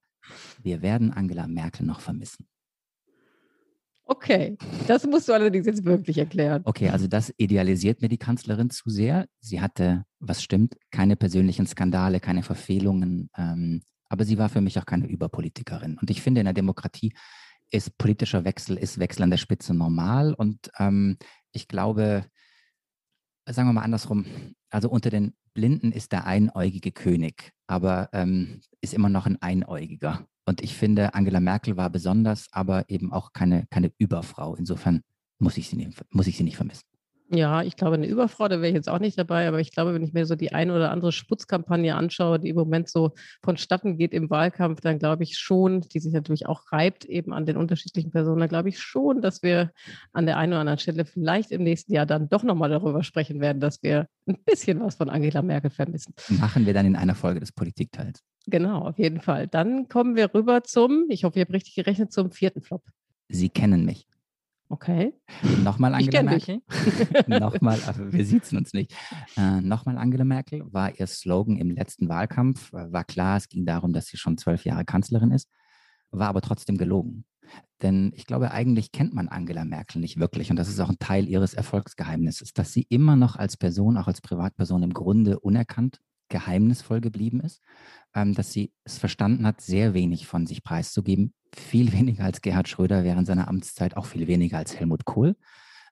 Wir 0.61 0.83
werden 0.83 1.11
Angela 1.11 1.47
Merkel 1.47 1.87
noch 1.87 2.01
vermissen. 2.01 2.45
Okay, 4.07 4.55
das 4.87 5.05
musst 5.07 5.27
du 5.27 5.33
allerdings 5.33 5.65
jetzt 5.65 5.83
wirklich 5.83 6.19
erklären. 6.19 6.61
Okay, 6.65 6.89
also 6.89 7.07
das 7.07 7.33
idealisiert 7.37 8.01
mir 8.01 8.07
die 8.07 8.19
Kanzlerin 8.19 8.69
zu 8.69 8.89
sehr. 8.89 9.27
Sie 9.39 9.61
hatte, 9.61 10.05
was 10.19 10.43
stimmt, 10.43 10.75
keine 10.91 11.15
persönlichen 11.15 11.65
Skandale, 11.65 12.19
keine 12.19 12.43
Verfehlungen, 12.43 13.29
ähm, 13.35 13.81
aber 14.07 14.23
sie 14.23 14.37
war 14.37 14.49
für 14.49 14.61
mich 14.61 14.77
auch 14.77 14.85
keine 14.85 15.07
Überpolitikerin. 15.07 15.97
Und 15.99 16.11
ich 16.11 16.21
finde, 16.21 16.41
in 16.41 16.45
der 16.45 16.53
Demokratie 16.53 17.13
ist 17.71 17.97
politischer 17.97 18.45
Wechsel, 18.45 18.77
ist 18.77 18.99
Wechsel 18.99 19.23
an 19.23 19.31
der 19.31 19.37
Spitze 19.37 19.73
normal. 19.73 20.35
Und 20.35 20.69
ähm, 20.77 21.17
ich 21.51 21.67
glaube, 21.67 22.25
sagen 23.49 23.67
wir 23.67 23.73
mal 23.73 23.81
andersrum, 23.81 24.25
also 24.69 24.89
unter 24.89 25.09
den 25.09 25.33
Blinden 25.53 25.91
ist 25.91 26.11
der 26.11 26.25
einäugige 26.25 26.91
König, 26.91 27.53
aber 27.65 28.09
ähm, 28.13 28.61
ist 28.81 28.93
immer 28.93 29.09
noch 29.09 29.25
ein 29.25 29.41
Einäugiger. 29.41 30.27
Und 30.45 30.61
ich 30.61 30.75
finde, 30.75 31.13
Angela 31.13 31.39
Merkel 31.39 31.75
war 31.75 31.89
besonders, 31.89 32.47
aber 32.51 32.89
eben 32.89 33.11
auch 33.11 33.33
keine, 33.33 33.65
keine 33.69 33.91
Überfrau. 33.97 34.55
Insofern 34.55 35.01
muss 35.39 35.57
ich, 35.57 35.69
sie 35.69 35.75
nicht, 35.75 36.03
muss 36.11 36.27
ich 36.27 36.37
sie 36.37 36.43
nicht 36.43 36.55
vermissen. 36.55 36.85
Ja, 37.31 37.63
ich 37.63 37.75
glaube, 37.75 37.95
eine 37.95 38.05
Überfrau, 38.05 38.47
da 38.47 38.57
wäre 38.57 38.67
ich 38.67 38.75
jetzt 38.75 38.87
auch 38.87 38.99
nicht 38.99 39.17
dabei, 39.17 39.47
aber 39.47 39.59
ich 39.59 39.71
glaube, 39.71 39.95
wenn 39.95 40.03
ich 40.03 40.13
mir 40.13 40.27
so 40.27 40.35
die 40.35 40.53
ein 40.53 40.69
oder 40.69 40.91
andere 40.91 41.11
Sputzkampagne 41.11 41.95
anschaue, 41.95 42.39
die 42.39 42.49
im 42.49 42.55
Moment 42.55 42.87
so 42.87 43.13
vonstatten 43.43 43.97
geht 43.97 44.13
im 44.13 44.29
Wahlkampf, 44.29 44.79
dann 44.81 44.99
glaube 44.99 45.23
ich 45.23 45.39
schon, 45.39 45.81
die 45.81 45.99
sich 45.99 46.13
natürlich 46.13 46.45
auch 46.45 46.71
reibt 46.71 47.03
eben 47.05 47.33
an 47.33 47.47
den 47.47 47.57
unterschiedlichen 47.57 48.11
Personen, 48.11 48.41
dann 48.41 48.49
glaube 48.49 48.69
ich 48.69 48.79
schon, 48.79 49.23
dass 49.23 49.41
wir 49.41 49.71
an 50.13 50.27
der 50.27 50.37
einen 50.37 50.53
oder 50.53 50.59
anderen 50.59 50.77
Stelle 50.77 51.03
vielleicht 51.03 51.49
im 51.49 51.63
nächsten 51.63 51.93
Jahr 51.93 52.05
dann 52.05 52.29
doch 52.29 52.43
nochmal 52.43 52.69
darüber 52.69 53.01
sprechen 53.01 53.41
werden, 53.41 53.59
dass 53.59 53.81
wir 53.81 54.05
ein 54.27 54.37
bisschen 54.45 54.79
was 54.81 54.95
von 54.95 55.09
Angela 55.09 55.41
Merkel 55.41 55.71
vermissen. 55.71 56.13
Machen 56.29 56.67
wir 56.67 56.75
dann 56.75 56.85
in 56.85 56.95
einer 56.95 57.15
Folge 57.15 57.39
des 57.39 57.51
Politikteils. 57.51 58.21
Genau, 58.47 58.81
auf 58.87 58.99
jeden 58.99 59.21
Fall. 59.21 59.47
Dann 59.47 59.87
kommen 59.87 60.15
wir 60.15 60.33
rüber 60.33 60.63
zum, 60.63 61.05
ich 61.09 61.23
hoffe, 61.23 61.39
ihr 61.39 61.45
habt 61.45 61.53
richtig 61.53 61.75
gerechnet, 61.75 62.11
zum 62.11 62.31
vierten 62.31 62.61
Flop. 62.61 62.83
Sie 63.27 63.49
kennen 63.49 63.85
mich. 63.85 64.07
Okay. 64.69 65.13
Nochmal 65.63 65.93
Angela 65.93 66.23
Merkel. 66.23 66.61
Nochmal, 67.27 67.79
also 67.85 68.11
wir 68.11 68.25
sitzen 68.25 68.57
uns 68.57 68.73
nicht. 68.73 68.93
Äh, 69.37 69.61
Nochmal 69.61 69.97
Angela 69.97 70.25
Merkel 70.25 70.63
war 70.71 70.99
ihr 70.99 71.05
Slogan 71.05 71.57
im 71.57 71.71
letzten 71.71 72.09
Wahlkampf. 72.09 72.73
War 72.73 73.03
klar, 73.03 73.37
es 73.37 73.47
ging 73.47 73.65
darum, 73.65 73.93
dass 73.93 74.07
sie 74.07 74.17
schon 74.17 74.37
zwölf 74.37 74.65
Jahre 74.65 74.85
Kanzlerin 74.85 75.31
ist, 75.31 75.49
war 76.09 76.29
aber 76.29 76.41
trotzdem 76.41 76.77
gelogen. 76.77 77.25
Denn 77.83 78.11
ich 78.15 78.25
glaube, 78.25 78.51
eigentlich 78.51 78.91
kennt 78.91 79.13
man 79.13 79.27
Angela 79.27 79.65
Merkel 79.65 80.01
nicht 80.01 80.19
wirklich. 80.19 80.49
Und 80.49 80.55
das 80.55 80.67
ist 80.67 80.79
auch 80.79 80.89
ein 80.89 80.99
Teil 80.99 81.27
ihres 81.27 81.53
Erfolgsgeheimnisses, 81.53 82.53
dass 82.53 82.73
sie 82.73 82.87
immer 82.89 83.15
noch 83.15 83.35
als 83.35 83.57
Person, 83.57 83.97
auch 83.97 84.07
als 84.07 84.21
Privatperson 84.21 84.81
im 84.81 84.93
Grunde 84.93 85.39
unerkannt 85.39 85.99
geheimnisvoll 86.29 87.01
geblieben 87.01 87.39
ist, 87.41 87.61
ähm, 88.13 88.33
dass 88.33 88.51
sie 88.51 88.73
es 88.83 88.97
verstanden 88.97 89.45
hat, 89.45 89.61
sehr 89.61 89.93
wenig 89.93 90.27
von 90.27 90.45
sich 90.45 90.63
preiszugeben, 90.63 91.33
viel 91.55 91.91
weniger 91.93 92.23
als 92.23 92.41
Gerhard 92.41 92.67
Schröder 92.67 93.03
während 93.03 93.27
seiner 93.27 93.47
Amtszeit, 93.47 93.97
auch 93.97 94.05
viel 94.05 94.27
weniger 94.27 94.57
als 94.57 94.75
Helmut 94.79 95.05
Kohl 95.05 95.35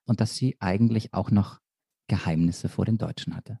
und 0.04 0.20
dass 0.20 0.36
sie 0.36 0.56
eigentlich 0.60 1.14
auch 1.14 1.30
noch 1.30 1.60
Geheimnisse 2.08 2.68
vor 2.68 2.84
den 2.84 2.98
Deutschen 2.98 3.34
hatte. 3.34 3.58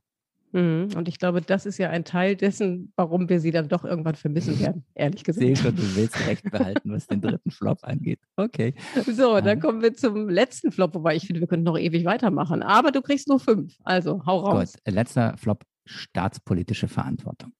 Mhm. 0.54 0.90
Und 0.96 1.08
ich 1.08 1.18
glaube, 1.18 1.40
das 1.40 1.66
ist 1.66 1.78
ja 1.78 1.90
ein 1.90 2.04
Teil 2.04 2.36
dessen, 2.36 2.92
warum 2.94 3.28
wir 3.28 3.40
sie 3.40 3.50
dann 3.50 3.68
doch 3.68 3.84
irgendwann 3.84 4.14
vermissen 4.14 4.60
werden, 4.60 4.84
ehrlich 4.94 5.24
gesagt. 5.24 5.44
Sehe 5.44 5.56
schon, 5.56 5.74
du 5.74 5.96
willst 5.96 6.26
recht 6.28 6.48
behalten, 6.48 6.92
was 6.92 7.08
den 7.08 7.20
dritten 7.20 7.50
Flop 7.50 7.78
angeht. 7.82 8.20
Okay. 8.36 8.74
So, 9.04 9.40
dann 9.40 9.58
kommen 9.58 9.82
wir 9.82 9.94
zum 9.94 10.28
letzten 10.28 10.70
Flop, 10.70 10.94
wobei 10.94 11.16
ich 11.16 11.26
finde, 11.26 11.40
wir 11.40 11.48
können 11.48 11.64
noch 11.64 11.76
ewig 11.76 12.04
weitermachen. 12.04 12.62
Aber 12.62 12.92
du 12.92 13.02
kriegst 13.02 13.26
nur 13.26 13.40
fünf. 13.40 13.74
Also 13.82 14.24
hau 14.26 14.38
raus. 14.38 14.74
Gut, 14.84 14.94
letzter 14.94 15.36
Flop, 15.38 15.64
staatspolitische 15.84 16.88
Verantwortung. 16.88 17.52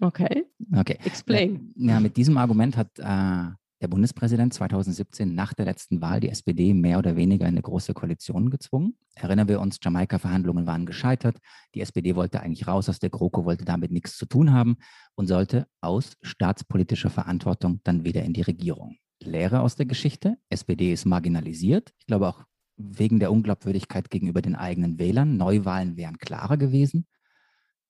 Okay. 0.00 0.46
Okay. 0.74 0.98
Explain. 1.04 1.72
Ja, 1.76 2.00
mit 2.00 2.16
diesem 2.16 2.38
Argument 2.38 2.76
hat 2.76 2.98
äh, 2.98 3.54
der 3.82 3.88
Bundespräsident 3.88 4.52
2017 4.52 5.34
nach 5.34 5.54
der 5.54 5.64
letzten 5.64 6.02
Wahl 6.02 6.20
die 6.20 6.28
SPD 6.28 6.74
mehr 6.74 6.98
oder 6.98 7.16
weniger 7.16 7.46
in 7.46 7.54
eine 7.54 7.62
große 7.62 7.94
Koalition 7.94 8.50
gezwungen. 8.50 8.96
Erinnern 9.14 9.48
wir 9.48 9.60
uns, 9.60 9.78
Jamaika-Verhandlungen 9.82 10.66
waren 10.66 10.86
gescheitert. 10.86 11.38
Die 11.74 11.80
SPD 11.80 12.14
wollte 12.14 12.40
eigentlich 12.40 12.66
raus 12.66 12.88
aus 12.88 12.98
der 12.98 13.10
GroKo, 13.10 13.44
wollte 13.44 13.64
damit 13.64 13.90
nichts 13.90 14.16
zu 14.16 14.26
tun 14.26 14.52
haben 14.52 14.76
und 15.14 15.26
sollte 15.26 15.66
aus 15.80 16.12
staatspolitischer 16.22 17.10
Verantwortung 17.10 17.80
dann 17.84 18.04
wieder 18.04 18.22
in 18.22 18.34
die 18.34 18.42
Regierung. 18.42 18.96
Lehre 19.22 19.60
aus 19.60 19.76
der 19.76 19.86
Geschichte. 19.86 20.36
SPD 20.50 20.92
ist 20.92 21.06
marginalisiert. 21.06 21.92
Ich 21.98 22.06
glaube 22.06 22.28
auch 22.28 22.44
wegen 22.76 23.18
der 23.18 23.32
Unglaubwürdigkeit 23.32 24.10
gegenüber 24.10 24.40
den 24.40 24.56
eigenen 24.56 24.98
Wählern. 24.98 25.36
Neuwahlen 25.36 25.96
wären 25.96 26.18
klarer 26.18 26.56
gewesen. 26.56 27.06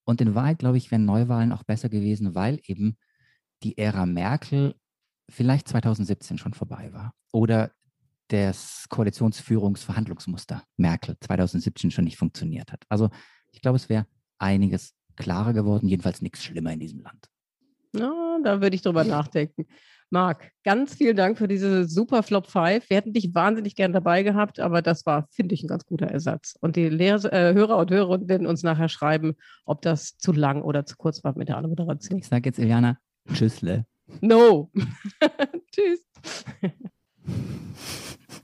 Und 0.05 0.21
in 0.21 0.35
Wahrheit, 0.35 0.59
glaube 0.59 0.79
ich, 0.79 0.91
wären 0.91 1.05
Neuwahlen 1.05 1.53
auch 1.53 1.63
besser 1.63 1.89
gewesen, 1.89 2.35
weil 2.35 2.61
eben 2.65 2.97
die 3.63 3.79
Ära 3.79 4.07
Merkel 4.07 4.75
vielleicht 5.29 5.69
2017 5.69 6.39
schon 6.39 6.55
vorbei 6.55 6.93
war. 6.93 7.15
Oder 7.33 7.71
das 8.29 8.87
Koalitionsführungsverhandlungsmuster 8.89 10.63
Merkel 10.77 11.17
2017 11.21 11.91
schon 11.91 12.05
nicht 12.05 12.17
funktioniert 12.17 12.73
hat. 12.73 12.85
Also 12.89 13.11
ich 13.53 13.61
glaube, 13.61 13.77
es 13.77 13.89
wäre 13.89 14.07
einiges 14.39 14.95
klarer 15.17 15.53
geworden, 15.53 15.89
jedenfalls 15.89 16.23
nichts 16.23 16.43
schlimmer 16.43 16.73
in 16.73 16.81
diesem 16.81 17.01
Land. 17.01 17.29
Ja, 17.93 18.39
da 18.43 18.61
würde 18.61 18.77
ich 18.77 18.83
drüber 18.83 19.05
nachdenken. 19.05 19.67
Marc, 20.11 20.51
ganz 20.65 20.95
vielen 20.95 21.17
Dank 21.17 21.39
für 21.39 21.47
diese 21.47 21.85
super 21.89 22.25
Flop 22.25 22.49
5. 22.49 22.91
Wir 22.91 22.97
hätten 22.97 23.13
dich 23.13 23.33
wahnsinnig 23.33 23.77
gern 23.77 23.93
dabei 23.93 24.25
gehabt, 24.25 24.59
aber 24.59 24.83
das 24.83 25.07
war, 25.07 25.29
finde 25.31 25.55
ich, 25.55 25.63
ein 25.63 25.69
ganz 25.69 25.87
guter 25.87 26.07
Ersatz. 26.07 26.57
Und 26.61 26.75
die 26.75 26.89
Lehr 26.89 27.15
äh, 27.33 27.55
Hörer 27.55 27.77
und 27.79 27.91
Hörerinnen 27.93 28.29
werden 28.29 28.47
uns 28.49 28.65
nachher 28.65 28.89
schreiben, 28.89 29.37
ob 29.65 29.83
das 29.83 30.19
zu 30.19 30.33
lang 30.33 30.63
oder 30.63 30.85
zu 30.85 30.97
kurz 30.97 31.23
war 31.23 31.39
mit 31.39 31.49
der 31.49 31.59
Anmoderation. 31.59 32.19
Ich 32.19 32.27
sage 32.27 32.49
jetzt, 32.49 32.59
Iliana, 32.59 32.99
tschüssle. 33.33 33.87
No. 34.21 34.73
Tschüss. 35.73 36.05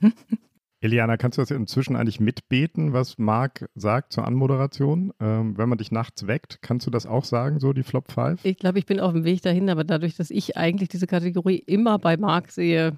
Eliana, 0.79 1.17
kannst 1.17 1.37
du 1.37 1.41
das 1.41 1.49
inzwischen 1.49 1.95
eigentlich 1.95 2.19
mitbeten, 2.19 2.93
was 2.93 3.17
Marc 3.17 3.67
sagt 3.73 4.13
zur 4.13 4.27
Anmoderation? 4.27 5.11
Ähm, 5.19 5.57
wenn 5.57 5.69
man 5.69 5.79
dich 5.79 5.91
nachts 5.91 6.27
weckt, 6.27 6.61
kannst 6.61 6.85
du 6.85 6.91
das 6.91 7.07
auch 7.07 7.25
sagen, 7.25 7.59
so 7.59 7.73
die 7.73 7.83
Flop 7.83 8.11
5? 8.11 8.45
Ich 8.45 8.57
glaube, 8.57 8.77
ich 8.77 8.85
bin 8.85 8.99
auf 8.99 9.13
dem 9.13 9.23
Weg 9.23 9.41
dahin, 9.41 9.69
aber 9.69 9.83
dadurch, 9.83 10.15
dass 10.15 10.29
ich 10.29 10.55
eigentlich 10.55 10.89
diese 10.89 11.07
Kategorie 11.07 11.57
immer 11.57 11.97
bei 11.97 12.15
Marc 12.17 12.51
sehe, 12.51 12.95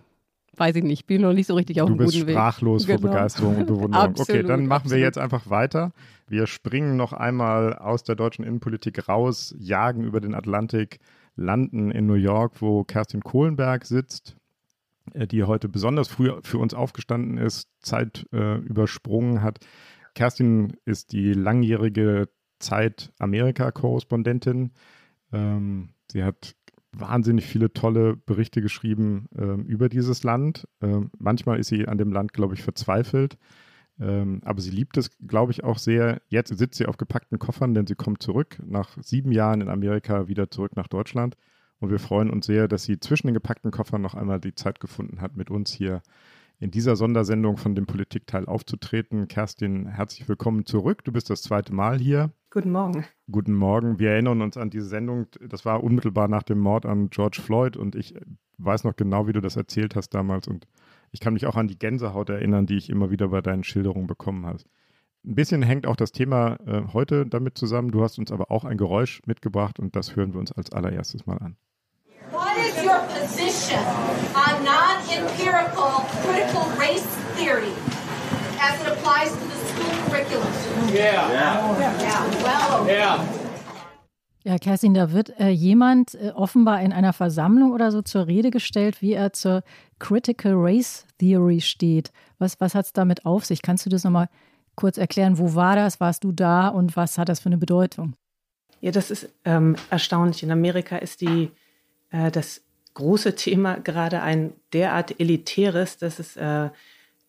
weiß 0.57 0.75
ich 0.75 0.84
nicht, 0.84 1.07
bin 1.07 1.21
noch 1.21 1.32
nicht 1.32 1.47
so 1.47 1.55
richtig 1.55 1.82
auf 1.82 1.88
dem 1.88 1.97
guten 1.97 2.11
Weg. 2.11 2.19
Du 2.19 2.25
bist 2.25 2.36
sprachlos 2.38 2.86
genau. 2.86 2.99
vor 2.99 3.09
Begeisterung 3.11 3.57
und 3.57 3.67
Bewunderung. 3.67 4.13
okay, 4.17 4.43
dann 4.43 4.65
machen 4.65 4.84
absolut. 4.84 4.97
wir 4.97 5.05
jetzt 5.05 5.17
einfach 5.17 5.49
weiter. 5.49 5.93
Wir 6.27 6.47
springen 6.47 6.97
noch 6.97 7.13
einmal 7.13 7.73
aus 7.75 8.03
der 8.03 8.15
deutschen 8.15 8.43
Innenpolitik 8.43 9.07
raus, 9.07 9.55
jagen 9.57 10.03
über 10.03 10.19
den 10.19 10.36
Atlantik, 10.36 10.99
landen 11.38 11.91
in 11.91 12.05
New 12.05 12.15
York, 12.15 12.61
wo 12.61 12.84
Kerstin 12.84 13.21
Kohlenberg 13.21 13.86
sitzt, 13.86 14.36
die 15.14 15.43
heute 15.43 15.70
besonders 15.70 16.07
früh 16.07 16.32
für 16.43 16.57
uns 16.57 16.74
aufgestanden 16.74 17.38
ist, 17.38 17.70
Zeit 17.82 18.26
äh, 18.32 18.57
übersprungen 18.57 19.41
hat. 19.41 19.60
Kerstin 20.16 20.74
ist 20.86 21.12
die 21.12 21.34
langjährige 21.34 22.30
Zeit 22.60 23.14
Amerika-Korrespondentin. 23.20 24.72
Ähm, 25.32 25.89
sie 26.12 26.24
hat 26.24 26.55
wahnsinnig 26.91 27.45
viele 27.45 27.72
tolle 27.72 28.16
Berichte 28.16 28.62
geschrieben 28.62 29.28
ähm, 29.38 29.66
über 29.66 29.89
dieses 29.89 30.24
Land. 30.24 30.68
Ähm, 30.82 31.12
manchmal 31.18 31.60
ist 31.60 31.68
sie 31.68 31.88
an 31.88 31.97
dem 31.97 32.12
Land, 32.12 32.34
glaube 32.34 32.55
ich, 32.55 32.64
verzweifelt. 32.64 33.38
Ähm, 33.99 34.41
aber 34.43 34.62
sie 34.62 34.72
liebt 34.72 34.97
es, 34.97 35.12
glaube 35.20 35.51
ich, 35.51 35.64
auch 35.64 35.78
sehr. 35.78 36.22
Jetzt 36.30 36.57
sitzt 36.57 36.78
sie 36.78 36.86
auf 36.86 36.97
gepackten 36.97 37.38
Koffern, 37.38 37.74
denn 37.74 37.86
sie 37.86 37.95
kommt 37.95 38.24
zurück, 38.24 38.57
nach 38.66 38.97
sieben 39.01 39.32
Jahren 39.32 39.62
in 39.62 39.70
Amerika 39.70 40.28
wieder 40.28 40.49
zurück 40.49 40.76
nach 40.76 40.88
Deutschland. 40.88 41.36
Und 41.80 41.91
wir 41.91 41.99
freuen 41.99 42.30
uns 42.30 42.45
sehr, 42.45 42.67
dass 42.67 42.84
sie 42.84 42.99
zwischen 42.99 43.27
den 43.27 43.34
gepackten 43.34 43.71
Koffern 43.71 44.01
noch 44.01 44.15
einmal 44.15 44.39
die 44.39 44.53
Zeit 44.53 44.80
gefunden 44.80 45.21
hat, 45.21 45.38
mit 45.38 45.49
uns 45.49 45.71
hier 45.71 46.01
in 46.59 46.71
dieser 46.71 46.97
Sondersendung 46.97 47.55
von 47.55 47.73
dem 47.73 47.86
Politikteil 47.86 48.45
aufzutreten. 48.45 49.30
Kerstin, 49.30 49.88
herzlich 49.88 50.27
willkommen 50.27 50.65
zurück. 50.65 51.05
Du 51.05 51.13
bist 51.13 51.30
das 51.30 51.41
zweite 51.41 51.73
Mal 51.73 51.97
hier. 51.99 52.32
Guten 52.51 52.71
Morgen. 52.71 53.05
Guten 53.32 53.53
Morgen. 53.53 53.97
Wir 53.97 54.11
erinnern 54.11 54.41
uns 54.41 54.57
an 54.57 54.69
diese 54.69 54.88
Sendung. 54.88 55.27
Das 55.47 55.63
war 55.63 55.82
unmittelbar 55.82 56.27
nach 56.27 56.43
dem 56.43 56.59
Mord 56.59 56.86
an 56.86 57.09
George 57.09 57.39
Floyd 57.41 57.77
und 57.77 57.95
ich 57.95 58.13
weiß 58.57 58.84
noch 58.84 58.97
genau, 58.97 59.27
wie 59.27 59.34
du 59.34 59.39
das 59.39 59.55
erzählt 59.55 59.95
hast 59.95 60.09
damals 60.09 60.49
und 60.49 60.67
ich 61.11 61.21
kann 61.21 61.34
mich 61.34 61.45
auch 61.45 61.55
an 61.55 61.69
die 61.69 61.80
Gänsehaut 61.80 62.30
erinnern, 62.30 62.65
die 62.65 62.75
ich 62.75 62.89
immer 62.89 63.09
wieder 63.09 63.30
bei 63.30 63.41
deinen 63.41 63.63
Schilderungen 63.63 64.07
bekommen 64.07 64.45
habe. 64.45 64.59
Ein 65.25 65.36
bisschen 65.36 65.61
hängt 65.61 65.88
auch 65.88 65.95
das 65.95 66.11
Thema 66.11 66.57
äh, 66.65 66.84
heute 66.93 67.25
damit 67.25 67.57
zusammen. 67.57 67.91
Du 67.91 68.03
hast 68.03 68.19
uns 68.19 68.32
aber 68.32 68.51
auch 68.51 68.65
ein 68.65 68.77
Geräusch 68.77 69.21
mitgebracht 69.25 69.80
und 69.80 69.95
das 69.95 70.15
hören 70.15 70.34
wir 70.34 70.39
uns 70.39 70.51
als 70.51 70.71
allererstes 70.71 71.25
mal 71.25 71.38
an. 71.38 71.55
What 72.60 72.68
is 72.68 72.84
your 72.84 72.99
position 73.07 73.80
on 74.36 74.66
non-empirical 74.66 76.03
critical 76.24 76.66
race 76.78 77.07
theory 77.38 77.72
as 78.60 78.82
it 78.82 78.88
applies 78.88 79.32
to 79.32 79.45
the 79.45 79.55
school 79.70 79.93
curriculum? 80.10 80.53
Yeah. 80.91 81.32
Yeah. 81.32 82.01
yeah. 82.01 82.43
Well. 82.43 82.86
Yeah. 82.86 83.26
Ja, 84.43 84.57
Kerstin, 84.57 84.93
da 84.93 85.14
wird 85.14 85.39
äh, 85.39 85.47
jemand 85.47 86.16
äh, 86.16 86.32
offenbar 86.36 86.82
in 86.82 86.91
einer 86.91 87.14
Versammlung 87.14 87.72
oder 87.72 87.91
so 87.91 88.01
zur 88.01 88.28
Rede 88.28 88.51
gestellt, 88.51 89.01
wie 89.01 89.14
er 89.14 89.32
zur 89.32 89.64
Critical 89.99 90.53
Race 90.55 91.05
Theory 91.18 91.62
steht. 91.62 92.12
Was, 92.39 92.60
was 92.60 92.76
hat 92.76 92.86
es 92.88 92.93
damit 92.93 93.26
auf 93.26 93.45
sich? 93.45 93.62
Kannst 93.62 93.86
du 93.86 93.89
das 93.89 94.03
nochmal 94.03 94.28
kurz 94.76 94.97
erklären? 94.97 95.38
Wo 95.38 95.55
war 95.55 95.78
das? 95.78 96.01
Warst 96.01 96.26
du 96.26 96.34
da 96.34 96.68
und 96.68 96.97
was 96.97 97.18
hat 97.18 97.30
das 97.30 97.39
für 97.39 97.47
eine 97.47 97.57
Bedeutung? 97.57 98.16
Ja, 98.82 98.91
das 98.91 99.12
ist 99.12 99.30
ähm, 99.45 99.78
erstaunlich. 99.89 100.43
In 100.43 100.51
Amerika 100.51 100.97
ist 100.97 101.22
die, 101.22 101.51
äh, 102.12 102.32
das 102.32 102.62
große 102.93 103.36
Thema 103.36 103.76
gerade 103.76 104.22
ein 104.22 104.53
derart 104.74 105.20
elitäres, 105.20 105.97
dass 105.97 106.20
es 106.20 106.36
äh, 106.36 106.70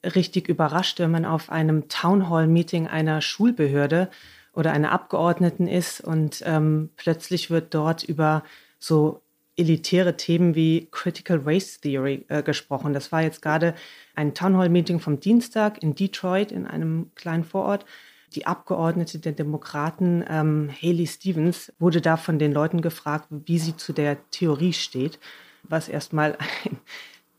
richtig 0.05 0.49
überrascht, 0.49 0.99
wenn 0.99 1.11
man 1.11 1.24
auf 1.24 1.51
einem 1.51 1.89
Townhall-Meeting 1.89 2.87
einer 2.87 3.20
Schulbehörde 3.20 4.09
oder 4.53 4.72
einer 4.72 4.93
Abgeordneten 4.93 5.68
ist 5.68 6.01
und 6.01 6.43
ähm, 6.45 6.91
plötzlich 6.97 7.51
wird 7.51 7.74
dort 7.74 8.03
über 8.03 8.43
so 8.78 9.22
elitäre 9.57 10.16
Themen 10.16 10.55
wie 10.55 10.89
Critical 10.91 11.41
Race 11.45 11.81
Theory 11.81 12.24
äh, 12.28 12.43
gesprochen. 12.43 12.95
Das 12.95 13.12
war 13.12 13.22
jetzt 13.22 13.43
gerade 13.43 13.74
ein 14.14 14.35
Townhall-Meeting 14.35 15.01
vom 15.01 15.20
Dienstag 15.20 15.83
in 15.83 15.95
Detroit 15.95 16.51
in 16.51 16.66
einem 16.66 17.11
kleinen 17.14 17.45
Vorort. 17.45 17.85
Die 18.35 18.47
Abgeordnete 18.47 19.18
der 19.18 19.33
Demokraten, 19.33 20.24
ähm, 20.28 20.70
Haley 20.83 21.07
Stevens, 21.07 21.72
wurde 21.78 22.01
da 22.01 22.16
von 22.16 22.39
den 22.39 22.53
Leuten 22.53 22.81
gefragt, 22.81 23.26
wie 23.31 23.59
sie 23.59 23.76
zu 23.76 23.93
der 23.93 24.18
Theorie 24.31 24.72
steht, 24.72 25.18
was 25.62 25.89
erstmal 25.89 26.37
ein 26.64 26.78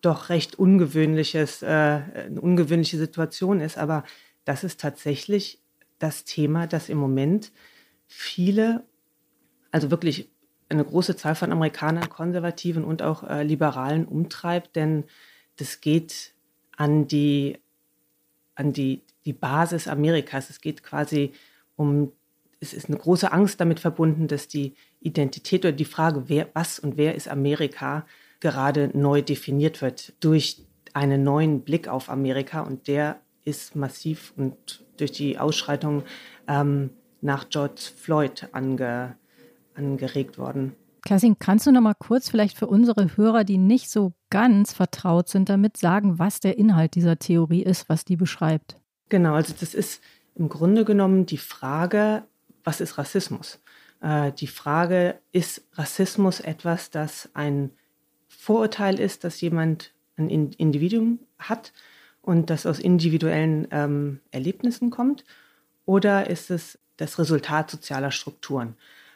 doch 0.01 0.29
recht 0.29 0.57
ungewöhnliches, 0.57 1.61
äh, 1.61 1.67
eine 1.67 2.41
ungewöhnliche 2.41 2.97
Situation 2.97 3.61
ist. 3.61 3.77
Aber 3.77 4.03
das 4.45 4.63
ist 4.63 4.79
tatsächlich 4.79 5.59
das 5.99 6.23
Thema, 6.23 6.67
das 6.67 6.89
im 6.89 6.97
Moment 6.97 7.51
viele, 8.07 8.83
also 9.71 9.91
wirklich 9.91 10.29
eine 10.69 10.83
große 10.83 11.15
Zahl 11.15 11.35
von 11.35 11.51
Amerikanern, 11.51 12.09
Konservativen 12.09 12.83
und 12.83 13.01
auch 13.01 13.23
äh, 13.23 13.43
Liberalen 13.43 14.05
umtreibt, 14.05 14.75
denn 14.75 15.03
das 15.57 15.81
geht 15.81 16.33
an 16.75 17.07
die, 17.07 17.59
an 18.61 18.71
die, 18.73 19.01
die 19.25 19.33
Basis 19.33 19.87
Amerikas. 19.87 20.49
Es 20.49 20.61
geht 20.61 20.83
quasi 20.83 21.33
um, 21.75 22.11
es 22.59 22.73
ist 22.73 22.87
eine 22.87 22.97
große 22.97 23.31
Angst 23.31 23.59
damit 23.59 23.79
verbunden, 23.79 24.27
dass 24.27 24.47
die 24.47 24.75
Identität 25.01 25.65
oder 25.65 25.71
die 25.73 25.85
Frage, 25.85 26.29
wer, 26.29 26.47
was 26.53 26.79
und 26.79 26.95
wer 26.95 27.15
ist 27.15 27.27
Amerika, 27.27 28.05
gerade 28.39 28.91
neu 28.93 29.21
definiert 29.21 29.81
wird 29.81 30.13
durch 30.19 30.63
einen 30.93 31.23
neuen 31.23 31.61
Blick 31.61 31.87
auf 31.87 32.09
Amerika 32.09 32.61
und 32.61 32.87
der 32.87 33.19
ist 33.43 33.75
massiv 33.75 34.33
und 34.37 34.83
durch 34.97 35.11
die 35.11 35.39
Ausschreitung 35.39 36.03
ähm, 36.47 36.91
nach 37.21 37.49
George 37.49 37.81
Floyd 37.95 38.47
ange, 38.51 39.15
angeregt 39.73 40.37
worden. 40.37 40.75
Kerstin, 41.03 41.39
kannst 41.39 41.65
du 41.65 41.71
noch 41.71 41.81
mal 41.81 41.95
kurz 41.95 42.29
vielleicht 42.29 42.57
für 42.57 42.67
unsere 42.67 43.17
Hörer, 43.17 43.43
die 43.43 43.57
nicht 43.57 43.89
so 43.89 44.13
ganz 44.29 44.73
vertraut 44.73 45.29
sind, 45.29 45.49
damit 45.49 45.77
sagen, 45.77 46.19
was 46.19 46.39
der 46.39 46.57
Inhalt 46.57 46.95
dieser 46.95 47.17
Theorie 47.17 47.63
ist, 47.63 47.89
was 47.89 48.05
die 48.05 48.15
beschreibt? 48.15 48.77
Genau, 49.09 49.33
also 49.33 49.53
das 49.59 49.73
ist 49.73 50.01
im 50.35 50.47
Grunde 50.47 50.85
genommen 50.85 51.25
die 51.25 51.37
Frage, 51.37 52.23
was 52.63 52.81
ist 52.81 52.97
Rassismus? 52.97 53.59
Äh, 54.01 54.31
die 54.33 54.47
Frage, 54.47 55.19
ist 55.31 55.63
Rassismus 55.73 56.39
etwas, 56.39 56.91
das 56.91 57.29
ein 57.33 57.71
Vorurteil 58.27 58.99
ist, 58.99 59.23
dass 59.23 59.41
jemand 59.41 59.93
ein 60.17 60.29
Individuum 60.29 61.19
hat 61.39 61.73
und 62.21 62.49
das 62.49 62.65
aus 62.65 62.79
individuellen 62.79 63.67
ähm, 63.71 64.19
Erlebnissen 64.31 64.91
kommt? 64.91 65.23
Oder 65.85 66.29
ist 66.29 66.51
es 66.51 66.79
das 66.97 67.17
Resultat 67.17 67.71
sozialer 67.71 68.11
Strukturen? 68.11 68.75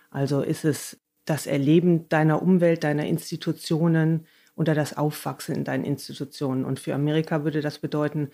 Also 0.09 0.41
ist 0.41 0.65
es 0.65 0.97
das 1.25 1.47
Erleben 1.47 2.07
deiner 2.09 2.41
Umwelt, 2.41 2.83
deiner 2.83 3.05
Institutionen 3.05 4.27
oder 4.55 4.73
das 4.73 4.95
Aufwachsen 4.95 5.55
in 5.55 5.63
deinen 5.63 5.83
Institutionen? 5.83 6.65
Und 6.65 6.79
für 6.79 6.93
Amerika 6.93 7.43
würde 7.43 7.61
das 7.61 7.79
bedeuten, 7.79 8.29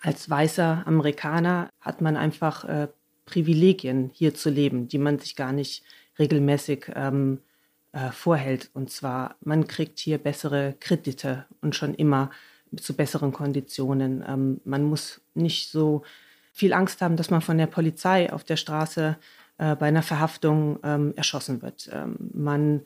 als 0.00 0.28
weißer 0.28 0.82
Amerikaner 0.86 1.70
hat 1.80 2.00
man 2.00 2.16
einfach 2.16 2.64
äh, 2.64 2.88
Privilegien, 3.24 4.10
hier 4.12 4.34
zu 4.34 4.50
leben, 4.50 4.88
die 4.88 4.98
man 4.98 5.18
sich 5.18 5.34
gar 5.34 5.52
nicht 5.52 5.82
regelmäßig 6.18 6.92
ähm, 6.94 7.40
äh, 7.92 8.10
vorhält. 8.10 8.70
Und 8.74 8.90
zwar, 8.90 9.36
man 9.40 9.66
kriegt 9.66 9.98
hier 9.98 10.18
bessere 10.18 10.74
Kredite 10.80 11.46
und 11.62 11.74
schon 11.74 11.94
immer 11.94 12.30
zu 12.76 12.94
besseren 12.94 13.32
Konditionen. 13.32 14.24
Ähm, 14.26 14.60
man 14.64 14.84
muss 14.84 15.20
nicht 15.34 15.70
so 15.70 16.02
viel 16.52 16.72
Angst 16.72 17.00
haben, 17.00 17.16
dass 17.16 17.30
man 17.30 17.40
von 17.40 17.58
der 17.58 17.66
Polizei 17.66 18.32
auf 18.32 18.44
der 18.44 18.56
Straße 18.56 19.16
äh, 19.58 19.76
bei 19.76 19.86
einer 19.86 20.02
Verhaftung 20.02 20.78
ähm, 20.82 21.12
erschossen 21.16 21.62
wird. 21.62 21.90
Ähm, 21.92 22.16
man 22.32 22.82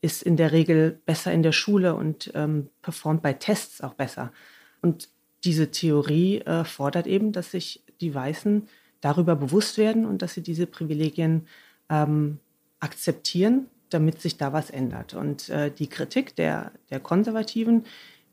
ist 0.00 0.22
in 0.22 0.36
der 0.36 0.52
Regel 0.52 1.00
besser 1.06 1.32
in 1.32 1.42
der 1.42 1.52
Schule 1.52 1.94
und 1.94 2.32
ähm, 2.34 2.68
performt 2.82 3.22
bei 3.22 3.32
Tests 3.32 3.80
auch 3.80 3.94
besser. 3.94 4.32
Und 4.80 5.08
diese 5.44 5.70
Theorie 5.70 6.40
äh, 6.40 6.64
fordert 6.64 7.06
eben, 7.06 7.32
dass 7.32 7.52
sich 7.52 7.84
die 8.00 8.14
Weißen 8.14 8.68
darüber 9.00 9.36
bewusst 9.36 9.78
werden 9.78 10.06
und 10.06 10.22
dass 10.22 10.34
sie 10.34 10.42
diese 10.42 10.66
Privilegien 10.66 11.46
ähm, 11.88 12.38
akzeptieren, 12.80 13.66
damit 13.90 14.20
sich 14.20 14.36
da 14.36 14.52
was 14.52 14.70
ändert. 14.70 15.14
Und 15.14 15.48
äh, 15.50 15.70
die 15.70 15.88
Kritik 15.88 16.34
der, 16.36 16.72
der 16.90 17.00
Konservativen 17.00 17.84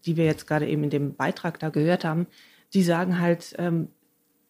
die 0.05 0.17
wir 0.17 0.25
jetzt 0.25 0.47
gerade 0.47 0.67
eben 0.67 0.83
in 0.83 0.89
dem 0.89 1.15
Beitrag 1.15 1.59
da 1.59 1.69
gehört 1.69 2.05
haben, 2.05 2.27
die 2.73 2.83
sagen 2.83 3.19
halt, 3.19 3.55
ähm, 3.57 3.89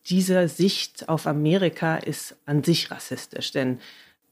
diese 0.06 0.48
Sicht 0.48 1.10
auf 1.10 1.28
Amerika 1.28 1.98
ist 1.98 2.36
an 2.46 2.64
sich 2.64 2.92
rassistisch, 2.92 3.52
denn 3.52 3.80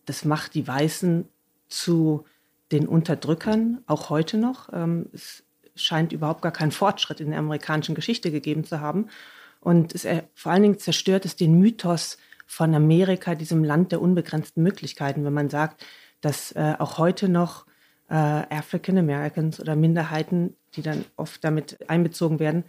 das 0.05 0.25
macht 0.25 0.53
die 0.53 0.67
Weißen 0.67 1.27
zu 1.67 2.25
den 2.71 2.87
Unterdrückern, 2.87 3.81
auch 3.87 4.09
heute 4.09 4.37
noch. 4.37 4.69
Ähm, 4.73 5.07
es 5.13 5.43
scheint 5.75 6.11
überhaupt 6.11 6.41
gar 6.41 6.51
keinen 6.51 6.71
Fortschritt 6.71 7.19
in 7.19 7.29
der 7.29 7.39
amerikanischen 7.39 7.95
Geschichte 7.95 8.31
gegeben 8.31 8.63
zu 8.63 8.81
haben. 8.81 9.09
Und 9.59 9.93
es, 9.93 10.07
vor 10.33 10.51
allen 10.51 10.63
Dingen 10.63 10.79
zerstört 10.79 11.25
es 11.25 11.35
den 11.35 11.59
Mythos 11.59 12.17
von 12.45 12.73
Amerika, 12.73 13.35
diesem 13.35 13.63
Land 13.63 13.91
der 13.91 14.01
unbegrenzten 14.01 14.63
Möglichkeiten, 14.63 15.25
wenn 15.25 15.33
man 15.33 15.49
sagt, 15.49 15.85
dass 16.21 16.51
äh, 16.53 16.75
auch 16.79 16.97
heute 16.97 17.29
noch 17.29 17.65
äh, 18.09 18.13
African 18.13 18.97
Americans 18.97 19.59
oder 19.59 19.75
Minderheiten, 19.75 20.55
die 20.75 20.81
dann 20.81 21.05
oft 21.15 21.43
damit 21.43 21.89
einbezogen 21.89 22.39
werden, 22.39 22.63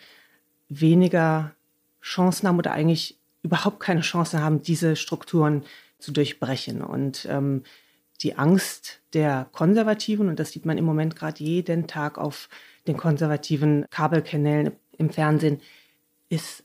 weniger 0.68 1.54
Chancen 2.02 2.48
haben 2.48 2.58
oder 2.58 2.72
eigentlich 2.72 3.18
überhaupt 3.42 3.80
keine 3.80 4.00
Chance 4.00 4.40
haben, 4.42 4.62
diese 4.62 4.96
Strukturen 4.96 5.64
zu 5.98 6.12
durchbrechen. 6.12 6.82
Und 6.82 7.26
ähm, 7.30 7.62
die 8.22 8.36
Angst 8.36 9.00
der 9.12 9.48
Konservativen, 9.52 10.28
und 10.28 10.38
das 10.38 10.50
sieht 10.52 10.66
man 10.66 10.78
im 10.78 10.84
Moment 10.84 11.16
gerade 11.16 11.42
jeden 11.42 11.86
Tag 11.86 12.18
auf 12.18 12.48
den 12.86 12.96
konservativen 12.96 13.86
Kabelkanälen 13.90 14.72
im 14.96 15.10
Fernsehen, 15.10 15.60
ist, 16.28 16.64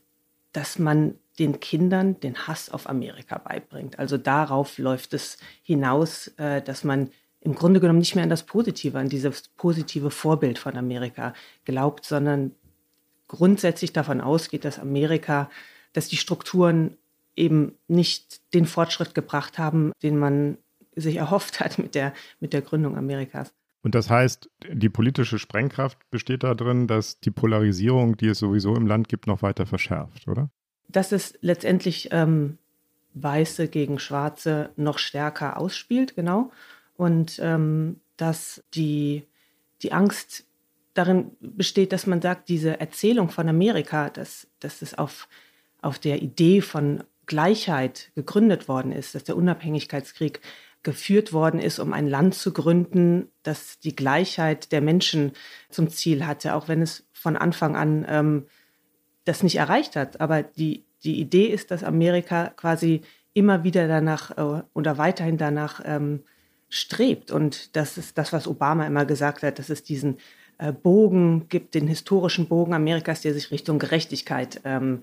dass 0.52 0.78
man 0.78 1.14
den 1.38 1.60
Kindern 1.60 2.20
den 2.20 2.46
Hass 2.46 2.70
auf 2.70 2.88
Amerika 2.88 3.38
beibringt. 3.38 3.98
Also 3.98 4.18
darauf 4.18 4.78
läuft 4.78 5.14
es 5.14 5.38
hinaus, 5.62 6.28
äh, 6.36 6.62
dass 6.62 6.84
man 6.84 7.10
im 7.40 7.54
Grunde 7.54 7.80
genommen 7.80 7.98
nicht 7.98 8.14
mehr 8.14 8.24
an 8.24 8.30
das 8.30 8.44
Positive, 8.44 8.98
an 8.98 9.08
dieses 9.08 9.48
positive 9.48 10.10
Vorbild 10.10 10.58
von 10.58 10.76
Amerika 10.76 11.34
glaubt, 11.64 12.04
sondern 12.04 12.52
grundsätzlich 13.34 13.92
davon 13.92 14.20
ausgeht, 14.20 14.64
dass 14.64 14.78
Amerika, 14.78 15.50
dass 15.92 16.08
die 16.08 16.16
Strukturen 16.16 16.96
eben 17.36 17.72
nicht 17.88 18.40
den 18.54 18.66
Fortschritt 18.66 19.14
gebracht 19.14 19.58
haben, 19.58 19.92
den 20.02 20.18
man 20.18 20.58
sich 20.94 21.16
erhofft 21.16 21.60
hat 21.60 21.78
mit 21.78 21.94
der, 21.94 22.12
mit 22.40 22.52
der 22.52 22.62
Gründung 22.62 22.96
Amerikas. 22.96 23.52
Und 23.82 23.94
das 23.94 24.08
heißt, 24.08 24.48
die 24.72 24.88
politische 24.88 25.38
Sprengkraft 25.38 25.98
besteht 26.10 26.42
darin, 26.42 26.86
dass 26.86 27.20
die 27.20 27.30
Polarisierung, 27.30 28.16
die 28.16 28.28
es 28.28 28.38
sowieso 28.38 28.74
im 28.76 28.86
Land 28.86 29.08
gibt, 29.08 29.26
noch 29.26 29.42
weiter 29.42 29.66
verschärft, 29.66 30.26
oder? 30.26 30.48
Dass 30.88 31.12
es 31.12 31.36
letztendlich 31.42 32.08
ähm, 32.12 32.56
Weiße 33.14 33.68
gegen 33.68 33.98
Schwarze 33.98 34.70
noch 34.76 34.98
stärker 34.98 35.58
ausspielt, 35.58 36.14
genau 36.14 36.50
und 36.96 37.38
ähm, 37.42 38.00
dass 38.16 38.62
die, 38.74 39.24
die 39.82 39.92
Angst 39.92 40.46
darin 40.94 41.32
besteht, 41.40 41.92
dass 41.92 42.06
man 42.06 42.22
sagt, 42.22 42.48
diese 42.48 42.80
Erzählung 42.80 43.28
von 43.28 43.48
Amerika, 43.48 44.10
dass, 44.10 44.46
dass 44.60 44.80
es 44.80 44.94
auf, 44.94 45.28
auf 45.82 45.98
der 45.98 46.22
Idee 46.22 46.60
von 46.60 47.04
Gleichheit 47.26 48.10
gegründet 48.14 48.68
worden 48.68 48.92
ist, 48.92 49.14
dass 49.14 49.24
der 49.24 49.36
Unabhängigkeitskrieg 49.36 50.40
geführt 50.82 51.32
worden 51.32 51.60
ist, 51.60 51.78
um 51.78 51.92
ein 51.92 52.06
Land 52.06 52.34
zu 52.34 52.52
gründen, 52.52 53.28
das 53.42 53.80
die 53.80 53.96
Gleichheit 53.96 54.70
der 54.70 54.82
Menschen 54.82 55.32
zum 55.70 55.88
Ziel 55.88 56.26
hatte, 56.26 56.54
auch 56.54 56.68
wenn 56.68 56.82
es 56.82 57.06
von 57.12 57.36
Anfang 57.36 57.74
an 57.74 58.06
ähm, 58.08 58.46
das 59.24 59.42
nicht 59.42 59.56
erreicht 59.56 59.96
hat. 59.96 60.20
Aber 60.20 60.42
die, 60.42 60.84
die 61.02 61.18
Idee 61.18 61.46
ist, 61.46 61.70
dass 61.70 61.82
Amerika 61.82 62.48
quasi 62.56 63.00
immer 63.32 63.64
wieder 63.64 63.88
danach 63.88 64.36
äh, 64.36 64.62
oder 64.74 64.98
weiterhin 64.98 65.38
danach 65.38 65.80
ähm, 65.84 66.22
strebt. 66.68 67.30
Und 67.30 67.76
das 67.76 67.96
ist 67.96 68.18
das, 68.18 68.32
was 68.32 68.46
Obama 68.46 68.86
immer 68.86 69.06
gesagt 69.06 69.42
hat, 69.42 69.58
dass 69.58 69.70
es 69.70 69.82
diesen 69.82 70.18
Bogen 70.72 71.48
gibt, 71.48 71.74
den 71.74 71.88
historischen 71.88 72.46
Bogen 72.46 72.74
Amerikas, 72.74 73.22
der 73.22 73.34
sich 73.34 73.50
Richtung 73.50 73.78
Gerechtigkeit 73.78 74.60
ähm, 74.64 75.02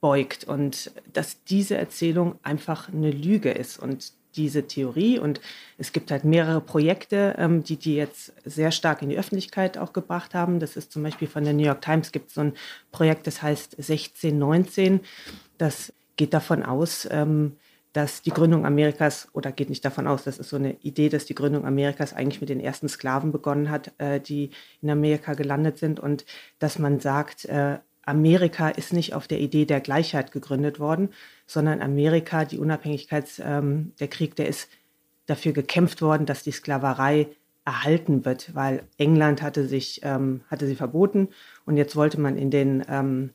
beugt. 0.00 0.44
Und 0.44 0.92
dass 1.12 1.42
diese 1.44 1.76
Erzählung 1.76 2.36
einfach 2.42 2.88
eine 2.88 3.10
Lüge 3.10 3.50
ist. 3.50 3.78
Und 3.78 4.12
diese 4.36 4.66
Theorie 4.66 5.18
und 5.18 5.40
es 5.78 5.92
gibt 5.92 6.10
halt 6.10 6.24
mehrere 6.24 6.60
Projekte, 6.60 7.34
ähm, 7.38 7.64
die 7.64 7.76
die 7.76 7.96
jetzt 7.96 8.32
sehr 8.44 8.70
stark 8.70 9.02
in 9.02 9.08
die 9.08 9.18
Öffentlichkeit 9.18 9.78
auch 9.78 9.92
gebracht 9.92 10.34
haben. 10.34 10.60
Das 10.60 10.76
ist 10.76 10.92
zum 10.92 11.02
Beispiel 11.02 11.28
von 11.28 11.44
der 11.44 11.52
New 11.52 11.64
York 11.64 11.82
Times 11.82 12.12
gibt 12.12 12.28
es 12.28 12.34
so 12.34 12.42
ein 12.42 12.52
Projekt, 12.92 13.26
das 13.26 13.42
heißt 13.42 13.76
1619. 13.76 15.00
Das 15.58 15.92
geht 16.16 16.32
davon 16.34 16.62
aus, 16.62 17.08
ähm, 17.10 17.56
dass 17.98 18.22
die 18.22 18.30
Gründung 18.30 18.64
Amerikas, 18.64 19.26
oder 19.32 19.50
geht 19.50 19.70
nicht 19.70 19.84
davon 19.84 20.06
aus, 20.06 20.22
das 20.22 20.38
ist 20.38 20.50
so 20.50 20.56
eine 20.56 20.74
Idee, 20.82 21.08
dass 21.08 21.24
die 21.24 21.34
Gründung 21.34 21.66
Amerikas 21.66 22.14
eigentlich 22.14 22.40
mit 22.40 22.48
den 22.48 22.60
ersten 22.60 22.88
Sklaven 22.88 23.32
begonnen 23.32 23.70
hat, 23.70 23.90
äh, 23.98 24.20
die 24.20 24.50
in 24.80 24.88
Amerika 24.88 25.34
gelandet 25.34 25.78
sind 25.78 25.98
und 25.98 26.24
dass 26.60 26.78
man 26.78 27.00
sagt, 27.00 27.46
äh, 27.46 27.78
Amerika 28.02 28.68
ist 28.68 28.92
nicht 28.92 29.14
auf 29.14 29.26
der 29.26 29.40
Idee 29.40 29.64
der 29.64 29.80
Gleichheit 29.80 30.30
gegründet 30.30 30.78
worden, 30.78 31.08
sondern 31.48 31.82
Amerika, 31.82 32.44
die 32.44 32.60
Unabhängigkeits, 32.60 33.42
ähm, 33.44 33.94
der 33.98 34.06
Krieg, 34.06 34.36
der 34.36 34.46
ist 34.46 34.68
dafür 35.26 35.50
gekämpft 35.50 36.00
worden, 36.00 36.24
dass 36.24 36.44
die 36.44 36.52
Sklaverei 36.52 37.26
erhalten 37.64 38.24
wird, 38.24 38.54
weil 38.54 38.84
England 38.96 39.42
hatte 39.42 39.66
sich 39.66 40.02
ähm, 40.04 40.42
hatte 40.48 40.68
sie 40.68 40.76
verboten. 40.76 41.30
Und 41.66 41.76
jetzt 41.76 41.96
wollte 41.96 42.20
man 42.20 42.36
in 42.36 42.52
den 42.52 42.84
ähm, 42.88 43.30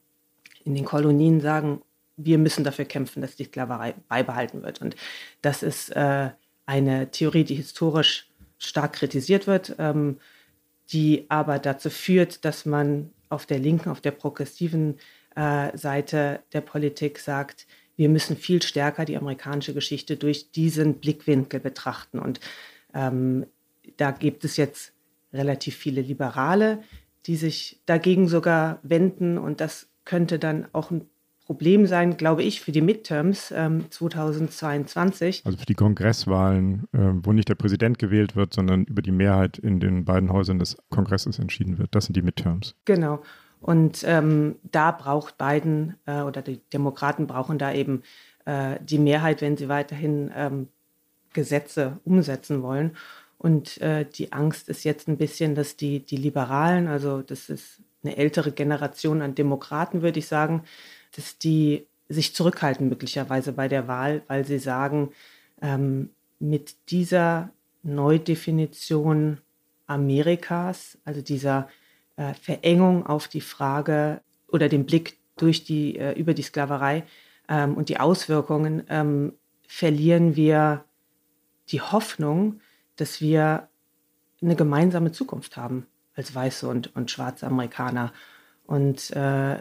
in 0.64 0.74
den 0.74 0.86
Kolonien 0.86 1.41
sagen, 1.41 1.82
wir 2.18 2.38
müssen 2.38 2.64
dafür 2.64 2.86
kämpfen, 2.86 3.22
dass 3.22 3.36
die 3.36 3.45
Sklaverei 3.45 3.95
beibehalten 4.07 4.64
wird. 4.64 4.82
Und 4.82 4.95
das 5.41 5.64
ist 5.64 5.89
äh, 5.89 6.30
eine 6.66 7.11
Theorie, 7.11 7.43
die 7.43 7.55
historisch 7.55 8.30
stark 8.57 8.93
kritisiert 8.93 9.47
wird, 9.47 9.76
ähm, 9.80 10.20
die 10.91 11.26
aber 11.30 11.59
dazu 11.59 11.89
führt, 11.89 12.45
dass 12.45 12.66
man 12.66 13.11
auf 13.30 13.45
der 13.45 13.59
linken, 13.59 13.89
auf 13.89 14.01
der 14.01 14.11
progressiven 14.11 14.99
äh, 15.36 15.76
Seite 15.78 16.41
der 16.53 16.61
Politik 16.61 17.20
sagt, 17.20 17.66
wir 17.95 18.09
müssen 18.09 18.38
viel 18.38 18.61
stärker 18.61 19.05
die 19.05 19.18
amerikanische 19.18 19.74
Geschichte 19.74 20.18
durch 20.18 20.51
diesen 20.51 20.95
Blickwinkel 20.95 21.59
betrachten. 21.59 22.20
Und 22.20 22.39
ähm, 22.93 23.45
da 23.97 24.11
gibt 24.11 24.45
es 24.45 24.57
jetzt 24.57 24.93
relativ 25.32 25.76
viele 25.76 26.01
Liberale, 26.01 26.84
die 27.26 27.36
sich 27.36 27.80
dagegen 27.86 28.28
sogar 28.28 28.80
wenden. 28.84 29.38
Und 29.38 29.61
das 29.61 29.88
könnte 30.05 30.39
dann 30.39 30.68
auch 30.74 30.91
ein 30.91 31.09
Problem 31.54 31.86
sein, 31.86 32.18
glaube 32.18 32.41
ich, 32.41 32.62
für 32.62 32.72
die 32.72 32.82
Midterms 32.82 33.54
ähm, 33.56 33.86
2022. 33.91 35.43
Also 35.45 35.58
für 35.58 35.66
die 35.68 35.76
Kongresswahlen, 35.76 36.88
äh, 36.93 36.97
wo 37.22 37.32
nicht 37.32 37.47
der 37.47 37.54
Präsident 37.54 37.99
gewählt 37.99 38.36
wird, 38.36 38.56
sondern 38.56 38.86
über 38.86 39.04
die 39.04 39.12
Mehrheit 39.12 39.60
in 39.60 39.80
den 39.80 40.04
beiden 40.04 40.32
Häusern 40.32 40.58
des 40.58 40.78
Kongresses 40.89 41.38
entschieden 41.38 41.78
wird. 41.78 41.93
Das 41.93 42.06
sind 42.06 42.18
die 42.18 42.24
Midterms. 42.24 42.76
Genau. 42.86 43.22
Und 43.62 44.04
ähm, 44.08 44.56
da 44.64 44.91
braucht 44.91 45.38
Biden 45.38 45.95
äh, 46.08 46.22
oder 46.22 46.41
die 46.41 46.60
Demokraten 46.74 47.28
brauchen 47.28 47.60
da 47.60 47.72
eben 47.72 48.01
äh, 48.45 48.78
die 48.82 48.97
Mehrheit, 48.97 49.41
wenn 49.41 49.56
sie 49.56 49.70
weiterhin 49.70 50.32
ähm, 50.36 50.70
Gesetze 51.34 51.99
umsetzen 52.04 52.64
wollen. 52.64 52.97
Und 53.38 53.80
äh, 53.80 54.06
die 54.06 54.34
Angst 54.34 54.70
ist 54.70 54.84
jetzt 54.84 55.08
ein 55.08 55.18
bisschen, 55.18 55.54
dass 55.54 55.78
die, 55.78 55.99
die 55.99 56.18
Liberalen, 56.18 56.88
also 56.88 57.22
das 57.22 57.49
ist 57.49 57.84
eine 58.04 58.18
ältere 58.18 58.51
Generation 58.51 59.22
an 59.22 59.36
Demokraten, 59.36 60.01
würde 60.01 60.20
ich 60.20 60.28
sagen, 60.28 60.64
dass 61.16 61.38
die 61.38 61.88
sich 62.09 62.36
zurückhalten 62.36 62.89
möglicherweise 62.89 63.53
bei 63.53 63.68
der 63.68 63.88
Wahl, 63.88 64.24
weil 64.28 64.45
sie 64.45 64.59
sagen, 64.59 65.11
ähm, 65.61 66.09
mit 66.39 66.76
dieser 66.89 67.49
Neudefinition 67.84 69.39
Amerikas, 69.88 70.97
also 71.05 71.22
dieser 71.22 71.70
äh, 72.16 72.34
Verengung 72.34 73.05
auf 73.05 73.28
die 73.28 73.41
Frage 73.41 74.22
oder 74.47 74.70
den 74.70 74.86
Blick 74.86 75.18
durch 75.38 75.64
die, 75.64 75.97
äh, 75.97 76.14
über 76.14 76.34
die 76.34 76.43
Sklaverei 76.43 77.03
ähm, 77.49 77.76
und 77.76 77.89
die 77.89 77.99
Auswirkungen, 77.99 78.84
ähm, 78.89 79.34
verlieren 79.68 80.36
wir 80.36 80.86
die 81.70 81.82
Hoffnung, 81.82 82.59
dass 82.95 83.22
wir 83.22 83.70
eine 84.41 84.55
gemeinsame 84.55 85.11
Zukunft 85.11 85.57
haben 85.57 85.88
als 86.16 86.36
weiße 86.36 86.68
und, 86.68 86.95
und 86.95 87.09
schwarze 87.09 87.47
Amerikaner. 87.47 88.14
Und 88.66 89.11
äh, 89.11 89.57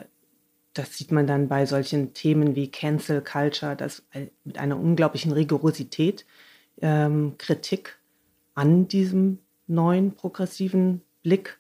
das 0.75 0.97
sieht 0.97 1.13
man 1.13 1.27
dann 1.27 1.49
bei 1.49 1.67
solchen 1.67 2.15
Themen 2.15 2.55
wie 2.55 2.71
Cancel 2.71 3.21
Culture, 3.23 3.77
dass 3.77 4.03
mit 4.45 4.59
einer 4.59 4.79
unglaublichen 4.79 5.33
Rigorosität 5.33 6.25
ähm, 6.81 7.35
Kritik 7.39 7.99
an 8.55 8.89
diesem 8.89 9.39
neuen 9.67 10.15
progressiven 10.15 11.03
Blick 11.23 11.59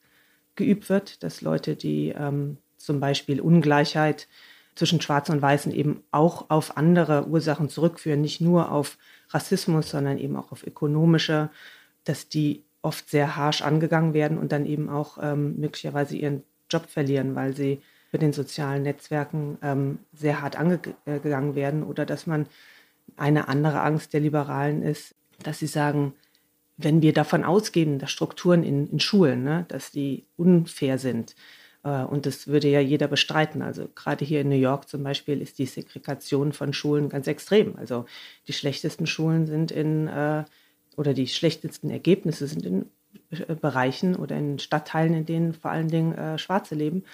geübt 0.54 0.88
wird, 0.88 1.22
dass 1.22 1.40
Leute, 1.40 1.76
die 1.76 2.14
ähm, 2.16 2.58
zum 2.76 3.00
Beispiel 3.00 3.40
Ungleichheit 3.40 4.28
zwischen 4.74 5.00
Schwarzen 5.00 5.32
und 5.32 5.42
Weißen 5.42 5.72
eben 5.72 6.02
auch 6.10 6.50
auf 6.50 6.76
andere 6.76 7.26
Ursachen 7.26 7.68
zurückführen, 7.68 8.20
nicht 8.20 8.40
nur 8.40 8.72
auf 8.72 8.98
Rassismus, 9.30 9.90
sondern 9.90 10.18
eben 10.18 10.36
auch 10.36 10.52
auf 10.52 10.66
ökonomische, 10.66 11.50
dass 12.04 12.28
die 12.28 12.64
oft 12.80 13.08
sehr 13.08 13.36
harsch 13.36 13.62
angegangen 13.62 14.14
werden 14.14 14.38
und 14.38 14.52
dann 14.52 14.66
eben 14.66 14.88
auch 14.88 15.18
ähm, 15.22 15.56
möglicherweise 15.58 16.16
ihren 16.16 16.42
Job 16.70 16.86
verlieren, 16.88 17.34
weil 17.34 17.54
sie 17.54 17.82
für 18.12 18.18
den 18.18 18.34
sozialen 18.34 18.82
Netzwerken 18.82 19.56
ähm, 19.62 19.98
sehr 20.12 20.42
hart 20.42 20.56
angegangen 20.56 21.54
werden 21.54 21.82
oder 21.82 22.04
dass 22.04 22.26
man 22.26 22.46
eine 23.16 23.48
andere 23.48 23.80
Angst 23.80 24.12
der 24.12 24.20
Liberalen 24.20 24.82
ist, 24.82 25.14
dass 25.42 25.60
sie 25.60 25.66
sagen, 25.66 26.12
wenn 26.76 27.00
wir 27.00 27.14
davon 27.14 27.42
ausgehen, 27.42 27.98
dass 27.98 28.10
Strukturen 28.10 28.64
in, 28.64 28.86
in 28.86 29.00
Schulen, 29.00 29.42
ne, 29.42 29.64
dass 29.68 29.92
die 29.92 30.26
unfair 30.36 30.98
sind, 30.98 31.34
äh, 31.84 32.02
und 32.02 32.26
das 32.26 32.48
würde 32.48 32.68
ja 32.68 32.80
jeder 32.80 33.08
bestreiten. 33.08 33.62
Also 33.62 33.88
gerade 33.94 34.26
hier 34.26 34.42
in 34.42 34.50
New 34.50 34.56
York 34.56 34.90
zum 34.90 35.02
Beispiel 35.02 35.40
ist 35.40 35.58
die 35.58 35.66
Segregation 35.66 36.52
von 36.52 36.74
Schulen 36.74 37.08
ganz 37.08 37.26
extrem. 37.26 37.76
Also 37.76 38.04
die 38.46 38.52
schlechtesten 38.52 39.06
Schulen 39.06 39.46
sind 39.46 39.70
in, 39.70 40.08
äh, 40.08 40.44
oder 40.98 41.14
die 41.14 41.28
schlechtesten 41.28 41.88
Ergebnisse 41.88 42.46
sind 42.46 42.66
in 42.66 42.86
äh, 43.30 43.54
Bereichen 43.54 44.16
oder 44.16 44.36
in 44.36 44.58
Stadtteilen, 44.58 45.14
in 45.14 45.24
denen 45.24 45.54
vor 45.54 45.70
allen 45.70 45.88
Dingen 45.88 46.12
äh, 46.12 46.36
Schwarze 46.36 46.74
leben 46.74 47.04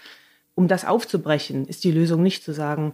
um 0.59 0.67
das 0.67 0.85
aufzubrechen, 0.85 1.67
ist 1.67 1.85
die 1.85 1.93
Lösung 1.93 2.21
nicht 2.21 2.43
zu 2.43 2.53
sagen, 2.53 2.93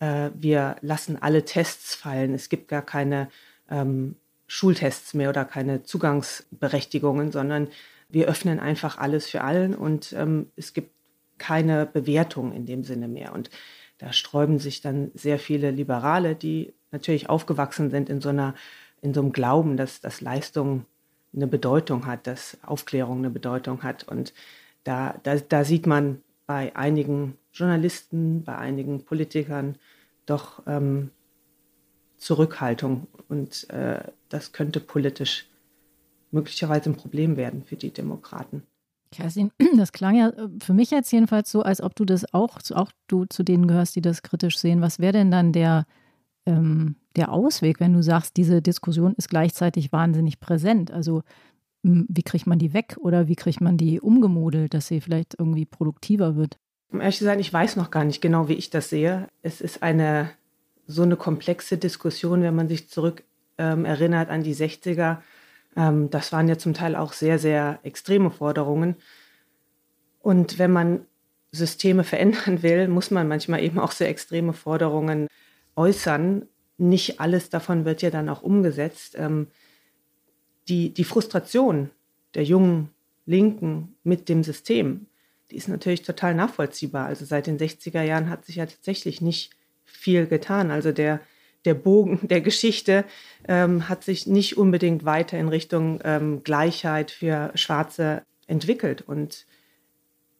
äh, 0.00 0.30
wir 0.34 0.74
lassen 0.80 1.16
alle 1.22 1.44
Tests 1.44 1.94
fallen, 1.94 2.34
es 2.34 2.48
gibt 2.48 2.66
gar 2.66 2.82
keine 2.82 3.28
ähm, 3.70 4.16
Schultests 4.48 5.14
mehr 5.14 5.28
oder 5.28 5.44
keine 5.44 5.84
Zugangsberechtigungen, 5.84 7.30
sondern 7.30 7.68
wir 8.08 8.26
öffnen 8.26 8.58
einfach 8.58 8.98
alles 8.98 9.30
für 9.30 9.42
allen 9.42 9.76
und 9.76 10.12
ähm, 10.12 10.50
es 10.56 10.72
gibt 10.72 10.90
keine 11.38 11.86
Bewertung 11.86 12.50
in 12.50 12.66
dem 12.66 12.82
Sinne 12.82 13.06
mehr. 13.06 13.32
Und 13.32 13.48
da 13.98 14.12
sträuben 14.12 14.58
sich 14.58 14.80
dann 14.80 15.12
sehr 15.14 15.38
viele 15.38 15.70
Liberale, 15.70 16.34
die 16.34 16.74
natürlich 16.90 17.30
aufgewachsen 17.30 17.90
sind 17.92 18.10
in 18.10 18.20
so 18.20 18.30
einer, 18.30 18.56
in 19.02 19.14
so 19.14 19.20
einem 19.20 19.32
Glauben, 19.32 19.76
dass, 19.76 20.00
dass 20.00 20.20
Leistung 20.20 20.84
eine 21.32 21.46
Bedeutung 21.46 22.06
hat, 22.06 22.26
dass 22.26 22.58
Aufklärung 22.66 23.18
eine 23.18 23.30
Bedeutung 23.30 23.84
hat. 23.84 24.02
Und 24.02 24.34
da, 24.82 25.14
da, 25.22 25.36
da 25.36 25.62
sieht 25.62 25.86
man 25.86 26.23
bei 26.46 26.74
einigen 26.76 27.36
Journalisten, 27.52 28.44
bei 28.44 28.56
einigen 28.56 29.04
Politikern 29.04 29.76
doch 30.26 30.62
ähm, 30.66 31.10
Zurückhaltung. 32.16 33.06
Und 33.28 33.68
äh, 33.70 34.02
das 34.28 34.52
könnte 34.52 34.80
politisch 34.80 35.46
möglicherweise 36.30 36.90
ein 36.90 36.96
Problem 36.96 37.36
werden 37.36 37.64
für 37.64 37.76
die 37.76 37.92
Demokraten. 37.92 38.62
Kerstin, 39.12 39.50
das 39.76 39.92
klang 39.92 40.16
ja 40.16 40.30
äh, 40.30 40.48
für 40.62 40.74
mich 40.74 40.90
jetzt 40.90 41.12
jedenfalls 41.12 41.50
so, 41.50 41.62
als 41.62 41.80
ob 41.80 41.94
du 41.94 42.04
das 42.04 42.32
auch, 42.34 42.58
auch 42.72 42.90
du 43.06 43.24
zu 43.26 43.42
denen 43.42 43.68
gehörst, 43.68 43.96
die 43.96 44.02
das 44.02 44.22
kritisch 44.22 44.58
sehen. 44.58 44.80
Was 44.80 44.98
wäre 44.98 45.12
denn 45.12 45.30
dann 45.30 45.52
der, 45.52 45.86
ähm, 46.46 46.96
der 47.16 47.32
Ausweg, 47.32 47.80
wenn 47.80 47.92
du 47.92 48.02
sagst, 48.02 48.36
diese 48.36 48.60
Diskussion 48.60 49.14
ist 49.16 49.28
gleichzeitig 49.28 49.92
wahnsinnig 49.92 50.40
präsent? 50.40 50.90
Also 50.90 51.22
wie 51.84 52.22
kriegt 52.22 52.46
man 52.46 52.58
die 52.58 52.72
weg 52.72 52.96
oder 52.98 53.28
wie 53.28 53.36
kriegt 53.36 53.60
man 53.60 53.76
die 53.76 54.00
umgemodelt, 54.00 54.72
dass 54.74 54.88
sie 54.88 55.00
vielleicht 55.00 55.34
irgendwie 55.38 55.66
produktiver 55.66 56.34
wird? 56.34 56.58
Um 56.90 57.00
ehrlich 57.00 57.18
zu 57.18 57.24
sein, 57.24 57.40
ich 57.40 57.52
weiß 57.52 57.76
noch 57.76 57.90
gar 57.90 58.04
nicht 58.04 58.20
genau, 58.20 58.48
wie 58.48 58.54
ich 58.54 58.70
das 58.70 58.88
sehe. 58.88 59.28
Es 59.42 59.60
ist 59.60 59.82
eine 59.82 60.30
so 60.86 61.02
eine 61.02 61.16
komplexe 61.16 61.78
Diskussion, 61.78 62.42
wenn 62.42 62.54
man 62.54 62.68
sich 62.68 62.88
zurück 62.88 63.22
ähm, 63.58 63.84
erinnert 63.84 64.30
an 64.30 64.42
die 64.42 64.54
60er. 64.54 65.18
Ähm, 65.76 66.10
das 66.10 66.32
waren 66.32 66.48
ja 66.48 66.58
zum 66.58 66.74
Teil 66.74 66.96
auch 66.96 67.12
sehr, 67.12 67.38
sehr 67.38 67.80
extreme 67.82 68.30
Forderungen. 68.30 68.96
Und 70.20 70.58
wenn 70.58 70.72
man 70.72 71.06
Systeme 71.52 72.04
verändern 72.04 72.62
will, 72.62 72.88
muss 72.88 73.10
man 73.10 73.28
manchmal 73.28 73.62
eben 73.62 73.78
auch 73.78 73.92
sehr 73.92 74.08
extreme 74.08 74.52
Forderungen 74.52 75.28
äußern. 75.76 76.46
Nicht 76.76 77.20
alles 77.20 77.50
davon 77.50 77.84
wird 77.84 78.02
ja 78.02 78.10
dann 78.10 78.28
auch 78.28 78.42
umgesetzt. 78.42 79.16
Ähm, 79.18 79.48
die, 80.68 80.90
die 80.90 81.04
Frustration 81.04 81.90
der 82.34 82.44
jungen 82.44 82.90
Linken 83.26 83.94
mit 84.02 84.28
dem 84.28 84.42
System, 84.42 85.06
die 85.50 85.56
ist 85.56 85.68
natürlich 85.68 86.02
total 86.02 86.34
nachvollziehbar. 86.34 87.06
Also 87.06 87.24
seit 87.24 87.46
den 87.46 87.58
60er 87.58 88.02
Jahren 88.02 88.30
hat 88.30 88.44
sich 88.44 88.56
ja 88.56 88.66
tatsächlich 88.66 89.20
nicht 89.20 89.50
viel 89.84 90.26
getan. 90.26 90.70
Also 90.70 90.92
der, 90.92 91.20
der 91.64 91.74
Bogen 91.74 92.26
der 92.28 92.40
Geschichte 92.40 93.04
ähm, 93.46 93.88
hat 93.88 94.04
sich 94.04 94.26
nicht 94.26 94.56
unbedingt 94.56 95.04
weiter 95.04 95.38
in 95.38 95.48
Richtung 95.48 96.00
ähm, 96.04 96.42
Gleichheit 96.42 97.10
für 97.10 97.52
Schwarze 97.54 98.22
entwickelt. 98.46 99.02
Und 99.02 99.46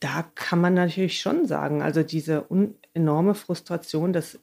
da 0.01 0.25
kann 0.35 0.61
man 0.61 0.75
natürlich 0.75 1.21
schon 1.21 1.47
sagen, 1.47 1.81
also 1.81 2.03
diese 2.03 2.47
enorme 2.93 3.35
Frustration, 3.35 4.13
dass 4.13 4.39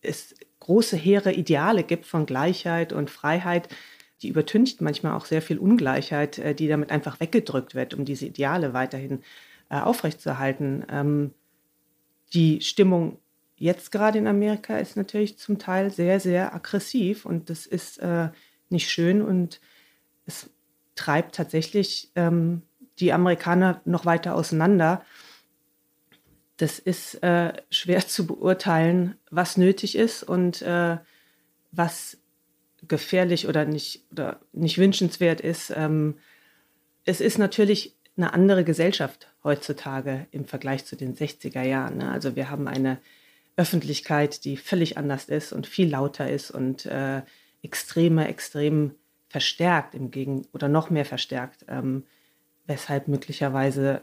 es 0.00 0.34
große, 0.60 0.96
hehre 0.96 1.32
Ideale 1.32 1.82
gibt 1.82 2.06
von 2.06 2.26
Gleichheit 2.26 2.92
und 2.92 3.10
Freiheit, 3.10 3.68
die 4.22 4.28
übertüncht 4.28 4.80
manchmal 4.80 5.14
auch 5.14 5.26
sehr 5.26 5.42
viel 5.42 5.58
Ungleichheit, 5.58 6.38
äh, 6.38 6.54
die 6.54 6.68
damit 6.68 6.90
einfach 6.90 7.20
weggedrückt 7.20 7.74
wird, 7.74 7.94
um 7.94 8.04
diese 8.04 8.26
Ideale 8.26 8.72
weiterhin 8.72 9.22
äh, 9.70 9.78
aufrechtzuerhalten. 9.80 10.84
Ähm, 10.90 11.30
die 12.32 12.60
Stimmung 12.60 13.18
jetzt 13.56 13.92
gerade 13.92 14.18
in 14.18 14.26
Amerika 14.26 14.78
ist 14.78 14.96
natürlich 14.96 15.38
zum 15.38 15.58
Teil 15.58 15.90
sehr, 15.90 16.20
sehr 16.20 16.54
aggressiv 16.54 17.24
und 17.24 17.50
das 17.50 17.66
ist 17.66 17.98
äh, 17.98 18.30
nicht 18.68 18.90
schön 18.90 19.22
und 19.22 19.60
es 20.26 20.50
treibt 20.94 21.34
tatsächlich 21.34 22.10
ähm, 22.14 22.62
die 22.98 23.12
Amerikaner 23.12 23.80
noch 23.84 24.06
weiter 24.06 24.34
auseinander. 24.34 25.04
Das 26.56 26.78
ist 26.78 27.22
äh, 27.22 27.52
schwer 27.70 28.06
zu 28.06 28.26
beurteilen, 28.26 29.16
was 29.30 29.56
nötig 29.56 29.96
ist 29.96 30.22
und 30.22 30.62
äh, 30.62 30.98
was 31.72 32.18
gefährlich 32.88 33.48
oder 33.48 33.64
nicht, 33.64 34.02
oder 34.10 34.40
nicht 34.52 34.78
wünschenswert 34.78 35.40
ist. 35.40 35.72
Ähm, 35.74 36.18
es 37.04 37.20
ist 37.20 37.38
natürlich 37.38 37.94
eine 38.16 38.32
andere 38.32 38.64
Gesellschaft 38.64 39.28
heutzutage 39.42 40.26
im 40.30 40.44
Vergleich 40.44 40.84
zu 40.84 40.96
den 40.96 41.14
60er 41.16 41.62
Jahren. 41.62 41.98
Ne? 41.98 42.10
Also 42.10 42.36
wir 42.36 42.50
haben 42.50 42.68
eine 42.68 42.98
Öffentlichkeit, 43.56 44.44
die 44.44 44.56
völlig 44.56 44.96
anders 44.96 45.26
ist 45.26 45.52
und 45.52 45.66
viel 45.66 45.88
lauter 45.88 46.28
ist 46.28 46.50
und 46.50 46.86
äh, 46.86 47.22
extreme, 47.62 48.28
extrem 48.28 48.94
verstärkt 49.28 49.94
im 49.94 50.10
Gegen 50.10 50.46
oder 50.52 50.68
noch 50.68 50.90
mehr 50.90 51.04
verstärkt. 51.04 51.64
Ähm, 51.68 52.04
weshalb 52.66 53.08
möglicherweise 53.08 54.02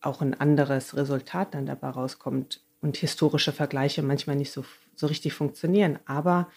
auch 0.00 0.20
ein 0.20 0.34
anderes 0.34 0.96
Resultat 0.96 1.54
dann 1.54 1.66
dabei 1.66 1.88
rauskommt 1.88 2.60
und 2.80 2.96
historische 2.96 3.52
Vergleiche 3.52 4.02
manchmal 4.02 4.36
nicht 4.36 4.52
so, 4.52 4.64
so 4.94 5.06
richtig 5.06 5.32
funktionieren. 5.32 5.98
Aber 6.04 6.48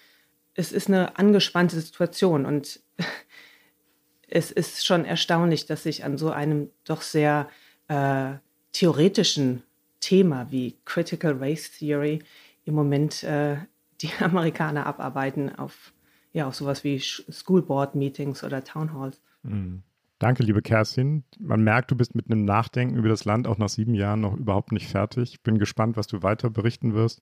es 0.57 0.71
ist 0.71 0.87
eine 0.87 1.17
angespannte 1.17 1.79
Situation 1.79 2.45
und 2.45 2.81
es 4.27 4.51
ist 4.51 4.85
schon 4.85 5.05
erstaunlich, 5.05 5.67
dass 5.67 5.83
sich 5.83 6.03
an 6.03 6.17
so 6.17 6.31
einem 6.31 6.69
doch 6.83 7.01
sehr 7.01 7.47
äh, 7.87 8.33
theoretischen 8.73 9.63
Thema 10.01 10.51
wie 10.51 10.77
Critical 10.83 11.37
Race 11.37 11.71
Theory 11.71 12.19
im 12.65 12.73
Moment 12.73 13.23
äh, 13.23 13.57
die 14.01 14.11
Amerikaner 14.19 14.85
abarbeiten 14.85 15.55
auf 15.57 15.93
ja 16.33 16.47
auf 16.47 16.55
sowas 16.55 16.83
wie 16.83 16.99
School 16.99 17.61
Board 17.61 17.95
Meetings 17.95 18.43
oder 18.43 18.63
Town 18.63 18.93
Halls. 18.93 19.21
Mhm. 19.43 19.83
Danke, 20.19 20.43
liebe 20.43 20.63
Kerstin. 20.63 21.23
Man 21.39 21.63
merkt, 21.63 21.91
du 21.91 21.95
bist 21.95 22.15
mit 22.15 22.29
einem 22.29 22.43
Nachdenken 22.43 22.95
über 22.95 23.09
das 23.09 23.25
Land 23.25 23.47
auch 23.47 23.59
nach 23.59 23.69
sieben 23.69 23.93
Jahren 23.93 24.21
noch 24.21 24.35
überhaupt 24.35 24.71
nicht 24.71 24.87
fertig. 24.87 25.41
Bin 25.43 25.59
gespannt, 25.59 25.95
was 25.95 26.07
du 26.07 26.23
weiter 26.23 26.49
berichten 26.49 26.95
wirst. 26.95 27.21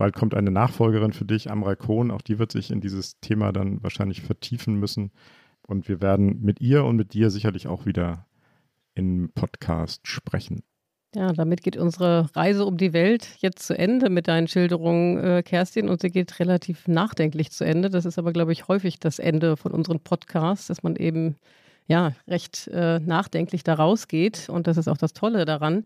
Bald 0.00 0.14
kommt 0.14 0.34
eine 0.34 0.50
Nachfolgerin 0.50 1.12
für 1.12 1.26
dich, 1.26 1.50
Amrei 1.50 1.76
Kohn. 1.76 2.10
Auch 2.10 2.22
die 2.22 2.38
wird 2.38 2.52
sich 2.52 2.70
in 2.70 2.80
dieses 2.80 3.20
Thema 3.20 3.52
dann 3.52 3.82
wahrscheinlich 3.82 4.22
vertiefen 4.22 4.76
müssen. 4.76 5.10
Und 5.60 5.90
wir 5.90 6.00
werden 6.00 6.40
mit 6.40 6.62
ihr 6.62 6.86
und 6.86 6.96
mit 6.96 7.12
dir 7.12 7.28
sicherlich 7.28 7.68
auch 7.68 7.84
wieder 7.84 8.26
im 8.94 9.30
Podcast 9.34 10.08
sprechen. 10.08 10.62
Ja, 11.14 11.34
damit 11.34 11.62
geht 11.62 11.76
unsere 11.76 12.34
Reise 12.34 12.64
um 12.64 12.78
die 12.78 12.94
Welt 12.94 13.28
jetzt 13.40 13.66
zu 13.66 13.76
Ende 13.76 14.08
mit 14.08 14.26
deinen 14.26 14.48
Schilderungen, 14.48 15.18
äh, 15.18 15.42
Kerstin, 15.42 15.90
und 15.90 16.00
sie 16.00 16.08
geht 16.08 16.40
relativ 16.40 16.88
nachdenklich 16.88 17.50
zu 17.50 17.64
Ende. 17.64 17.90
Das 17.90 18.06
ist 18.06 18.18
aber, 18.18 18.32
glaube 18.32 18.52
ich, 18.52 18.68
häufig 18.68 19.00
das 19.00 19.18
Ende 19.18 19.58
von 19.58 19.72
unseren 19.72 20.00
Podcasts, 20.00 20.68
dass 20.68 20.82
man 20.82 20.96
eben 20.96 21.36
ja, 21.88 22.12
recht 22.26 22.68
äh, 22.68 23.00
nachdenklich 23.00 23.64
da 23.64 23.74
rausgeht. 23.74 24.48
Und 24.48 24.66
das 24.66 24.78
ist 24.78 24.88
auch 24.88 24.96
das 24.96 25.12
Tolle 25.12 25.44
daran. 25.44 25.84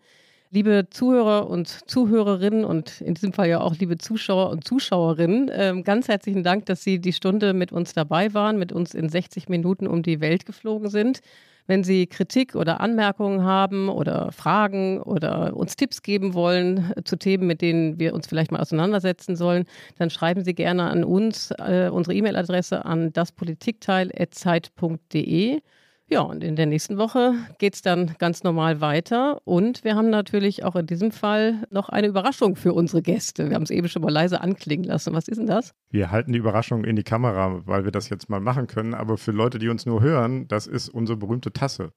Liebe 0.51 0.87
Zuhörer 0.91 1.51
und 1.51 1.91
Zuhörerinnen 1.91 2.65
und 2.65 3.01
in 3.01 3.15
diesem 3.15 3.33
Fall 3.33 3.49
ja 3.49 3.61
auch 3.61 3.75
liebe 3.77 3.99
Zuschauer 3.99 4.51
und 4.51 4.65
Zuschauerinnen, 4.65 5.49
äh, 5.49 5.83
ganz 5.83 6.07
herzlichen 6.07 6.45
Dank, 6.45 6.67
dass 6.67 6.85
Sie 6.85 7.01
die 7.01 7.13
Stunde 7.13 7.55
mit 7.55 7.73
uns 7.73 7.93
dabei 7.93 8.33
waren, 8.35 8.57
mit 8.59 8.71
uns 8.71 8.95
in 8.95 9.09
60 9.09 9.49
Minuten 9.49 9.89
um 9.89 10.03
die 10.03 10.21
Welt 10.21 10.47
geflogen 10.47 10.91
sind. 10.91 11.21
Wenn 11.67 11.83
Sie 11.83 12.07
Kritik 12.07 12.57
oder 12.57 12.81
Anmerkungen 12.81 13.43
haben 13.43 13.89
oder 13.89 14.33
Fragen 14.33 15.01
oder 15.01 15.57
uns 15.57 15.77
Tipps 15.77 16.03
geben 16.03 16.35
wollen 16.35 16.93
äh, 16.95 17.03
zu 17.05 17.17
Themen, 17.17 17.47
mit 17.47 17.63
denen 17.63 17.99
wir 17.99 18.13
uns 18.15 18.27
vielleicht 18.27 18.53
mal 18.53 18.61
auseinandersetzen 18.61 19.35
sollen, 19.35 19.65
dann 19.99 20.11
schreiben 20.11 20.45
Sie 20.45 20.55
gerne 20.55 20.91
an 20.91 21.05
uns 21.05 21.53
äh, 21.53 21.89
unsere 21.91 22.15
E-Mail-Adresse 22.15 22.85
an 22.85 23.13
daspolitikteil.zeit.de. 23.13 25.63
Ja, 26.07 26.21
und 26.21 26.45
in 26.45 26.55
der 26.55 26.67
nächsten 26.67 26.99
Woche 26.99 27.35
geht 27.59 27.75
es 27.75 27.83
dann 27.83 28.15
ganz 28.19 28.43
normal 28.43 28.83
weiter. 28.83 29.41
Und 29.45 29.85
wir 29.85 29.97
haben 29.97 30.11
natürlich 30.11 30.63
auch 30.63 30.77
in 30.77 30.87
diesem 30.87 31.13
Fall 31.13 31.67
noch 31.71 31.89
eine 31.89 32.09
Überraschung 32.09 32.57
für 32.57 32.75
unsere 32.75 33.01
Gäste. 33.01 33.49
Wir 33.49 33.57
haben 33.57 33.63
es 33.63 33.71
eben 33.71 33.89
schon 33.89 34.03
mal 34.03 34.13
leise 34.13 34.43
anklingen 34.43 34.85
lassen. 34.85 35.15
Was 35.15 35.29
ist 35.29 35.39
denn 35.39 35.47
das? 35.47 35.73
Wir 35.91 36.11
halten 36.11 36.33
die 36.33 36.39
Überraschung 36.39 36.85
in 36.85 36.97
die 36.97 37.05
Kamera, 37.05 37.63
weil 37.67 37.85
wir 37.85 37.91
das 37.91 38.11
jetzt 38.11 38.29
mal 38.29 38.41
machen 38.41 38.67
können. 38.67 38.93
Aber 38.93 39.17
für 39.17 39.33
Leute, 39.33 39.59
die 39.59 39.69
uns 39.71 39.87
nur 39.87 40.03
hören, 40.03 40.47
das 40.47 40.67
ist 40.67 40.91
unsere 40.91 41.17
berühmte 41.17 41.53
Tasse. 41.53 41.93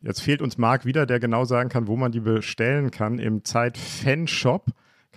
Jetzt 0.00 0.20
fehlt 0.20 0.42
uns 0.42 0.58
Marc 0.58 0.84
wieder, 0.84 1.06
der 1.06 1.18
genau 1.18 1.44
sagen 1.44 1.70
kann, 1.70 1.88
wo 1.88 1.96
man 1.96 2.12
die 2.12 2.20
bestellen 2.20 2.90
kann 2.90 3.18
im 3.18 3.44
Zeit-Fan-Shop 3.44 4.66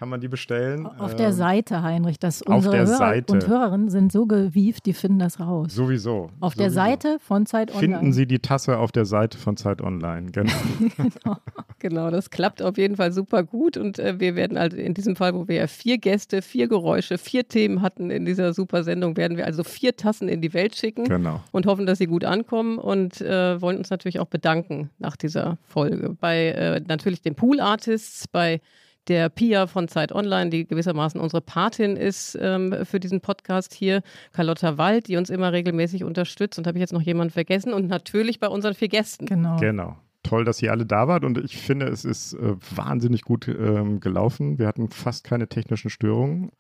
kann 0.02 0.10
man 0.10 0.20
die 0.20 0.30
bestellen. 0.30 0.88
Auf 0.88 1.16
der 1.16 1.28
ähm, 1.28 1.34
Seite, 1.34 1.84
Heinrich. 1.84 2.18
Das 2.18 2.42
unsere 2.42 2.76
Hörer 2.76 2.88
Seite. 2.88 3.32
und 3.32 3.48
Hörerinnen 3.48 3.92
sind 3.92 4.12
so 4.12 4.26
gewieft, 4.26 4.88
die 4.88 4.94
finden 4.94 5.20
das 5.20 5.40
raus. 5.40 5.76
Sowieso. 5.76 6.32
Auf 6.40 6.56
sowieso. 6.56 6.58
der 6.58 6.72
Seite 6.72 7.18
von 7.20 7.46
Zeit 7.46 7.70
Online. 7.70 7.98
Finden 8.00 8.12
Sie 8.12 8.26
die 8.26 8.40
Tasse 8.40 8.80
auf 8.80 8.92
der 8.92 9.06
Seite 9.06 9.38
von 9.38 9.58
Zeit 9.58 9.80
Online. 9.80 10.32
Genau. 10.32 10.52
genau. 10.98 11.38
genau. 11.78 12.10
das 12.10 12.32
klappt 12.32 12.64
auf 12.64 12.80
jeden 12.80 12.96
Fall 12.96 13.12
super 13.12 13.44
gut. 13.44 13.78
Und 13.78 14.00
äh, 14.00 14.20
wir 14.20 14.36
werden 14.36 14.58
also 14.58 14.76
in 14.76 14.96
diesem 14.96 15.16
Fall, 15.16 15.36
wo 15.36 15.48
wir 15.48 15.58
ja 15.58 15.68
vier 15.68 16.00
Gäste, 16.00 16.42
vier 16.42 16.68
Geräusche, 16.68 17.20
vier 17.20 17.48
Themen 17.48 17.84
hatten 17.84 18.10
in 18.10 18.26
dieser 18.26 18.54
super 18.54 18.84
Sendung, 18.84 19.18
werden 19.18 19.38
wir 19.38 19.46
also 19.46 19.64
vier 19.64 19.96
Tassen 19.96 20.28
in 20.28 20.42
die 20.42 20.56
Welt 20.56 20.76
schicken. 20.76 21.04
Genau. 21.04 21.42
Und 21.52 21.68
hoffen, 21.68 21.86
dass 21.86 22.00
sie 22.00 22.08
gut 22.08 22.26
ankommen 22.26 22.80
und 22.80 23.22
äh, 23.22 23.62
wollen 23.62 23.78
uns 23.78 23.92
natürlich 23.92 24.20
auch 24.20 24.26
bedanken 24.26 24.90
nach 24.98 25.16
dieser 25.16 25.60
Folge. 25.62 26.18
Bei 26.20 26.48
äh, 26.48 26.82
natürlich 26.88 27.22
den 27.22 27.36
Pool 27.36 27.60
Artists, 27.60 28.28
bei 28.28 28.62
der 29.08 29.30
Pia 29.30 29.68
von 29.68 29.88
Zeit 29.88 30.12
Online, 30.12 30.50
die 30.50 30.68
gewissermaßen 30.68 31.20
unsere 31.20 31.42
Patin 31.42 31.96
ist 31.96 32.38
ähm, 32.40 32.76
für 32.84 33.00
diesen 33.00 33.22
Podcast 33.22 33.74
hier, 33.74 34.02
Carlotta 34.32 34.78
Wald, 34.78 35.08
die 35.08 35.18
uns 35.18 35.30
immer 35.30 35.52
regelmäßig 35.52 36.04
unterstützt. 36.04 36.58
Und 36.60 36.68
habe 36.68 36.78
ich 36.78 36.82
jetzt 36.82 36.94
noch 36.94 37.02
jemanden 37.02 37.34
vergessen? 37.34 37.74
Und 37.74 37.88
natürlich 37.88 38.40
bei 38.40 38.48
unseren 38.48 38.74
vier 38.74 38.90
Gästen. 38.90 39.26
Genau. 39.26 39.58
Genau. 39.58 39.98
Toll, 40.24 40.46
dass 40.46 40.62
ihr 40.62 40.72
alle 40.72 40.86
da 40.86 41.08
wart 41.08 41.24
und 41.24 41.40
ich 41.40 41.58
finde, 41.58 41.88
es 41.88 42.06
ist 42.06 42.34
äh, 42.34 42.56
wahnsinnig 42.76 43.24
gut 43.24 43.48
ähm, 43.48 44.00
gelaufen. 44.00 44.60
Wir 44.60 44.68
hatten 44.68 44.90
fast 44.90 45.24
keine 45.24 45.48
technischen 45.48 45.90
Störungen. 45.90 46.52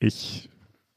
Ich 0.00 0.50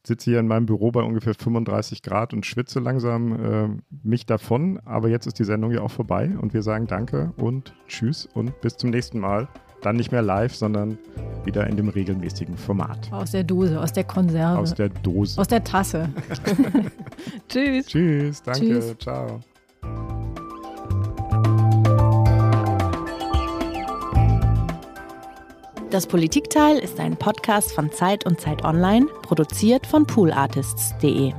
sitze 0.04 0.30
hier 0.30 0.40
in 0.40 0.48
meinem 0.48 0.66
Büro 0.66 0.90
bei 0.90 1.02
ungefähr 1.02 1.34
35 1.34 2.02
Grad 2.02 2.32
und 2.32 2.44
schwitze 2.44 2.80
langsam 2.80 3.44
äh, 3.44 3.68
mich 4.02 4.26
davon. 4.26 4.80
Aber 4.84 5.08
jetzt 5.08 5.26
ist 5.26 5.38
die 5.38 5.44
Sendung 5.44 5.70
ja 5.70 5.80
auch 5.80 5.90
vorbei 5.90 6.36
und 6.40 6.54
wir 6.54 6.62
sagen 6.62 6.88
Danke 6.88 7.32
und 7.36 7.72
Tschüss 7.86 8.26
und 8.34 8.60
bis 8.60 8.76
zum 8.76 8.90
nächsten 8.90 9.20
Mal. 9.20 9.48
Dann 9.86 9.94
nicht 9.94 10.10
mehr 10.10 10.20
live, 10.20 10.52
sondern 10.52 10.98
wieder 11.44 11.64
in 11.68 11.76
dem 11.76 11.88
regelmäßigen 11.88 12.56
Format. 12.56 13.08
Aus 13.12 13.30
der 13.30 13.44
Dose, 13.44 13.80
aus 13.80 13.92
der 13.92 14.02
Konserve. 14.02 14.58
Aus 14.58 14.74
der 14.74 14.88
Dose. 14.88 15.40
Aus 15.40 15.46
der 15.46 15.62
Tasse. 15.62 16.08
Tschüss. 17.48 17.86
Tschüss, 17.86 18.42
danke, 18.42 18.66
Tschüss. 18.66 18.96
ciao. 18.98 19.38
Das 25.92 26.08
Politikteil 26.08 26.78
ist 26.78 26.98
ein 26.98 27.16
Podcast 27.16 27.70
von 27.72 27.92
Zeit 27.92 28.26
und 28.26 28.40
Zeit 28.40 28.64
Online, 28.64 29.06
produziert 29.22 29.86
von 29.86 30.04
poolartists.de. 30.04 31.32